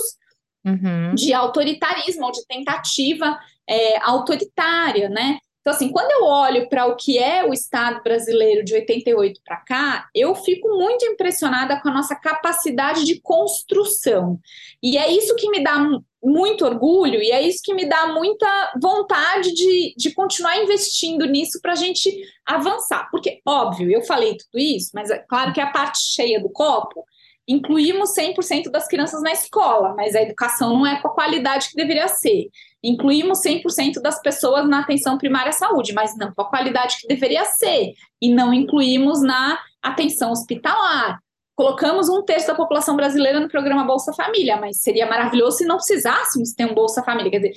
uhum. 0.66 1.16
de 1.16 1.34
autoritarismo 1.34 2.26
ou 2.26 2.32
de 2.32 2.46
tentativa 2.46 3.40
é, 3.68 3.98
autoritária, 4.04 5.10
né? 5.10 5.40
Então, 5.62 5.74
assim, 5.74 5.92
quando 5.92 6.10
eu 6.12 6.26
olho 6.26 6.68
para 6.70 6.88
o 6.88 6.96
que 6.96 7.20
é 7.20 7.46
o 7.46 7.54
Estado 7.54 8.02
brasileiro 8.02 8.66
de 8.66 8.74
88 8.74 9.42
para 9.46 9.58
cá, 9.58 10.10
eu 10.14 10.34
fico 10.34 10.68
muito 10.70 11.06
impressionada 11.06 11.80
com 11.80 11.90
a 11.90 11.94
nossa 11.94 12.16
capacidade 12.16 13.06
de 13.06 13.22
construção. 13.22 14.40
E 14.82 14.98
é 14.98 15.12
isso 15.12 15.36
que 15.36 15.50
me 15.52 15.64
dá 15.64 15.78
muito 16.24 16.66
orgulho 16.66 17.22
e 17.22 17.32
é 17.32 17.42
isso 17.42 17.60
que 17.64 17.76
me 17.76 17.86
dá 17.86 18.08
muita 18.08 18.74
vontade 18.82 19.54
de, 19.54 19.94
de 19.96 20.12
continuar 20.14 20.58
investindo 20.58 21.26
nisso 21.26 21.60
para 21.62 21.74
a 21.74 21.76
gente 21.76 22.12
avançar. 22.44 23.10
Porque, 23.12 23.40
óbvio, 23.46 23.92
eu 23.92 24.02
falei 24.02 24.38
tudo 24.38 24.60
isso, 24.60 24.90
mas 24.96 25.12
é 25.12 25.20
claro 25.20 25.54
que 25.54 25.62
a 25.62 25.72
parte 25.72 26.00
cheia 26.00 26.42
do 26.42 26.50
copo 26.50 27.06
incluímos 27.48 28.14
100% 28.16 28.70
das 28.72 28.88
crianças 28.88 29.22
na 29.22 29.32
escola, 29.32 29.94
mas 29.96 30.16
a 30.16 30.22
educação 30.22 30.78
não 30.78 30.86
é 30.86 31.02
com 31.02 31.08
a 31.08 31.14
qualidade 31.14 31.70
que 31.70 31.76
deveria 31.76 32.08
ser. 32.08 32.50
Incluímos 32.84 33.42
100% 33.42 34.02
das 34.02 34.22
pessoas 34.22 34.68
na 34.68 34.80
atenção 34.80 35.18
primária 35.18 35.50
à 35.50 35.54
saúde, 35.54 35.94
mas 35.94 36.16
não 36.18 36.34
com 36.34 36.42
a 36.42 36.50
qualidade 36.50 36.98
que 37.00 37.08
deveria 37.08 37.46
ser. 37.46 37.94
E 38.22 38.34
não 38.34 38.54
incluímos 38.54 39.22
na 39.22 39.60
atenção 39.82 40.32
hospitalar. 40.32 41.20
Colocamos 41.56 42.10
um 42.10 42.24
terço 42.24 42.48
da 42.48 42.56
população 42.56 42.96
brasileira 42.96 43.40
no 43.40 43.50
programa 43.50 43.84
Bolsa 43.84 44.14
Família, 44.14 44.58
mas 44.58 44.82
seria 44.82 45.06
maravilhoso 45.06 45.58
se 45.58 45.66
não 45.66 45.76
precisássemos 45.76 46.54
ter 46.54 46.66
um 46.66 46.74
Bolsa 46.74 47.04
Família. 47.04 47.30
Quer 47.30 47.40
dizer, 47.40 47.54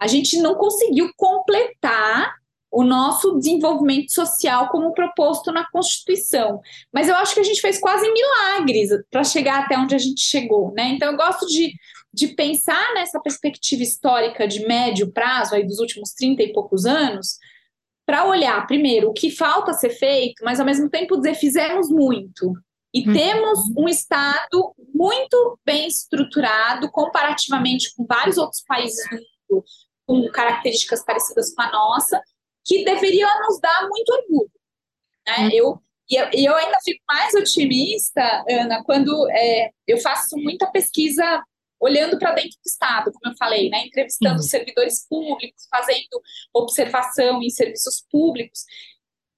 a 0.00 0.06
gente 0.06 0.40
não 0.40 0.54
conseguiu 0.54 1.10
completar 1.16 2.34
o 2.74 2.82
nosso 2.82 3.38
desenvolvimento 3.38 4.12
social 4.12 4.68
como 4.68 4.92
proposto 4.92 5.52
na 5.52 5.64
Constituição. 5.70 6.60
Mas 6.92 7.08
eu 7.08 7.14
acho 7.14 7.32
que 7.32 7.40
a 7.40 7.44
gente 7.44 7.60
fez 7.60 7.78
quase 7.78 8.04
milagres 8.10 8.90
para 9.10 9.22
chegar 9.22 9.60
até 9.60 9.78
onde 9.78 9.94
a 9.94 9.98
gente 9.98 10.20
chegou, 10.20 10.72
né? 10.72 10.88
Então 10.88 11.12
eu 11.12 11.16
gosto 11.16 11.46
de, 11.46 11.72
de 12.12 12.28
pensar 12.34 12.92
nessa 12.94 13.20
perspectiva 13.20 13.84
histórica 13.84 14.48
de 14.48 14.66
médio 14.66 15.12
prazo, 15.12 15.54
aí 15.54 15.64
dos 15.64 15.78
últimos 15.78 16.10
30 16.14 16.42
e 16.42 16.52
poucos 16.52 16.84
anos, 16.84 17.38
para 18.04 18.26
olhar, 18.26 18.66
primeiro, 18.66 19.10
o 19.10 19.12
que 19.12 19.30
falta 19.30 19.72
ser 19.72 19.90
feito, 19.90 20.44
mas 20.44 20.58
ao 20.58 20.66
mesmo 20.66 20.90
tempo 20.90 21.16
dizer 21.16 21.36
fizemos 21.36 21.88
muito. 21.88 22.52
E 22.92 23.06
uhum. 23.06 23.14
temos 23.14 23.58
um 23.76 23.88
Estado 23.88 24.74
muito 24.92 25.58
bem 25.64 25.86
estruturado, 25.86 26.90
comparativamente 26.90 27.94
com 27.94 28.04
vários 28.04 28.36
outros 28.36 28.62
países 28.66 28.98
do 29.08 29.16
mundo, 29.16 29.64
com 30.06 30.28
características 30.30 31.04
parecidas 31.04 31.54
com 31.54 31.62
a 31.62 31.70
nossa, 31.70 32.20
que 32.64 32.84
deveria 32.84 33.28
nos 33.40 33.60
dar 33.60 33.88
muito 33.88 34.10
orgulho. 34.10 34.50
Né? 35.26 35.38
Uhum. 35.38 35.50
Eu, 35.52 35.82
e 36.10 36.16
eu, 36.16 36.28
eu, 36.32 36.56
ainda 36.56 36.78
fico 36.84 37.02
mais 37.08 37.34
otimista, 37.34 38.44
Ana, 38.48 38.82
quando 38.84 39.28
é, 39.30 39.70
eu 39.86 39.98
faço 39.98 40.36
muita 40.36 40.66
pesquisa 40.70 41.42
olhando 41.80 42.18
para 42.18 42.32
dentro 42.32 42.50
do 42.50 42.66
Estado, 42.66 43.12
como 43.12 43.32
eu 43.32 43.36
falei, 43.36 43.68
né? 43.68 43.86
entrevistando 43.86 44.36
uhum. 44.36 44.42
servidores 44.42 45.06
públicos, 45.08 45.66
fazendo 45.70 46.22
observação 46.52 47.42
em 47.42 47.50
serviços 47.50 48.04
públicos. 48.10 48.60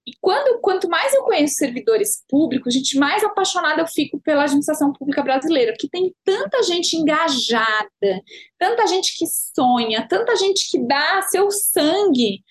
E 0.06 0.12
quando, 0.20 0.60
quanto 0.60 0.88
mais 0.88 1.12
eu 1.12 1.24
conheço 1.24 1.54
servidores 1.54 2.22
públicos, 2.28 2.72
gente, 2.72 2.96
mais 2.96 3.24
apaixonada 3.24 3.82
eu 3.82 3.88
fico 3.88 4.20
pela 4.20 4.44
administração 4.44 4.92
pública 4.92 5.20
brasileira, 5.20 5.74
que 5.76 5.88
tem 5.88 6.14
tanta 6.22 6.62
gente 6.62 6.96
engajada, 6.96 8.22
tanta 8.56 8.86
gente 8.86 9.18
que 9.18 9.26
sonha, 9.26 10.06
tanta 10.06 10.36
gente 10.36 10.70
que 10.70 10.78
dá 10.78 11.22
seu 11.22 11.50
sangue 11.50 12.44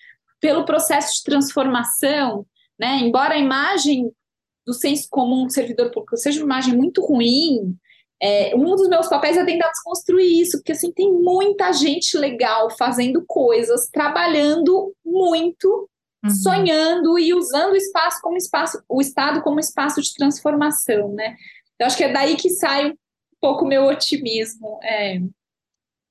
pelo 0.46 0.64
processo 0.64 1.16
de 1.16 1.24
transformação, 1.24 2.46
né? 2.78 3.00
Embora 3.00 3.34
a 3.34 3.38
imagem 3.38 4.12
do 4.64 4.72
senso 4.72 5.08
comum 5.10 5.44
do 5.44 5.52
servidor 5.52 5.90
público 5.90 6.16
seja 6.16 6.38
uma 6.38 6.44
imagem 6.54 6.76
muito 6.76 7.04
ruim, 7.04 7.76
é, 8.22 8.54
um 8.54 8.76
dos 8.76 8.88
meus 8.88 9.08
papéis 9.08 9.36
é 9.36 9.44
tentar 9.44 9.70
desconstruir 9.70 10.40
isso, 10.40 10.58
porque 10.58 10.70
assim 10.70 10.92
tem 10.92 11.12
muita 11.12 11.72
gente 11.72 12.16
legal 12.16 12.70
fazendo 12.70 13.24
coisas, 13.26 13.88
trabalhando 13.88 14.94
muito, 15.04 15.90
uhum. 16.24 16.30
sonhando 16.30 17.18
e 17.18 17.34
usando 17.34 17.72
o 17.72 17.76
espaço 17.76 18.20
como 18.22 18.36
espaço, 18.36 18.80
o 18.88 19.00
Estado 19.00 19.42
como 19.42 19.58
espaço 19.58 20.00
de 20.00 20.14
transformação, 20.14 21.12
né? 21.12 21.34
Eu 21.76 21.88
acho 21.88 21.96
que 21.96 22.04
é 22.04 22.12
daí 22.12 22.36
que 22.36 22.50
sai 22.50 22.92
um 22.92 22.96
pouco 23.40 23.64
o 23.64 23.68
meu 23.68 23.82
otimismo 23.86 24.78
é, 24.84 25.18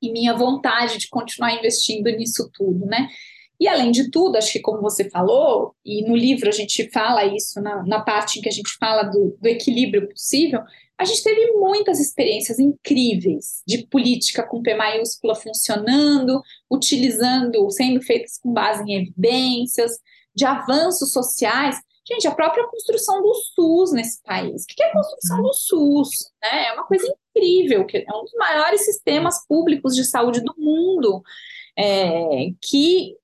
e 0.02 0.12
minha 0.12 0.34
vontade 0.34 0.98
de 0.98 1.08
continuar 1.08 1.54
investindo 1.54 2.10
nisso 2.12 2.50
tudo, 2.54 2.86
né? 2.86 3.08
E 3.60 3.68
além 3.68 3.92
de 3.92 4.12
tudo, 4.12 4.38
acho 4.38 4.52
que 4.52 4.60
como 4.60 4.82
você 4.82 5.10
falou, 5.10 5.74
e 5.84 6.08
no 6.08 6.16
livro 6.16 6.50
a 6.50 6.52
gente 6.52 6.90
fala 6.92 7.26
isso, 7.26 7.62
na, 7.62 7.84
na 7.86 8.02
parte 8.02 8.40
em 8.40 8.42
que 8.42 8.50
a 8.50 8.52
gente 8.52 8.76
fala 8.78 9.04
do, 9.04 9.38
do 9.40 9.48
equilíbrio 9.48 10.10
possível, 10.10 10.62
a 10.98 11.04
gente 11.04 11.24
teve 11.24 11.52
muitas 11.54 12.00
experiências 12.00 12.58
incríveis 12.58 13.62
de 13.68 13.86
política 13.88 14.44
com 14.44 14.62
P 14.62 14.74
maiúscula 14.76 15.36
funcionando, 15.36 16.42
utilizando, 16.72 17.70
sendo 17.70 18.02
feitas 18.02 18.38
com 18.38 18.54
base 18.54 18.84
em 18.84 19.02
evidências, 19.02 20.00
de 20.34 20.46
avanços 20.46 21.12
sociais. 21.12 21.80
Gente, 22.08 22.28
a 22.28 22.36
própria 22.36 22.68
construção 22.68 23.22
do 23.22 23.34
SUS 23.34 23.92
nesse 23.92 24.22
país. 24.24 24.64
O 24.64 24.68
que 24.68 24.84
é 24.84 24.88
a 24.88 24.94
construção 24.94 25.42
do 25.42 25.54
SUS? 25.54 26.10
Né? 26.42 26.68
É 26.68 26.74
uma 26.74 26.86
coisa 26.86 27.06
incrível, 27.08 27.86
que 27.86 27.98
é 27.98 28.16
um 28.16 28.24
dos 28.24 28.34
maiores 28.38 28.86
sistemas 28.86 29.46
públicos 29.48 29.96
de 29.96 30.06
saúde 30.06 30.42
do 30.42 30.54
mundo, 30.58 31.22
é, 31.78 32.52
que 32.62 33.18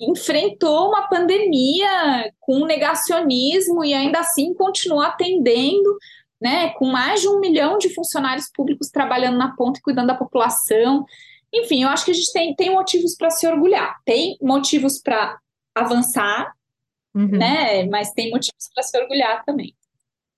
enfrentou 0.00 0.88
uma 0.88 1.08
pandemia 1.08 2.30
com 2.40 2.64
negacionismo 2.66 3.84
e 3.84 3.94
ainda 3.94 4.20
assim 4.20 4.52
continuou 4.54 5.02
atendendo, 5.02 5.96
né, 6.40 6.70
com 6.70 6.86
mais 6.86 7.20
de 7.20 7.28
um 7.28 7.40
milhão 7.40 7.78
de 7.78 7.92
funcionários 7.94 8.50
públicos 8.54 8.90
trabalhando 8.90 9.38
na 9.38 9.54
ponta 9.54 9.78
e 9.78 9.82
cuidando 9.82 10.08
da 10.08 10.16
população. 10.16 11.04
Enfim, 11.52 11.84
eu 11.84 11.88
acho 11.88 12.04
que 12.04 12.10
a 12.10 12.14
gente 12.14 12.32
tem, 12.32 12.54
tem 12.54 12.70
motivos 12.70 13.14
para 13.16 13.30
se 13.30 13.46
orgulhar, 13.46 13.96
tem 14.04 14.36
motivos 14.42 15.00
para 15.00 15.38
avançar, 15.74 16.52
uhum. 17.14 17.28
né, 17.28 17.86
mas 17.86 18.12
tem 18.12 18.30
motivos 18.30 18.68
para 18.74 18.82
se 18.82 18.98
orgulhar 19.00 19.44
também. 19.44 19.74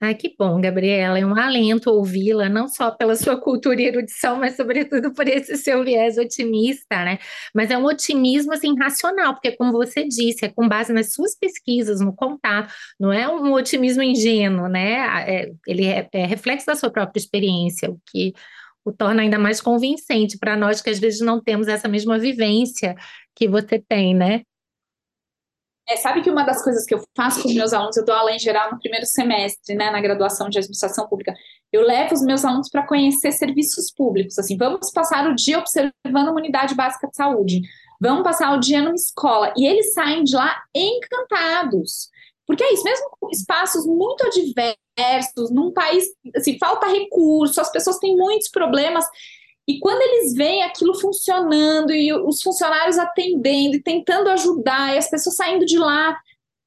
Ai, 0.00 0.14
que 0.14 0.34
bom, 0.38 0.60
Gabriela. 0.60 1.18
É 1.18 1.24
um 1.24 1.34
alento 1.34 1.90
ouvi-la, 1.90 2.50
não 2.50 2.68
só 2.68 2.90
pela 2.90 3.16
sua 3.16 3.40
cultura 3.40 3.80
e 3.80 3.86
erudição, 3.86 4.36
mas 4.36 4.54
sobretudo 4.54 5.12
por 5.14 5.26
esse 5.26 5.56
seu 5.56 5.82
viés 5.82 6.18
otimista, 6.18 7.02
né? 7.02 7.18
Mas 7.54 7.70
é 7.70 7.78
um 7.78 7.84
otimismo, 7.84 8.52
assim, 8.52 8.76
racional, 8.78 9.32
porque 9.32 9.56
como 9.56 9.72
você 9.72 10.06
disse, 10.06 10.44
é 10.44 10.48
com 10.50 10.68
base 10.68 10.92
nas 10.92 11.14
suas 11.14 11.34
pesquisas, 11.34 12.00
no 12.00 12.14
contato, 12.14 12.70
não 13.00 13.10
é 13.10 13.26
um 13.26 13.52
otimismo 13.54 14.02
ingênuo, 14.02 14.68
né? 14.68 15.24
É, 15.26 15.52
ele 15.66 15.86
é, 15.86 16.06
é 16.12 16.26
reflexo 16.26 16.66
da 16.66 16.74
sua 16.74 16.90
própria 16.90 17.18
experiência, 17.18 17.90
o 17.90 17.98
que 18.10 18.34
o 18.84 18.92
torna 18.92 19.22
ainda 19.22 19.38
mais 19.38 19.60
convincente 19.60 20.38
para 20.38 20.56
nós 20.56 20.80
que 20.80 20.90
às 20.90 20.98
vezes 20.98 21.20
não 21.20 21.42
temos 21.42 21.68
essa 21.68 21.88
mesma 21.88 22.18
vivência 22.18 22.94
que 23.34 23.48
você 23.48 23.78
tem, 23.80 24.14
né? 24.14 24.42
É, 25.88 25.96
sabe 25.96 26.20
que 26.20 26.30
uma 26.30 26.42
das 26.42 26.64
coisas 26.64 26.84
que 26.84 26.92
eu 26.92 27.02
faço 27.16 27.42
com 27.42 27.48
os 27.48 27.54
meus 27.54 27.72
alunos, 27.72 27.96
eu 27.96 28.04
dou 28.04 28.14
aula 28.14 28.32
em 28.32 28.40
geral 28.40 28.72
no 28.72 28.78
primeiro 28.78 29.06
semestre, 29.06 29.76
né, 29.76 29.88
na 29.88 30.00
graduação 30.00 30.48
de 30.48 30.58
administração 30.58 31.08
pública, 31.08 31.32
eu 31.72 31.82
levo 31.82 32.12
os 32.12 32.22
meus 32.22 32.44
alunos 32.44 32.68
para 32.68 32.84
conhecer 32.84 33.30
serviços 33.30 33.92
públicos, 33.92 34.36
assim, 34.36 34.56
vamos 34.56 34.90
passar 34.90 35.30
o 35.30 35.34
dia 35.36 35.58
observando 35.58 35.92
uma 36.04 36.32
unidade 36.40 36.74
básica 36.74 37.06
de 37.06 37.14
saúde, 37.14 37.60
vamos 38.00 38.24
passar 38.24 38.52
o 38.52 38.58
dia 38.58 38.82
numa 38.82 38.96
escola, 38.96 39.54
e 39.56 39.64
eles 39.64 39.92
saem 39.92 40.24
de 40.24 40.34
lá 40.34 40.60
encantados, 40.74 42.10
Porque 42.46 42.64
é 42.64 42.72
isso, 42.72 42.82
mesmo 42.82 43.08
com 43.20 43.30
espaços 43.30 43.86
muito 43.86 44.24
adversos, 44.26 45.50
num 45.52 45.72
país, 45.72 46.04
assim, 46.34 46.58
falta 46.58 46.86
recurso, 46.86 47.60
as 47.60 47.70
pessoas 47.70 47.98
têm 47.98 48.16
muitos 48.16 48.48
problemas, 48.48 49.04
e 49.68 49.80
quando 49.80 50.00
eles 50.00 50.32
veem 50.34 50.62
aquilo 50.62 50.94
funcionando 50.94 51.92
e 51.92 52.12
os 52.12 52.40
funcionários 52.40 52.98
atendendo 52.98 53.76
e 53.76 53.82
tentando 53.82 54.30
ajudar, 54.30 54.94
e 54.94 54.98
as 54.98 55.10
pessoas 55.10 55.36
saindo 55.36 55.66
de 55.66 55.76
lá 55.76 56.16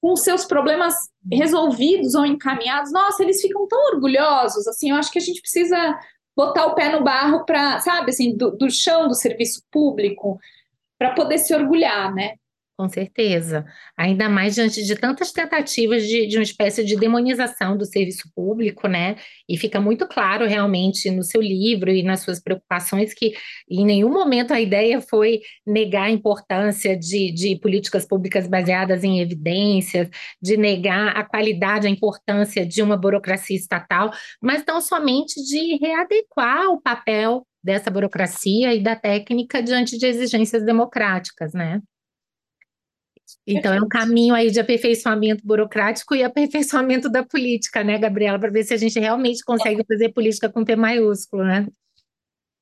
com 0.02 0.16
seus 0.16 0.46
problemas 0.46 0.94
resolvidos 1.32 2.14
ou 2.16 2.26
encaminhados, 2.26 2.92
nossa, 2.92 3.24
eles 3.24 3.42
ficam 3.42 3.68
tão 3.68 3.80
orgulhosos, 3.94 4.68
assim, 4.68 4.92
eu 4.92 4.98
acho 4.98 5.12
que 5.12 5.20
a 5.20 5.22
gente 5.22 5.42
precisa 5.42 6.00
botar 6.36 6.66
o 6.68 6.76
pé 6.76 6.90
no 6.92 7.04
barro 7.04 7.46
para, 7.46 7.80
sabe, 7.80 8.12
assim, 8.12 8.36
do, 8.36 8.52
do 8.52 8.70
chão 8.70 9.08
do 9.08 9.14
serviço 9.14 9.62
público, 9.70 10.40
para 10.98 11.14
poder 11.14 11.38
se 11.38 11.54
orgulhar, 11.54 12.14
né? 12.14 12.36
Com 12.80 12.88
certeza. 12.88 13.66
Ainda 13.98 14.30
mais 14.30 14.56
diante 14.56 14.82
de 14.86 14.96
tantas 14.96 15.34
tentativas 15.34 16.08
de, 16.08 16.26
de 16.28 16.38
uma 16.38 16.44
espécie 16.44 16.82
de 16.86 16.96
demonização 16.96 17.76
do 17.78 17.84
serviço 17.84 18.32
público, 18.34 18.88
né? 18.88 19.18
E 19.50 19.58
fica 19.58 19.82
muito 19.82 20.08
claro 20.08 20.46
realmente 20.48 21.12
no 21.12 21.22
seu 21.22 21.42
livro 21.42 21.92
e 21.92 22.04
nas 22.04 22.22
suas 22.22 22.42
preocupações 22.42 23.14
que 23.14 23.34
em 23.70 23.86
nenhum 23.86 24.10
momento 24.10 24.54
a 24.54 24.62
ideia 24.62 25.02
foi 25.02 25.42
negar 25.68 26.04
a 26.04 26.10
importância 26.10 26.98
de, 26.98 27.34
de 27.34 27.60
políticas 27.60 28.06
públicas 28.06 28.48
baseadas 28.48 29.04
em 29.04 29.20
evidências, 29.20 30.08
de 30.42 30.56
negar 30.56 31.18
a 31.18 31.26
qualidade, 31.26 31.86
a 31.86 31.90
importância 31.90 32.66
de 32.66 32.82
uma 32.82 32.96
burocracia 32.96 33.58
estatal, 33.58 34.10
mas 34.42 34.64
não 34.66 34.80
somente 34.80 35.44
de 35.44 35.76
readequar 35.86 36.70
o 36.70 36.82
papel 36.82 37.46
dessa 37.62 37.92
burocracia 37.92 38.74
e 38.74 38.82
da 38.82 38.96
técnica 38.96 39.62
diante 39.62 39.98
de 39.98 40.06
exigências 40.06 40.64
democráticas, 40.64 41.52
né? 41.52 41.82
Então, 43.46 43.74
é 43.74 43.82
um 43.82 43.88
caminho 43.88 44.34
aí 44.34 44.50
de 44.52 44.60
aperfeiçoamento 44.60 45.46
burocrático 45.46 46.16
e 46.16 46.24
aperfeiçoamento 46.24 47.10
da 47.10 47.24
política, 47.24 47.84
né, 47.84 47.98
Gabriela, 47.98 48.40
para 48.40 48.52
ver 48.52 48.64
se 48.64 48.74
a 48.74 48.78
gente 48.78 49.00
realmente 49.00 49.44
consegue 49.44 49.84
fazer 49.86 50.10
política 50.10 50.50
com 50.50 50.64
P 50.64 50.76
maiúsculo, 50.76 51.44
né? 51.44 51.68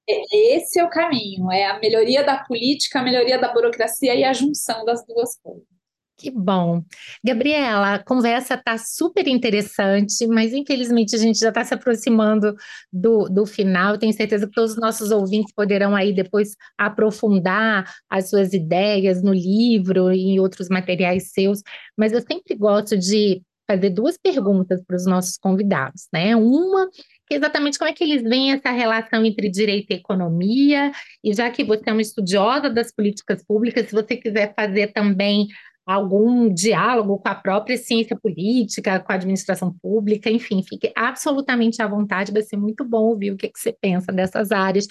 Esse 0.07 0.79
é 0.79 0.83
o 0.85 0.89
caminho, 0.89 1.51
é 1.51 1.65
a 1.65 1.79
melhoria 1.79 2.23
da 2.23 2.37
política, 2.37 2.99
a 2.99 3.03
melhoria 3.03 3.37
da 3.37 3.51
burocracia 3.51 4.15
e 4.15 4.23
a 4.23 4.31
junção 4.31 4.85
das 4.85 5.05
duas 5.05 5.37
coisas. 5.41 5.76
Que 6.19 6.31
bom. 6.31 6.83
Gabriela, 7.23 7.93
a 7.93 8.03
conversa 8.03 8.55
está 8.55 8.75
super 8.79 9.27
interessante, 9.27 10.25
mas 10.25 10.51
infelizmente 10.51 11.15
a 11.15 11.19
gente 11.19 11.37
já 11.37 11.49
está 11.49 11.63
se 11.63 11.75
aproximando 11.75 12.55
do, 12.91 13.29
do 13.29 13.45
final. 13.45 13.99
Tenho 13.99 14.11
certeza 14.13 14.47
que 14.47 14.53
todos 14.53 14.71
os 14.71 14.77
nossos 14.77 15.11
ouvintes 15.11 15.53
poderão 15.53 15.95
aí 15.95 16.11
depois 16.11 16.55
aprofundar 16.75 17.93
as 18.09 18.29
suas 18.31 18.51
ideias 18.51 19.21
no 19.21 19.31
livro 19.31 20.11
e 20.11 20.31
em 20.31 20.39
outros 20.39 20.69
materiais 20.69 21.31
seus, 21.31 21.61
mas 21.95 22.11
eu 22.11 22.21
sempre 22.21 22.55
gosto 22.55 22.97
de 22.97 23.43
fazer 23.67 23.91
duas 23.91 24.17
perguntas 24.17 24.81
para 24.87 24.95
os 24.95 25.05
nossos 25.05 25.37
convidados, 25.37 26.07
né? 26.11 26.35
Uma 26.35 26.89
que 27.27 27.33
é 27.33 27.37
exatamente 27.37 27.77
como 27.77 27.89
é 27.91 27.93
que 27.93 28.03
eles 28.03 28.23
veem 28.23 28.53
essa 28.53 28.71
relação 28.71 29.25
entre 29.25 29.49
direito 29.49 29.91
e 29.91 29.95
economia, 29.95 30.91
e 31.21 31.33
já 31.33 31.51
que 31.51 31.63
você 31.63 31.89
é 31.89 31.91
uma 31.91 32.01
estudiosa 32.01 32.69
das 32.69 32.91
políticas 32.91 33.43
públicas, 33.45 33.87
se 33.87 33.93
você 33.93 34.15
quiser 34.15 34.53
fazer 34.55 34.93
também 34.93 35.47
algum 35.87 36.53
diálogo 36.53 37.17
com 37.17 37.29
a 37.29 37.35
própria 37.35 37.77
ciência 37.77 38.15
política, 38.15 38.99
com 38.99 39.11
a 39.11 39.15
administração 39.15 39.73
pública, 39.81 40.29
enfim, 40.29 40.61
fique 40.61 40.91
absolutamente 40.93 41.81
à 41.81 41.87
vontade, 41.87 42.33
vai 42.33 42.41
ser 42.41 42.57
muito 42.57 42.83
bom 42.83 43.05
ouvir 43.05 43.31
o 43.31 43.37
que, 43.37 43.47
que 43.47 43.57
você 43.57 43.71
pensa 43.71 44.11
dessas 44.11 44.51
áreas. 44.51 44.85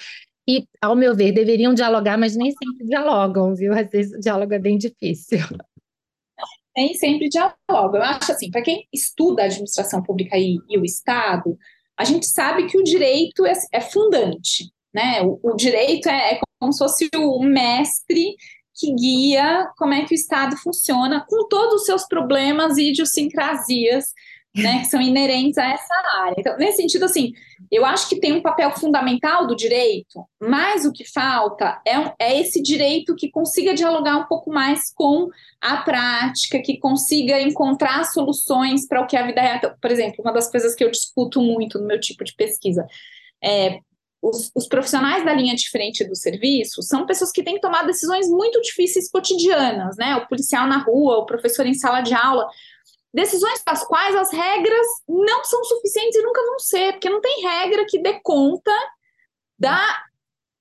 E, 0.48 0.66
ao 0.80 0.96
meu 0.96 1.14
ver, 1.14 1.32
deveriam 1.32 1.74
dialogar, 1.74 2.16
mas 2.16 2.34
nem 2.34 2.50
sempre 2.50 2.86
dialogam, 2.86 3.54
viu? 3.54 3.74
Às 3.74 3.90
vezes 3.90 4.16
o 4.16 4.20
diálogo 4.20 4.54
é 4.54 4.58
bem 4.58 4.78
difícil. 4.78 5.38
Nem 6.74 6.94
sempre 6.94 7.28
dialogam. 7.28 7.96
Eu 7.96 8.02
acho 8.02 8.32
assim, 8.32 8.50
para 8.50 8.62
quem 8.62 8.86
estuda 8.92 9.42
a 9.42 9.46
administração 9.46 10.02
pública 10.02 10.38
e, 10.38 10.58
e, 10.68 10.78
o 10.78 10.84
Estado, 10.84 11.58
a 11.98 12.04
gente 12.04 12.26
sabe 12.26 12.68
que 12.68 12.78
o 12.78 12.84
direito 12.84 13.44
é, 13.44 13.52
é 13.72 13.80
fundante, 13.80 14.70
né? 14.94 15.20
O, 15.22 15.40
o 15.42 15.56
direito 15.56 16.08
é, 16.08 16.34
é 16.34 16.40
como 16.58 16.72
se 16.72 16.78
fosse 16.78 17.08
o 17.14 17.42
mestre 17.42 18.34
que 18.76 18.92
guia 18.94 19.70
como 19.76 19.94
é 19.94 20.04
que 20.04 20.12
o 20.12 20.14
Estado 20.14 20.56
funciona, 20.56 21.24
com 21.28 21.48
todos 21.48 21.80
os 21.80 21.86
seus 21.86 22.06
problemas 22.06 22.76
e 22.76 22.90
idiosincrasias, 22.90 24.06
né, 24.56 24.78
que 24.78 24.86
são 24.86 25.00
inerentes 25.00 25.58
a 25.58 25.66
essa 25.66 25.94
área. 26.22 26.34
Então, 26.38 26.56
nesse 26.56 26.78
sentido, 26.78 27.04
assim, 27.04 27.32
eu 27.70 27.84
acho 27.84 28.08
que 28.08 28.18
tem 28.18 28.32
um 28.32 28.40
papel 28.40 28.70
fundamental 28.72 29.46
do 29.46 29.54
direito, 29.54 30.24
mas 30.40 30.86
o 30.86 30.92
que 30.92 31.04
falta 31.04 31.78
é, 31.86 31.94
é 32.18 32.40
esse 32.40 32.62
direito 32.62 33.14
que 33.14 33.30
consiga 33.30 33.74
dialogar 33.74 34.16
um 34.16 34.24
pouco 34.24 34.50
mais 34.50 34.92
com 34.94 35.28
a 35.60 35.78
prática, 35.78 36.62
que 36.62 36.78
consiga 36.78 37.40
encontrar 37.40 38.04
soluções 38.04 38.88
para 38.88 39.02
o 39.02 39.06
que 39.06 39.16
a 39.16 39.26
vida 39.26 39.42
é. 39.42 39.58
Por 39.58 39.90
exemplo, 39.90 40.22
uma 40.24 40.32
das 40.32 40.50
coisas 40.50 40.74
que 40.74 40.82
eu 40.82 40.90
discuto 40.90 41.40
muito 41.42 41.78
no 41.78 41.86
meu 41.86 42.00
tipo 42.00 42.24
de 42.24 42.34
pesquisa 42.34 42.86
é 43.42 43.80
os, 44.28 44.50
os, 44.54 44.66
profissionais 44.66 45.24
da 45.24 45.32
linha 45.32 45.54
de 45.54 45.70
frente 45.70 46.04
do 46.04 46.16
serviço 46.16 46.82
são 46.82 47.06
pessoas 47.06 47.30
que 47.30 47.42
têm 47.42 47.54
que 47.54 47.60
tomar 47.60 47.84
decisões 47.84 48.28
muito 48.28 48.60
difíceis 48.60 49.10
cotidianas, 49.10 49.96
né? 49.96 50.16
O 50.16 50.26
policial 50.26 50.66
na 50.66 50.78
rua, 50.78 51.18
o 51.18 51.26
professor 51.26 51.64
em 51.66 51.74
sala 51.74 52.00
de 52.00 52.14
aula. 52.14 52.48
Decisões 53.14 53.62
das 53.64 53.84
quais 53.86 54.14
as 54.14 54.32
regras 54.32 54.86
não 55.08 55.44
são 55.44 55.62
suficientes 55.64 56.16
e 56.16 56.22
nunca 56.22 56.44
vão 56.44 56.58
ser, 56.58 56.92
porque 56.92 57.08
não 57.08 57.20
tem 57.20 57.42
regra 57.42 57.86
que 57.88 57.98
dê 57.98 58.20
conta 58.22 58.72
da 59.58 60.04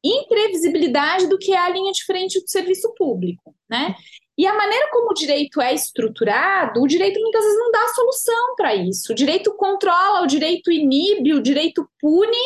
imprevisibilidade 0.03 1.27
do 1.27 1.37
que 1.37 1.53
é 1.53 1.57
a 1.57 1.69
linha 1.69 1.91
de 1.91 2.05
frente 2.05 2.39
do 2.39 2.49
serviço 2.49 2.93
público, 2.95 3.55
né? 3.67 3.95
E 4.37 4.45
a 4.45 4.53
maneira 4.53 4.89
como 4.91 5.11
o 5.11 5.13
direito 5.13 5.61
é 5.61 5.73
estruturado, 5.73 6.81
o 6.81 6.87
direito 6.87 7.19
muitas 7.21 7.41
vezes 7.41 7.57
não 7.57 7.71
dá 7.71 7.87
solução 7.87 8.55
para 8.55 8.75
isso. 8.75 9.13
O 9.13 9.15
direito 9.15 9.53
controla, 9.55 10.23
o 10.23 10.27
direito 10.27 10.71
inibe, 10.71 11.33
o 11.33 11.41
direito 11.41 11.89
pune, 11.99 12.37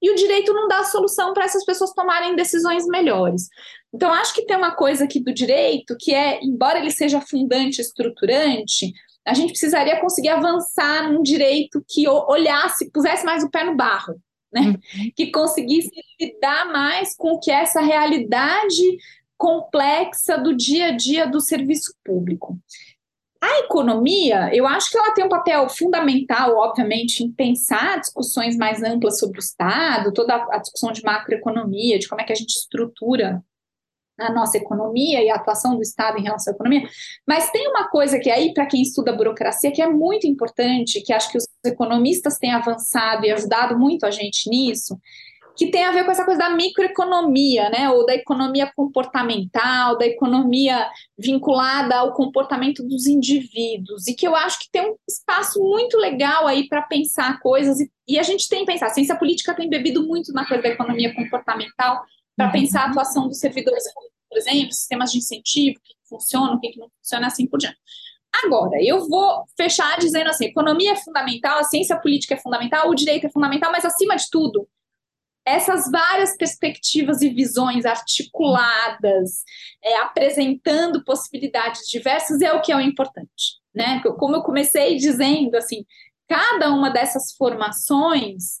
e 0.00 0.10
o 0.10 0.14
direito 0.14 0.52
não 0.52 0.68
dá 0.68 0.84
solução 0.84 1.32
para 1.32 1.44
essas 1.44 1.64
pessoas 1.64 1.92
tomarem 1.92 2.36
decisões 2.36 2.86
melhores. 2.86 3.48
Então, 3.92 4.12
acho 4.12 4.34
que 4.34 4.44
tem 4.44 4.56
uma 4.56 4.74
coisa 4.74 5.04
aqui 5.04 5.20
do 5.20 5.32
direito 5.32 5.96
que 5.98 6.14
é, 6.14 6.38
embora 6.42 6.78
ele 6.78 6.90
seja 6.90 7.20
fundante, 7.20 7.80
estruturante, 7.80 8.92
a 9.26 9.34
gente 9.34 9.50
precisaria 9.50 10.00
conseguir 10.00 10.28
avançar 10.28 11.10
num 11.10 11.22
direito 11.22 11.84
que 11.88 12.08
olhasse, 12.08 12.90
pusesse 12.92 13.24
mais 13.24 13.42
o 13.42 13.50
pé 13.50 13.64
no 13.64 13.76
barro, 13.76 14.14
né? 14.52 14.60
Uhum. 14.60 15.10
Que 15.16 15.32
conseguisse 15.32 15.90
lidar 16.20 16.66
mais 16.72 17.16
com 17.16 17.32
o 17.32 17.40
que 17.40 17.50
é 17.50 17.62
essa 17.62 17.80
realidade 17.80 18.98
complexa 19.36 20.38
do 20.38 20.54
dia 20.54 20.86
a 20.86 20.90
dia 20.96 21.26
do 21.26 21.40
serviço 21.40 21.92
público. 22.04 22.56
A 23.46 23.60
economia, 23.60 24.50
eu 24.52 24.66
acho 24.66 24.90
que 24.90 24.98
ela 24.98 25.12
tem 25.12 25.24
um 25.24 25.28
papel 25.28 25.68
fundamental, 25.68 26.56
obviamente, 26.56 27.22
em 27.22 27.30
pensar 27.30 28.00
discussões 28.00 28.56
mais 28.56 28.82
amplas 28.82 29.20
sobre 29.20 29.38
o 29.38 29.40
Estado, 29.40 30.12
toda 30.12 30.34
a 30.50 30.58
discussão 30.58 30.90
de 30.90 31.04
macroeconomia, 31.04 31.96
de 31.96 32.08
como 32.08 32.20
é 32.20 32.24
que 32.24 32.32
a 32.32 32.36
gente 32.36 32.56
estrutura 32.56 33.40
a 34.18 34.32
nossa 34.32 34.56
economia 34.56 35.22
e 35.22 35.30
a 35.30 35.36
atuação 35.36 35.76
do 35.76 35.82
Estado 35.82 36.18
em 36.18 36.22
relação 36.24 36.52
à 36.52 36.56
economia. 36.56 36.88
Mas 37.24 37.50
tem 37.50 37.68
uma 37.68 37.88
coisa 37.88 38.18
que 38.18 38.30
aí, 38.30 38.52
para 38.52 38.66
quem 38.66 38.82
estuda 38.82 39.12
burocracia, 39.12 39.70
que 39.70 39.82
é 39.82 39.88
muito 39.88 40.26
importante, 40.26 41.00
que 41.02 41.12
acho 41.12 41.30
que 41.30 41.38
os 41.38 41.46
economistas 41.64 42.38
têm 42.38 42.52
avançado 42.52 43.26
e 43.26 43.30
ajudado 43.30 43.78
muito 43.78 44.06
a 44.06 44.10
gente 44.10 44.50
nisso, 44.50 44.98
que 45.56 45.70
tem 45.70 45.84
a 45.84 45.92
ver 45.92 46.04
com 46.04 46.10
essa 46.10 46.24
coisa 46.24 46.40
da 46.40 46.50
microeconomia, 46.50 47.70
né? 47.70 47.90
Ou 47.90 48.04
da 48.04 48.14
economia 48.14 48.70
comportamental, 48.76 49.96
da 49.96 50.06
economia 50.06 50.88
vinculada 51.18 51.96
ao 51.96 52.12
comportamento 52.12 52.82
dos 52.86 53.06
indivíduos, 53.06 54.06
e 54.06 54.14
que 54.14 54.26
eu 54.26 54.36
acho 54.36 54.60
que 54.60 54.70
tem 54.70 54.90
um 54.90 54.96
espaço 55.08 55.58
muito 55.60 55.96
legal 55.96 56.46
aí 56.46 56.68
para 56.68 56.82
pensar 56.82 57.40
coisas, 57.40 57.80
e, 57.80 57.90
e, 58.06 58.18
a 58.18 58.22
gente 58.22 58.48
tem 58.48 58.60
que 58.60 58.72
pensar, 58.72 58.86
a 58.86 58.90
ciência 58.90 59.16
política 59.16 59.54
tem 59.54 59.68
bebido 59.68 60.06
muito 60.06 60.32
na 60.32 60.46
coisa 60.46 60.62
da 60.62 60.68
economia 60.68 61.14
comportamental 61.14 62.04
para 62.36 62.46
uhum. 62.46 62.52
pensar 62.52 62.82
a 62.82 62.90
atuação 62.90 63.26
dos 63.26 63.38
servidores 63.38 63.84
por 64.28 64.38
exemplo, 64.38 64.72
sistemas 64.72 65.12
de 65.12 65.18
incentivo, 65.18 65.78
o 65.78 65.82
que 65.82 65.94
funciona, 66.08 66.52
o 66.52 66.60
que 66.60 66.78
não 66.78 66.90
funciona, 66.98 67.26
assim 67.26 67.46
por 67.46 67.58
diante. 67.58 67.78
Agora, 68.44 68.76
eu 68.82 69.08
vou 69.08 69.44
fechar 69.56 69.98
dizendo 69.98 70.28
assim: 70.28 70.46
economia 70.46 70.92
é 70.92 70.96
fundamental, 70.96 71.58
a 71.58 71.64
ciência 71.64 71.98
política 71.98 72.34
é 72.34 72.36
fundamental, 72.36 72.90
o 72.90 72.94
direito 72.94 73.26
é 73.26 73.30
fundamental, 73.30 73.72
mas 73.72 73.84
acima 73.84 74.14
de 74.14 74.28
tudo, 74.30 74.68
essas 75.46 75.88
várias 75.90 76.36
perspectivas 76.36 77.22
e 77.22 77.28
visões 77.28 77.86
articuladas, 77.86 79.44
é, 79.82 79.98
apresentando 79.98 81.04
possibilidades 81.04 81.82
diversas, 81.88 82.40
é 82.42 82.52
o 82.52 82.60
que 82.60 82.72
é 82.72 82.76
o 82.76 82.80
importante. 82.80 83.60
Né? 83.72 84.02
Como 84.18 84.34
eu 84.34 84.42
comecei 84.42 84.96
dizendo, 84.96 85.54
assim, 85.54 85.86
cada 86.28 86.72
uma 86.72 86.90
dessas 86.90 87.32
formações 87.36 88.60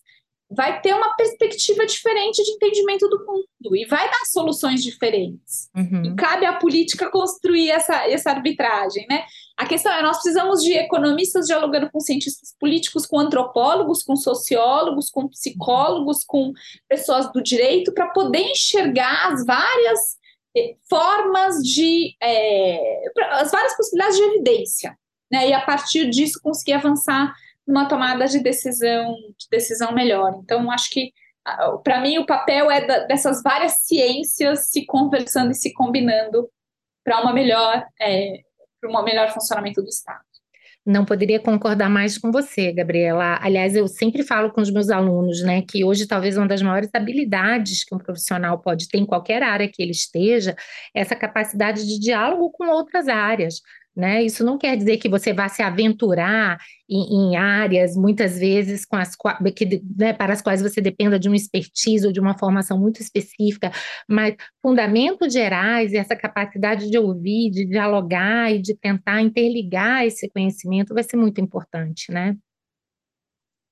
vai 0.50 0.80
ter 0.80 0.94
uma 0.94 1.14
perspectiva 1.16 1.84
diferente 1.84 2.42
de 2.42 2.52
entendimento 2.52 3.08
do 3.08 3.24
mundo 3.26 3.76
e 3.76 3.84
vai 3.86 4.08
dar 4.08 4.24
soluções 4.26 4.82
diferentes. 4.82 5.68
Uhum. 5.74 6.04
E 6.04 6.14
cabe 6.14 6.46
à 6.46 6.52
política 6.52 7.10
construir 7.10 7.70
essa, 7.70 8.08
essa 8.08 8.30
arbitragem, 8.30 9.06
né? 9.08 9.24
A 9.56 9.66
questão 9.66 9.92
é, 9.92 10.02
nós 10.02 10.18
precisamos 10.18 10.62
de 10.62 10.72
economistas 10.74 11.46
dialogando 11.46 11.90
com 11.90 11.98
cientistas 11.98 12.54
políticos, 12.60 13.06
com 13.06 13.18
antropólogos, 13.18 14.02
com 14.02 14.14
sociólogos, 14.14 15.10
com 15.10 15.28
psicólogos, 15.28 16.22
com 16.24 16.52
pessoas 16.88 17.32
do 17.32 17.42
direito, 17.42 17.92
para 17.92 18.08
poder 18.10 18.50
enxergar 18.50 19.32
as 19.32 19.44
várias 19.44 20.16
eh, 20.56 20.76
formas 20.88 21.56
de... 21.56 22.14
É, 22.22 23.02
as 23.32 23.50
várias 23.50 23.76
possibilidades 23.76 24.16
de 24.16 24.22
evidência, 24.24 24.98
né? 25.32 25.48
E 25.48 25.52
a 25.52 25.60
partir 25.60 26.08
disso 26.08 26.38
conseguir 26.40 26.74
avançar 26.74 27.34
numa 27.66 27.88
tomada 27.88 28.26
de 28.26 28.40
decisão, 28.40 29.14
de 29.38 29.46
decisão 29.50 29.92
melhor. 29.92 30.38
Então, 30.42 30.70
acho 30.70 30.90
que 30.90 31.12
para 31.84 32.00
mim 32.00 32.18
o 32.18 32.26
papel 32.26 32.70
é 32.70 32.84
da, 32.84 33.00
dessas 33.00 33.42
várias 33.42 33.84
ciências 33.84 34.70
se 34.70 34.84
conversando 34.84 35.52
e 35.52 35.54
se 35.54 35.72
combinando 35.72 36.48
para 37.04 37.20
uma 37.20 37.32
melhor, 37.32 37.86
é, 38.00 38.40
para 38.80 38.90
um 38.90 39.04
melhor 39.04 39.30
funcionamento 39.30 39.80
do 39.80 39.88
Estado. 39.88 40.20
Não 40.84 41.04
poderia 41.04 41.40
concordar 41.40 41.90
mais 41.90 42.16
com 42.16 42.30
você, 42.30 42.72
Gabriela. 42.72 43.40
Aliás, 43.42 43.74
eu 43.74 43.88
sempre 43.88 44.22
falo 44.22 44.52
com 44.52 44.60
os 44.60 44.70
meus 44.70 44.88
alunos, 44.88 45.42
né, 45.42 45.62
que 45.62 45.84
hoje 45.84 46.06
talvez 46.06 46.36
uma 46.36 46.46
das 46.46 46.62
maiores 46.62 46.90
habilidades 46.94 47.82
que 47.82 47.92
um 47.92 47.98
profissional 47.98 48.60
pode 48.60 48.88
ter 48.88 48.98
em 48.98 49.06
qualquer 49.06 49.42
área 49.42 49.68
que 49.68 49.82
ele 49.82 49.90
esteja, 49.90 50.54
é 50.94 51.00
essa 51.00 51.16
capacidade 51.16 51.84
de 51.84 51.98
diálogo 51.98 52.50
com 52.52 52.68
outras 52.68 53.08
áreas. 53.08 53.60
Né? 53.96 54.22
Isso 54.22 54.44
não 54.44 54.58
quer 54.58 54.76
dizer 54.76 54.98
que 54.98 55.08
você 55.08 55.32
vá 55.32 55.48
se 55.48 55.62
aventurar 55.62 56.58
em, 56.88 57.32
em 57.32 57.36
áreas, 57.36 57.96
muitas 57.96 58.38
vezes, 58.38 58.84
com 58.84 58.94
as, 58.96 59.16
que, 59.54 59.82
né, 59.96 60.12
para 60.12 60.34
as 60.34 60.42
quais 60.42 60.60
você 60.60 60.82
dependa 60.82 61.18
de 61.18 61.28
uma 61.28 61.36
expertise 61.36 62.06
ou 62.06 62.12
de 62.12 62.20
uma 62.20 62.36
formação 62.38 62.78
muito 62.78 63.00
específica, 63.00 63.70
mas 64.06 64.34
fundamentos 64.60 65.32
gerais 65.32 65.92
e 65.92 65.96
essa 65.96 66.14
capacidade 66.14 66.90
de 66.90 66.98
ouvir, 66.98 67.50
de 67.50 67.64
dialogar 67.64 68.52
e 68.52 68.60
de 68.60 68.74
tentar 68.76 69.22
interligar 69.22 70.04
esse 70.04 70.28
conhecimento 70.28 70.92
vai 70.92 71.02
ser 71.02 71.16
muito 71.16 71.40
importante, 71.40 72.12
né? 72.12 72.36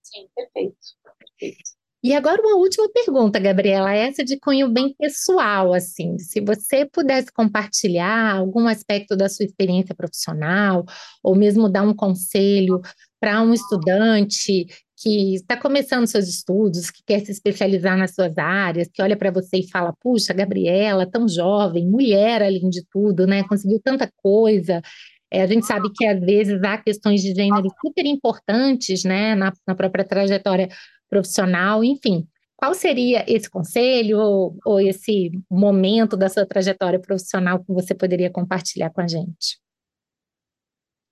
Sim, 0.02 0.28
perfeito. 0.34 0.78
perfeito. 1.18 1.73
E 2.04 2.12
agora 2.12 2.38
uma 2.42 2.58
última 2.58 2.86
pergunta, 2.92 3.40
Gabriela, 3.40 3.94
essa 3.94 4.22
de 4.22 4.38
cunho 4.38 4.68
bem 4.68 4.94
pessoal, 4.94 5.72
assim, 5.72 6.18
se 6.18 6.38
você 6.38 6.84
pudesse 6.84 7.32
compartilhar 7.32 8.36
algum 8.36 8.68
aspecto 8.68 9.16
da 9.16 9.26
sua 9.26 9.46
experiência 9.46 9.94
profissional, 9.94 10.84
ou 11.22 11.34
mesmo 11.34 11.66
dar 11.66 11.82
um 11.82 11.94
conselho 11.94 12.82
para 13.18 13.40
um 13.40 13.54
estudante 13.54 14.66
que 14.98 15.36
está 15.36 15.56
começando 15.56 16.06
seus 16.06 16.28
estudos, 16.28 16.90
que 16.90 17.02
quer 17.06 17.24
se 17.24 17.32
especializar 17.32 17.96
nas 17.96 18.14
suas 18.14 18.36
áreas, 18.36 18.90
que 18.92 19.00
olha 19.00 19.16
para 19.16 19.30
você 19.30 19.60
e 19.60 19.70
fala, 19.70 19.94
puxa, 19.98 20.34
Gabriela, 20.34 21.10
tão 21.10 21.26
jovem, 21.26 21.88
mulher 21.88 22.42
além 22.42 22.68
de 22.68 22.84
tudo, 22.92 23.26
né, 23.26 23.44
conseguiu 23.44 23.80
tanta 23.82 24.12
coisa, 24.18 24.82
é, 25.30 25.42
a 25.42 25.46
gente 25.46 25.64
sabe 25.64 25.90
que 25.90 26.04
às 26.04 26.20
vezes 26.20 26.62
há 26.62 26.76
questões 26.76 27.22
de 27.22 27.34
gênero 27.34 27.68
super 27.80 28.04
importantes, 28.04 29.04
né, 29.04 29.34
na, 29.34 29.54
na 29.66 29.74
própria 29.74 30.04
trajetória 30.04 30.68
profissional, 31.14 31.84
enfim. 31.84 32.26
Qual 32.56 32.74
seria 32.74 33.24
esse 33.28 33.48
conselho 33.48 34.18
ou, 34.18 34.58
ou 34.64 34.80
esse 34.80 35.30
momento 35.50 36.16
da 36.16 36.28
sua 36.28 36.44
trajetória 36.44 36.98
profissional 36.98 37.62
que 37.62 37.72
você 37.72 37.94
poderia 37.94 38.30
compartilhar 38.30 38.90
com 38.90 39.00
a 39.00 39.06
gente? 39.06 39.60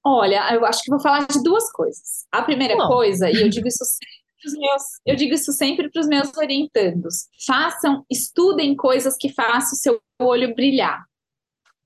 Olha, 0.05 0.53
eu 0.53 0.65
acho 0.65 0.83
que 0.83 0.91
vou 0.91 1.01
falar 1.01 1.27
de 1.29 1.41
duas 1.43 1.71
coisas. 1.71 2.27
A 2.33 2.43
primeira 2.43 2.77
Bom. 2.77 2.89
coisa, 2.89 3.31
e 3.31 3.41
eu 3.41 3.49
digo 3.49 3.69
isso 3.69 3.85
sempre 3.85 4.23
para 4.41 4.49
os 4.49 4.59
meus, 4.59 4.83
eu 5.07 5.17
digo 5.17 5.35
isso 5.35 5.53
sempre 5.53 5.91
para 5.91 6.01
os 6.01 6.09
meus 6.09 6.37
orientandos: 6.37 7.29
façam, 7.47 8.05
estudem 8.11 8.75
coisas 8.75 9.17
que 9.17 9.33
façam 9.33 9.73
o 9.73 9.77
seu 9.77 10.01
olho 10.21 10.55
brilhar. 10.55 11.05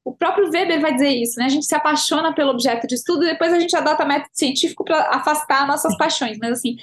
O 0.03 0.17
próprio 0.17 0.49
Weber 0.51 0.81
vai 0.81 0.95
dizer 0.95 1.11
isso, 1.11 1.39
né? 1.39 1.47
A 1.47 1.51
gente 1.51 1.67
se 1.67 1.75
apaixona 1.75 2.33
pelo 2.33 2.53
objeto 2.53 2.87
de 2.87 2.95
estudo 2.95 3.25
e 3.25 3.31
depois 3.31 3.53
a 3.53 3.59
gente 3.59 3.77
adota 3.77 4.05
método 4.05 4.31
científico 4.33 4.85
para 4.85 5.11
afastar 5.11 5.67
nossas 5.67 5.97
paixões. 5.97 6.39
Mas 6.39 6.53
assim, 6.53 6.77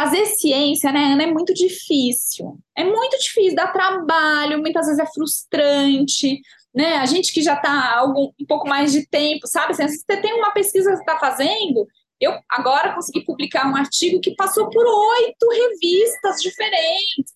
fazer 0.00 0.24
ciência, 0.24 0.90
né, 0.90 1.12
Ana, 1.12 1.24
é 1.24 1.26
muito 1.26 1.52
difícil. 1.52 2.58
É 2.74 2.82
muito 2.82 3.18
difícil, 3.18 3.54
dá 3.54 3.68
trabalho, 3.68 4.58
muitas 4.58 4.86
vezes 4.86 4.98
é 4.98 5.06
frustrante, 5.12 6.40
né? 6.74 6.94
A 6.96 7.04
gente 7.04 7.32
que 7.34 7.42
já 7.42 7.54
está 7.54 8.02
um 8.06 8.32
pouco 8.48 8.66
mais 8.66 8.92
de 8.92 9.06
tempo, 9.06 9.46
sabe? 9.46 9.72
Assim, 9.72 9.86
se 9.88 9.98
você 9.98 10.16
tem 10.22 10.32
uma 10.32 10.52
pesquisa 10.52 10.90
que 10.90 10.96
você 10.96 11.02
está 11.02 11.18
fazendo, 11.18 11.86
eu 12.18 12.32
agora 12.48 12.94
consegui 12.94 13.22
publicar 13.24 13.70
um 13.70 13.76
artigo 13.76 14.20
que 14.20 14.34
passou 14.36 14.70
por 14.70 14.86
oito 14.86 15.48
revistas 15.50 16.40
diferentes. 16.40 17.34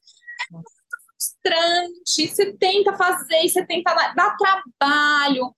É 0.48 0.52
muito 0.52 0.70
frustrante. 1.18 2.28
Você 2.28 2.52
tenta 2.54 2.96
fazer, 2.96 3.46
você 3.46 3.66
tenta 3.66 3.92
dar 4.14 4.36
trabalho. 4.38 5.54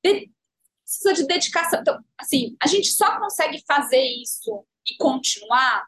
Precisa 0.00 1.12
de 1.14 1.26
dedicação. 1.26 1.80
Então, 1.80 1.98
assim, 2.16 2.56
a 2.62 2.66
gente 2.66 2.88
só 2.88 3.18
consegue 3.18 3.62
fazer 3.66 4.02
isso 4.02 4.64
e 4.86 4.96
continuar 4.96 5.84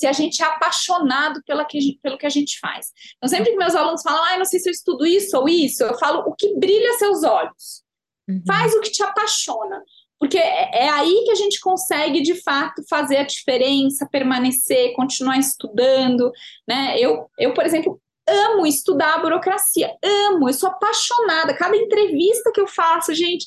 se 0.00 0.06
a 0.06 0.12
gente 0.12 0.42
é 0.42 0.46
apaixonado 0.46 1.42
pela 1.44 1.62
que, 1.62 2.00
pelo 2.02 2.16
que 2.16 2.24
a 2.24 2.30
gente 2.30 2.58
faz. 2.58 2.86
Então, 3.18 3.28
sempre 3.28 3.50
que 3.50 3.58
meus 3.58 3.74
alunos 3.74 4.00
falam, 4.00 4.24
ah, 4.24 4.38
não 4.38 4.46
sei 4.46 4.58
se 4.58 4.70
eu 4.70 4.72
estudo 4.72 5.06
isso 5.06 5.36
ou 5.36 5.46
isso, 5.46 5.82
eu 5.82 5.98
falo 5.98 6.20
o 6.20 6.34
que 6.34 6.58
brilha 6.58 6.94
seus 6.94 7.22
olhos. 7.22 7.82
Uhum. 8.26 8.42
Faz 8.46 8.74
o 8.74 8.80
que 8.80 8.90
te 8.90 9.02
apaixona. 9.02 9.82
Porque 10.18 10.38
é, 10.38 10.84
é 10.84 10.88
aí 10.88 11.22
que 11.26 11.32
a 11.32 11.34
gente 11.34 11.60
consegue, 11.60 12.22
de 12.22 12.34
fato, 12.42 12.82
fazer 12.88 13.18
a 13.18 13.24
diferença, 13.24 14.08
permanecer, 14.10 14.94
continuar 14.94 15.36
estudando. 15.36 16.32
Né? 16.66 16.98
Eu, 16.98 17.30
eu, 17.38 17.52
por 17.52 17.66
exemplo, 17.66 18.00
amo 18.26 18.66
estudar 18.66 19.16
a 19.16 19.18
burocracia, 19.18 19.94
amo, 20.02 20.48
eu 20.48 20.54
sou 20.54 20.70
apaixonada. 20.70 21.52
Cada 21.52 21.76
entrevista 21.76 22.50
que 22.54 22.60
eu 22.60 22.66
faço, 22.66 23.14
gente, 23.14 23.44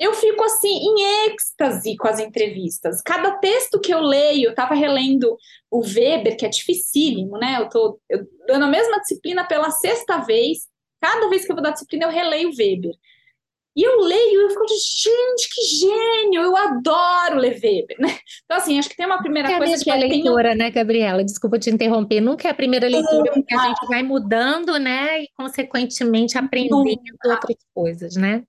eu 0.00 0.14
fico 0.14 0.42
assim 0.42 0.68
em 0.68 1.26
êxtase 1.26 1.94
com 1.94 2.08
as 2.08 2.18
entrevistas. 2.18 3.02
Cada 3.02 3.32
texto 3.32 3.78
que 3.78 3.92
eu 3.92 4.00
leio, 4.00 4.46
eu 4.46 4.50
estava 4.50 4.74
relendo 4.74 5.36
o 5.70 5.80
Weber, 5.80 6.38
que 6.38 6.46
é 6.46 6.48
dificílimo, 6.48 7.36
né? 7.36 7.58
Eu 7.58 7.64
estou 7.64 8.00
dando 8.48 8.64
a 8.64 8.68
mesma 8.68 8.98
disciplina 8.98 9.46
pela 9.46 9.70
sexta 9.70 10.16
vez. 10.18 10.60
Cada 11.02 11.28
vez 11.28 11.44
que 11.44 11.52
eu 11.52 11.54
vou 11.54 11.62
dar 11.62 11.72
disciplina, 11.72 12.06
eu 12.06 12.10
releio 12.10 12.48
o 12.48 12.56
Weber. 12.56 12.94
E 13.76 13.82
eu 13.82 14.00
leio 14.00 14.40
e 14.40 14.44
eu 14.44 14.50
fico 14.50 14.66
gente, 14.66 15.48
que 15.54 15.62
gênio! 15.62 16.42
Eu 16.42 16.56
adoro 16.56 17.36
ler 17.36 17.60
Weber, 17.62 17.96
né? 18.00 18.18
Então, 18.44 18.56
assim, 18.56 18.78
acho 18.78 18.88
que 18.88 18.96
tem 18.96 19.06
uma 19.06 19.20
primeira 19.20 19.48
Nunca 19.48 19.58
coisa 19.58 19.74
é 19.74 19.76
a 19.76 19.84
que 19.84 19.90
é 19.90 19.96
leitura, 19.96 20.54
né, 20.54 20.70
Gabriela? 20.70 21.22
Desculpa 21.22 21.58
te 21.58 21.70
interromper. 21.70 22.20
Nunca 22.20 22.48
é 22.48 22.50
a 22.50 22.54
primeira 22.54 22.88
leitura, 22.88 23.32
porque 23.32 23.54
a 23.54 23.68
gente 23.68 23.86
vai 23.86 24.02
mudando, 24.02 24.78
né? 24.78 25.22
E, 25.22 25.28
consequentemente, 25.36 26.36
aprendendo 26.36 26.84
outras 27.24 27.56
coisas, 27.72 28.16
né? 28.16 28.42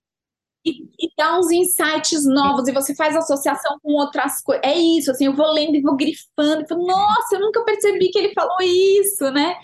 E, 0.64 0.84
e 0.98 1.10
dá 1.16 1.38
uns 1.38 1.50
insights 1.50 2.24
novos, 2.24 2.68
e 2.68 2.72
você 2.72 2.94
faz 2.94 3.16
associação 3.16 3.78
com 3.82 3.92
outras 3.92 4.40
coisas. 4.42 4.62
É 4.64 4.76
isso, 4.76 5.10
assim, 5.10 5.26
eu 5.26 5.34
vou 5.34 5.52
lendo 5.52 5.76
e 5.76 5.82
vou 5.82 5.96
grifando, 5.96 6.62
e 6.62 6.68
falo, 6.68 6.86
nossa, 6.86 7.34
eu 7.34 7.40
nunca 7.40 7.64
percebi 7.64 8.10
que 8.10 8.18
ele 8.18 8.32
falou 8.34 8.58
isso, 8.60 9.30
né? 9.30 9.56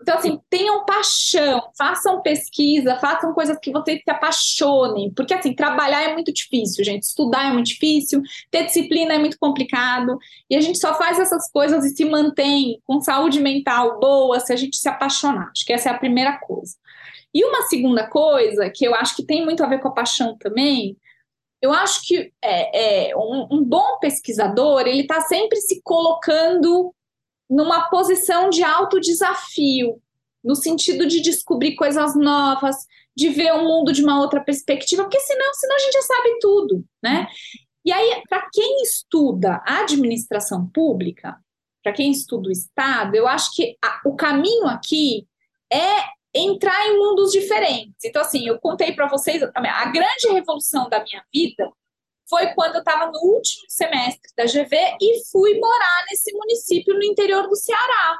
Então, 0.00 0.16
assim, 0.16 0.38
tenham 0.48 0.84
paixão, 0.84 1.60
façam 1.76 2.22
pesquisa, 2.22 2.96
façam 3.00 3.32
coisas 3.32 3.58
que 3.60 3.72
vocês 3.72 4.00
se 4.02 4.10
apaixonem, 4.10 5.12
porque, 5.12 5.34
assim, 5.34 5.52
trabalhar 5.52 6.02
é 6.02 6.14
muito 6.14 6.32
difícil, 6.32 6.84
gente, 6.84 7.02
estudar 7.02 7.50
é 7.50 7.52
muito 7.52 7.66
difícil, 7.66 8.22
ter 8.48 8.64
disciplina 8.64 9.14
é 9.14 9.18
muito 9.18 9.36
complicado, 9.40 10.16
e 10.48 10.54
a 10.54 10.60
gente 10.60 10.78
só 10.78 10.94
faz 10.94 11.18
essas 11.18 11.50
coisas 11.50 11.84
e 11.84 11.90
se 11.90 12.04
mantém 12.04 12.80
com 12.86 13.00
saúde 13.00 13.40
mental 13.40 13.98
boa 13.98 14.38
se 14.38 14.52
a 14.52 14.56
gente 14.56 14.76
se 14.76 14.88
apaixonar. 14.88 15.50
Acho 15.50 15.64
que 15.64 15.72
essa 15.72 15.88
é 15.88 15.92
a 15.92 15.98
primeira 15.98 16.38
coisa. 16.38 16.76
E 17.34 17.44
uma 17.44 17.62
segunda 17.62 18.06
coisa, 18.08 18.70
que 18.70 18.84
eu 18.84 18.94
acho 18.94 19.14
que 19.14 19.24
tem 19.24 19.44
muito 19.44 19.62
a 19.62 19.66
ver 19.66 19.80
com 19.80 19.88
a 19.88 19.94
paixão 19.94 20.36
também, 20.38 20.96
eu 21.60 21.72
acho 21.72 22.06
que 22.06 22.32
é, 22.42 23.08
é 23.10 23.16
um, 23.16 23.48
um, 23.50 23.64
bom 23.64 23.98
pesquisador, 23.98 24.82
ele 24.82 25.02
está 25.02 25.20
sempre 25.22 25.60
se 25.60 25.80
colocando 25.82 26.94
numa 27.50 27.88
posição 27.90 28.48
de 28.48 28.62
alto 28.62 29.00
desafio, 29.00 30.00
no 30.42 30.54
sentido 30.54 31.06
de 31.06 31.20
descobrir 31.20 31.74
coisas 31.74 32.14
novas, 32.14 32.76
de 33.16 33.28
ver 33.28 33.52
o 33.52 33.64
mundo 33.64 33.92
de 33.92 34.02
uma 34.02 34.20
outra 34.20 34.40
perspectiva, 34.40 35.02
porque 35.02 35.20
senão, 35.20 35.52
senão 35.54 35.76
a 35.76 35.78
gente 35.80 35.92
já 35.92 36.02
sabe 36.02 36.38
tudo, 36.40 36.84
né? 37.02 37.26
E 37.84 37.90
aí, 37.90 38.22
para 38.28 38.48
quem 38.52 38.82
estuda 38.82 39.62
administração 39.66 40.68
pública, 40.68 41.36
para 41.82 41.92
quem 41.92 42.10
estuda 42.10 42.48
o 42.48 42.52
Estado, 42.52 43.16
eu 43.16 43.26
acho 43.26 43.50
que 43.54 43.76
a, 43.82 44.00
o 44.04 44.14
caminho 44.14 44.66
aqui 44.66 45.26
é 45.72 46.17
entrar 46.34 46.88
em 46.88 46.98
mundos 46.98 47.32
diferentes. 47.32 48.04
Então, 48.04 48.22
assim, 48.22 48.46
eu 48.46 48.58
contei 48.60 48.92
para 48.92 49.08
vocês, 49.08 49.42
a 49.42 49.84
grande 49.86 50.28
revolução 50.30 50.88
da 50.88 51.02
minha 51.02 51.24
vida 51.32 51.70
foi 52.28 52.48
quando 52.54 52.74
eu 52.74 52.80
estava 52.80 53.10
no 53.10 53.18
último 53.18 53.64
semestre 53.68 54.30
da 54.36 54.44
GV 54.44 54.96
e 55.00 55.24
fui 55.30 55.58
morar 55.58 56.04
nesse 56.10 56.32
município 56.32 56.94
no 56.94 57.04
interior 57.04 57.48
do 57.48 57.56
Ceará. 57.56 58.18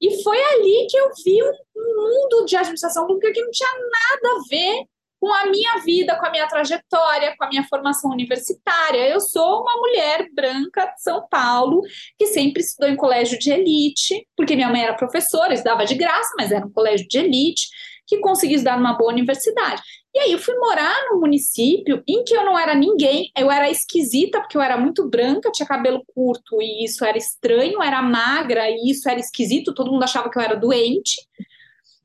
E 0.00 0.22
foi 0.22 0.42
ali 0.42 0.86
que 0.90 0.96
eu 0.96 1.10
vi 1.24 1.42
um 1.76 1.96
mundo 1.96 2.44
de 2.44 2.56
administração 2.56 3.06
pública 3.06 3.32
que 3.32 3.42
não 3.42 3.50
tinha 3.50 3.70
nada 3.70 4.36
a 4.36 4.48
ver 4.48 4.86
com 5.22 5.32
a 5.32 5.46
minha 5.46 5.78
vida, 5.84 6.16
com 6.18 6.26
a 6.26 6.30
minha 6.32 6.48
trajetória, 6.48 7.36
com 7.38 7.44
a 7.44 7.48
minha 7.48 7.62
formação 7.62 8.10
universitária. 8.10 9.08
Eu 9.08 9.20
sou 9.20 9.62
uma 9.62 9.76
mulher 9.76 10.26
branca 10.34 10.84
de 10.86 11.00
São 11.00 11.24
Paulo, 11.30 11.80
que 12.18 12.26
sempre 12.26 12.60
estudou 12.60 12.90
em 12.90 12.96
colégio 12.96 13.38
de 13.38 13.52
elite, 13.52 14.26
porque 14.36 14.56
minha 14.56 14.68
mãe 14.68 14.82
era 14.82 14.96
professora, 14.96 15.54
estudava 15.54 15.84
de 15.84 15.94
graça, 15.94 16.34
mas 16.36 16.50
era 16.50 16.66
um 16.66 16.72
colégio 16.72 17.06
de 17.06 17.18
elite, 17.18 17.68
que 18.04 18.18
conseguia 18.18 18.56
estudar 18.56 18.76
numa 18.76 18.94
boa 18.94 19.12
universidade. 19.12 19.80
E 20.12 20.18
aí 20.18 20.32
eu 20.32 20.40
fui 20.40 20.56
morar 20.56 20.92
num 21.08 21.20
município 21.20 22.02
em 22.04 22.24
que 22.24 22.34
eu 22.34 22.44
não 22.44 22.58
era 22.58 22.74
ninguém, 22.74 23.30
eu 23.38 23.48
era 23.48 23.70
esquisita, 23.70 24.40
porque 24.40 24.56
eu 24.56 24.60
era 24.60 24.76
muito 24.76 25.08
branca, 25.08 25.52
tinha 25.52 25.68
cabelo 25.68 26.02
curto 26.12 26.60
e 26.60 26.84
isso 26.84 27.04
era 27.04 27.16
estranho, 27.16 27.80
era 27.80 28.02
magra 28.02 28.68
e 28.68 28.90
isso 28.90 29.08
era 29.08 29.20
esquisito, 29.20 29.72
todo 29.72 29.92
mundo 29.92 30.02
achava 30.02 30.28
que 30.28 30.36
eu 30.36 30.42
era 30.42 30.56
doente. 30.56 31.14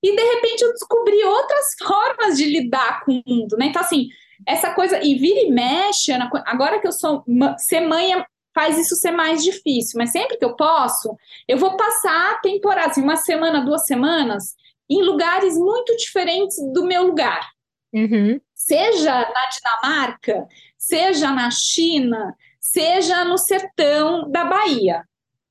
E 0.07 0.15
de 0.15 0.23
repente 0.23 0.61
eu 0.61 0.71
descobri 0.71 1.21
outras 1.25 1.65
formas 1.85 2.37
de 2.37 2.45
lidar 2.45 3.03
com 3.03 3.11
o 3.11 3.23
mundo, 3.27 3.57
né? 3.57 3.65
Então, 3.65 3.81
assim, 3.81 4.07
essa 4.45 4.73
coisa, 4.73 5.03
e 5.03 5.15
vira 5.15 5.41
e 5.41 5.51
mexe, 5.51 6.13
agora 6.45 6.79
que 6.79 6.87
eu 6.87 6.93
sou, 6.93 7.25
ser 7.57 7.81
mãe 7.81 8.13
é, 8.13 8.25
faz 8.55 8.77
isso 8.77 8.95
ser 8.95 9.11
mais 9.11 9.43
difícil, 9.43 9.97
mas 9.97 10.11
sempre 10.11 10.37
que 10.37 10.45
eu 10.45 10.55
posso, 10.55 11.13
eu 11.45 11.57
vou 11.57 11.75
passar 11.75 12.39
temporada, 12.39 12.87
assim, 12.87 13.01
uma 13.01 13.17
semana, 13.17 13.65
duas 13.65 13.85
semanas, 13.85 14.55
em 14.89 15.03
lugares 15.03 15.57
muito 15.57 15.93
diferentes 15.97 16.57
do 16.71 16.85
meu 16.85 17.07
lugar. 17.07 17.51
Uhum. 17.93 18.39
Seja 18.55 19.11
na 19.13 19.49
Dinamarca, 19.49 20.47
seja 20.77 21.31
na 21.31 21.51
China, 21.51 22.33
seja 22.61 23.25
no 23.25 23.37
sertão 23.37 24.31
da 24.31 24.45
Bahia, 24.45 25.03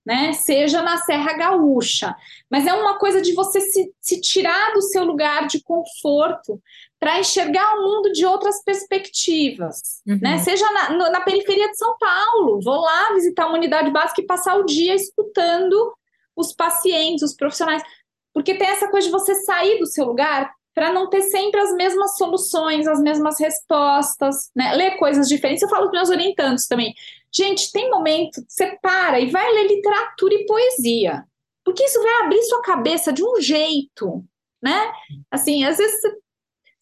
né? 0.06 0.32
Seja 0.32 0.80
na 0.82 0.98
Serra 0.98 1.32
Gaúcha. 1.32 2.14
Mas 2.48 2.64
é 2.64 2.72
uma 2.72 2.96
coisa 2.96 3.20
de 3.20 3.34
você 3.34 3.60
se, 3.60 3.92
se 4.00 4.20
tirar 4.20 4.72
do 4.72 4.80
seu 4.80 5.04
lugar 5.04 5.48
de 5.48 5.60
conforto 5.60 6.62
para 6.98 7.18
enxergar 7.18 7.74
o 7.74 7.82
mundo 7.82 8.12
de 8.12 8.24
outras 8.24 8.62
perspectivas, 8.62 10.00
uhum. 10.06 10.18
né? 10.22 10.38
Seja 10.38 10.64
na, 10.70 11.10
na 11.10 11.20
periferia 11.20 11.68
de 11.68 11.76
São 11.76 11.96
Paulo, 11.98 12.60
vou 12.62 12.80
lá 12.80 13.12
visitar 13.14 13.46
uma 13.46 13.58
unidade 13.58 13.90
básica 13.90 14.22
e 14.22 14.26
passar 14.26 14.56
o 14.56 14.64
dia 14.64 14.94
escutando 14.94 15.92
os 16.36 16.54
pacientes, 16.54 17.22
os 17.22 17.34
profissionais, 17.34 17.82
porque 18.32 18.54
tem 18.54 18.68
essa 18.68 18.88
coisa 18.88 19.08
de 19.08 19.12
você 19.12 19.34
sair 19.34 19.78
do 19.78 19.86
seu 19.86 20.04
lugar 20.04 20.50
para 20.74 20.92
não 20.92 21.08
ter 21.08 21.22
sempre 21.22 21.58
as 21.58 21.72
mesmas 21.74 22.16
soluções, 22.18 22.86
as 22.86 23.00
mesmas 23.00 23.40
respostas, 23.40 24.50
né? 24.54 24.74
Ler 24.74 24.98
coisas 24.98 25.26
diferentes. 25.26 25.62
Eu 25.62 25.70
falo 25.70 25.86
com 25.86 25.96
meus 25.96 26.10
orientantes 26.10 26.68
também. 26.68 26.94
Gente, 27.36 27.70
tem 27.70 27.90
momento, 27.90 28.42
você 28.48 28.78
para 28.80 29.20
e 29.20 29.30
vai 29.30 29.52
ler 29.52 29.68
literatura 29.68 30.34
e 30.34 30.46
poesia. 30.46 31.24
Porque 31.64 31.84
isso 31.84 32.02
vai 32.02 32.22
abrir 32.22 32.42
sua 32.44 32.62
cabeça 32.62 33.12
de 33.12 33.22
um 33.22 33.40
jeito, 33.40 34.24
né? 34.62 34.92
Assim, 35.30 35.64
às 35.64 35.76
vezes 35.76 36.00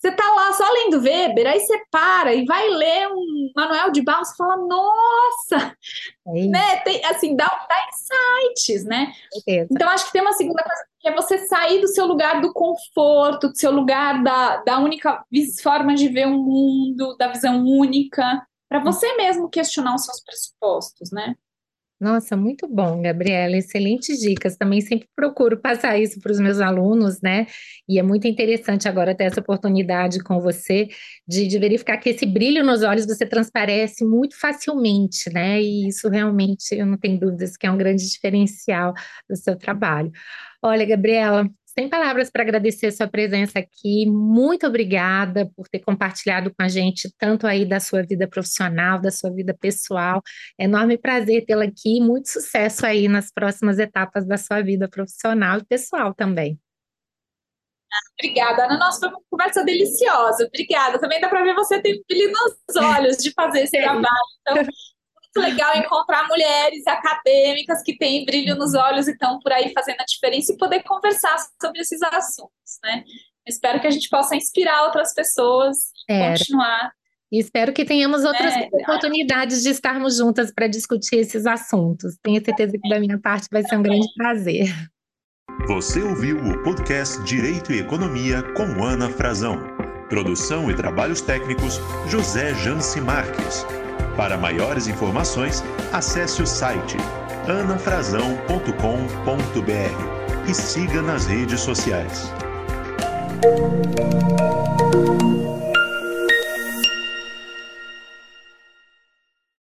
você 0.05 0.12
tá 0.12 0.34
lá 0.34 0.52
só 0.52 0.70
lendo 0.70 1.00
Weber, 1.00 1.46
aí 1.46 1.59
você 1.59 1.82
para 1.90 2.34
e 2.34 2.44
vai 2.44 2.68
ler 2.68 3.09
um 3.09 3.50
Manuel 3.57 3.90
de 3.90 4.02
Barros 4.02 4.30
e 4.32 4.36
fala, 4.36 4.59
nossa, 4.59 5.74
é 6.28 6.46
né? 6.46 6.76
Tem, 6.80 7.02
assim, 7.07 7.34
dá, 7.34 7.46
dá 7.46 7.76
insights, 7.88 8.84
né? 8.84 9.14
Então, 9.70 9.88
acho 9.88 10.07
que 10.07 10.12
tem 10.12 10.20
uma 10.20 10.34
segunda 10.34 10.62
coisa, 10.62 10.84
que 11.00 11.09
é 11.09 11.14
você 11.14 11.38
sair 11.48 11.80
do 11.80 11.88
seu 11.88 12.05
lugar 12.05 12.42
do 12.42 12.52
conforto, 12.52 13.48
do 13.48 13.57
seu 13.57 13.72
lugar 13.72 14.22
da, 14.22 14.59
da 14.59 14.78
única 14.78 15.24
forma 15.62 15.94
de 15.94 16.09
ver 16.09 16.26
o 16.26 16.36
mundo, 16.36 17.16
da 17.16 17.28
visão 17.28 17.64
única, 17.64 18.46
para 18.74 18.82
você 18.82 19.16
mesmo 19.16 19.48
questionar 19.48 19.94
os 19.94 20.04
seus 20.04 20.20
pressupostos, 20.20 21.12
né? 21.12 21.36
Nossa, 22.00 22.36
muito 22.36 22.66
bom, 22.66 23.00
Gabriela. 23.00 23.56
Excelentes 23.56 24.18
dicas. 24.18 24.56
Também 24.56 24.80
sempre 24.80 25.08
procuro 25.14 25.60
passar 25.60 25.96
isso 25.96 26.20
para 26.20 26.32
os 26.32 26.40
meus 26.40 26.58
alunos, 26.58 27.20
né? 27.22 27.46
E 27.88 28.00
é 28.00 28.02
muito 28.02 28.26
interessante 28.26 28.88
agora 28.88 29.14
ter 29.14 29.24
essa 29.24 29.38
oportunidade 29.38 30.18
com 30.24 30.40
você 30.40 30.88
de, 31.24 31.46
de, 31.46 31.56
verificar 31.56 31.98
que 31.98 32.08
esse 32.08 32.26
brilho 32.26 32.64
nos 32.64 32.82
olhos 32.82 33.06
você 33.06 33.24
transparece 33.24 34.04
muito 34.04 34.36
facilmente, 34.36 35.32
né? 35.32 35.62
E 35.62 35.86
isso 35.86 36.08
realmente, 36.08 36.74
eu 36.74 36.84
não 36.84 36.98
tenho 36.98 37.20
dúvidas 37.20 37.56
que 37.56 37.68
é 37.68 37.70
um 37.70 37.78
grande 37.78 38.10
diferencial 38.10 38.92
do 39.30 39.36
seu 39.36 39.56
trabalho. 39.56 40.10
Olha, 40.60 40.84
Gabriela, 40.84 41.48
sem 41.76 41.88
palavras 41.88 42.30
para 42.30 42.42
agradecer 42.42 42.86
a 42.86 42.92
sua 42.92 43.08
presença 43.08 43.58
aqui. 43.58 44.06
Muito 44.06 44.66
obrigada 44.66 45.50
por 45.56 45.68
ter 45.68 45.80
compartilhado 45.80 46.54
com 46.54 46.62
a 46.62 46.68
gente 46.68 47.12
tanto 47.18 47.46
aí 47.46 47.66
da 47.66 47.80
sua 47.80 48.02
vida 48.02 48.28
profissional, 48.28 49.00
da 49.00 49.10
sua 49.10 49.30
vida 49.32 49.52
pessoal. 49.60 50.22
É 50.58 50.64
enorme 50.64 50.96
prazer 50.96 51.44
tê-la 51.44 51.64
aqui. 51.64 52.00
Muito 52.00 52.28
sucesso 52.28 52.86
aí 52.86 53.08
nas 53.08 53.32
próximas 53.32 53.78
etapas 53.78 54.24
da 54.26 54.36
sua 54.36 54.62
vida 54.62 54.88
profissional 54.88 55.58
e 55.58 55.64
pessoal 55.64 56.14
também. 56.14 56.58
Obrigada, 58.18 58.64
Ana. 58.64 58.78
Nossa, 58.78 59.00
foi 59.00 59.08
uma 59.08 59.20
conversa 59.30 59.64
deliciosa. 59.64 60.46
Obrigada. 60.46 60.98
Também 61.00 61.20
dá 61.20 61.28
para 61.28 61.42
ver 61.42 61.54
você 61.54 61.80
tem 61.80 62.02
brilho 62.08 62.32
nos 62.32 62.76
olhos 62.76 63.16
de 63.16 63.32
fazer 63.32 63.62
esse 63.62 63.80
trabalho. 63.80 64.06
Então, 64.42 64.64
legal 65.41 65.76
encontrar 65.76 66.26
mulheres 66.28 66.87
acadêmicas 66.87 67.82
que 67.82 67.97
têm 67.97 68.24
brilho 68.24 68.55
nos 68.57 68.74
olhos 68.74 69.09
e 69.09 69.12
estão 69.12 69.39
por 69.41 69.53
aí 69.53 69.72
fazendo 69.72 70.01
a 70.01 70.05
diferença 70.05 70.53
e 70.53 70.57
poder 70.57 70.82
conversar 70.82 71.37
sobre 71.61 71.80
esses 71.80 72.03
assuntos, 72.03 72.78
né? 72.82 73.05
Espero 73.47 73.80
que 73.80 73.87
a 73.87 73.91
gente 73.91 74.09
possa 74.09 74.35
inspirar 74.35 74.85
outras 74.85 75.12
pessoas 75.12 75.76
e 76.09 76.30
continuar. 76.30 76.93
E 77.30 77.39
espero 77.39 77.72
que 77.72 77.85
tenhamos 77.85 78.24
outras 78.24 78.55
é, 78.55 78.68
oportunidades 78.72 79.62
de 79.62 79.70
estarmos 79.70 80.16
juntas 80.16 80.53
para 80.53 80.66
discutir 80.66 81.16
esses 81.16 81.47
assuntos. 81.47 82.16
Tenho 82.22 82.43
certeza 82.45 82.78
que 82.80 82.89
da 82.89 83.01
minha 83.01 83.18
parte 83.18 83.49
vai 83.51 83.62
ser 83.62 83.76
um 83.76 83.82
grande 83.82 84.07
prazer. 84.16 84.72
Você 85.66 86.01
ouviu 86.01 86.37
o 86.39 86.62
podcast 86.62 87.22
Direito 87.24 87.72
e 87.72 87.80
Economia 87.80 88.43
com 88.55 88.85
Ana 88.85 89.11
Frazão. 89.11 89.59
Produção 90.09 90.70
e 90.70 90.76
trabalhos 90.76 91.20
técnicos 91.20 91.80
José 92.09 92.55
Janci 92.55 93.01
Marques. 93.01 93.66
Para 94.16 94.36
maiores 94.36 94.86
informações, 94.86 95.64
acesse 95.92 96.42
o 96.42 96.46
site 96.46 96.96
anafrazão.com.br 97.48 100.48
e 100.48 100.54
siga 100.54 101.02
nas 101.02 101.26
redes 101.26 101.60
sociais. 101.60 102.32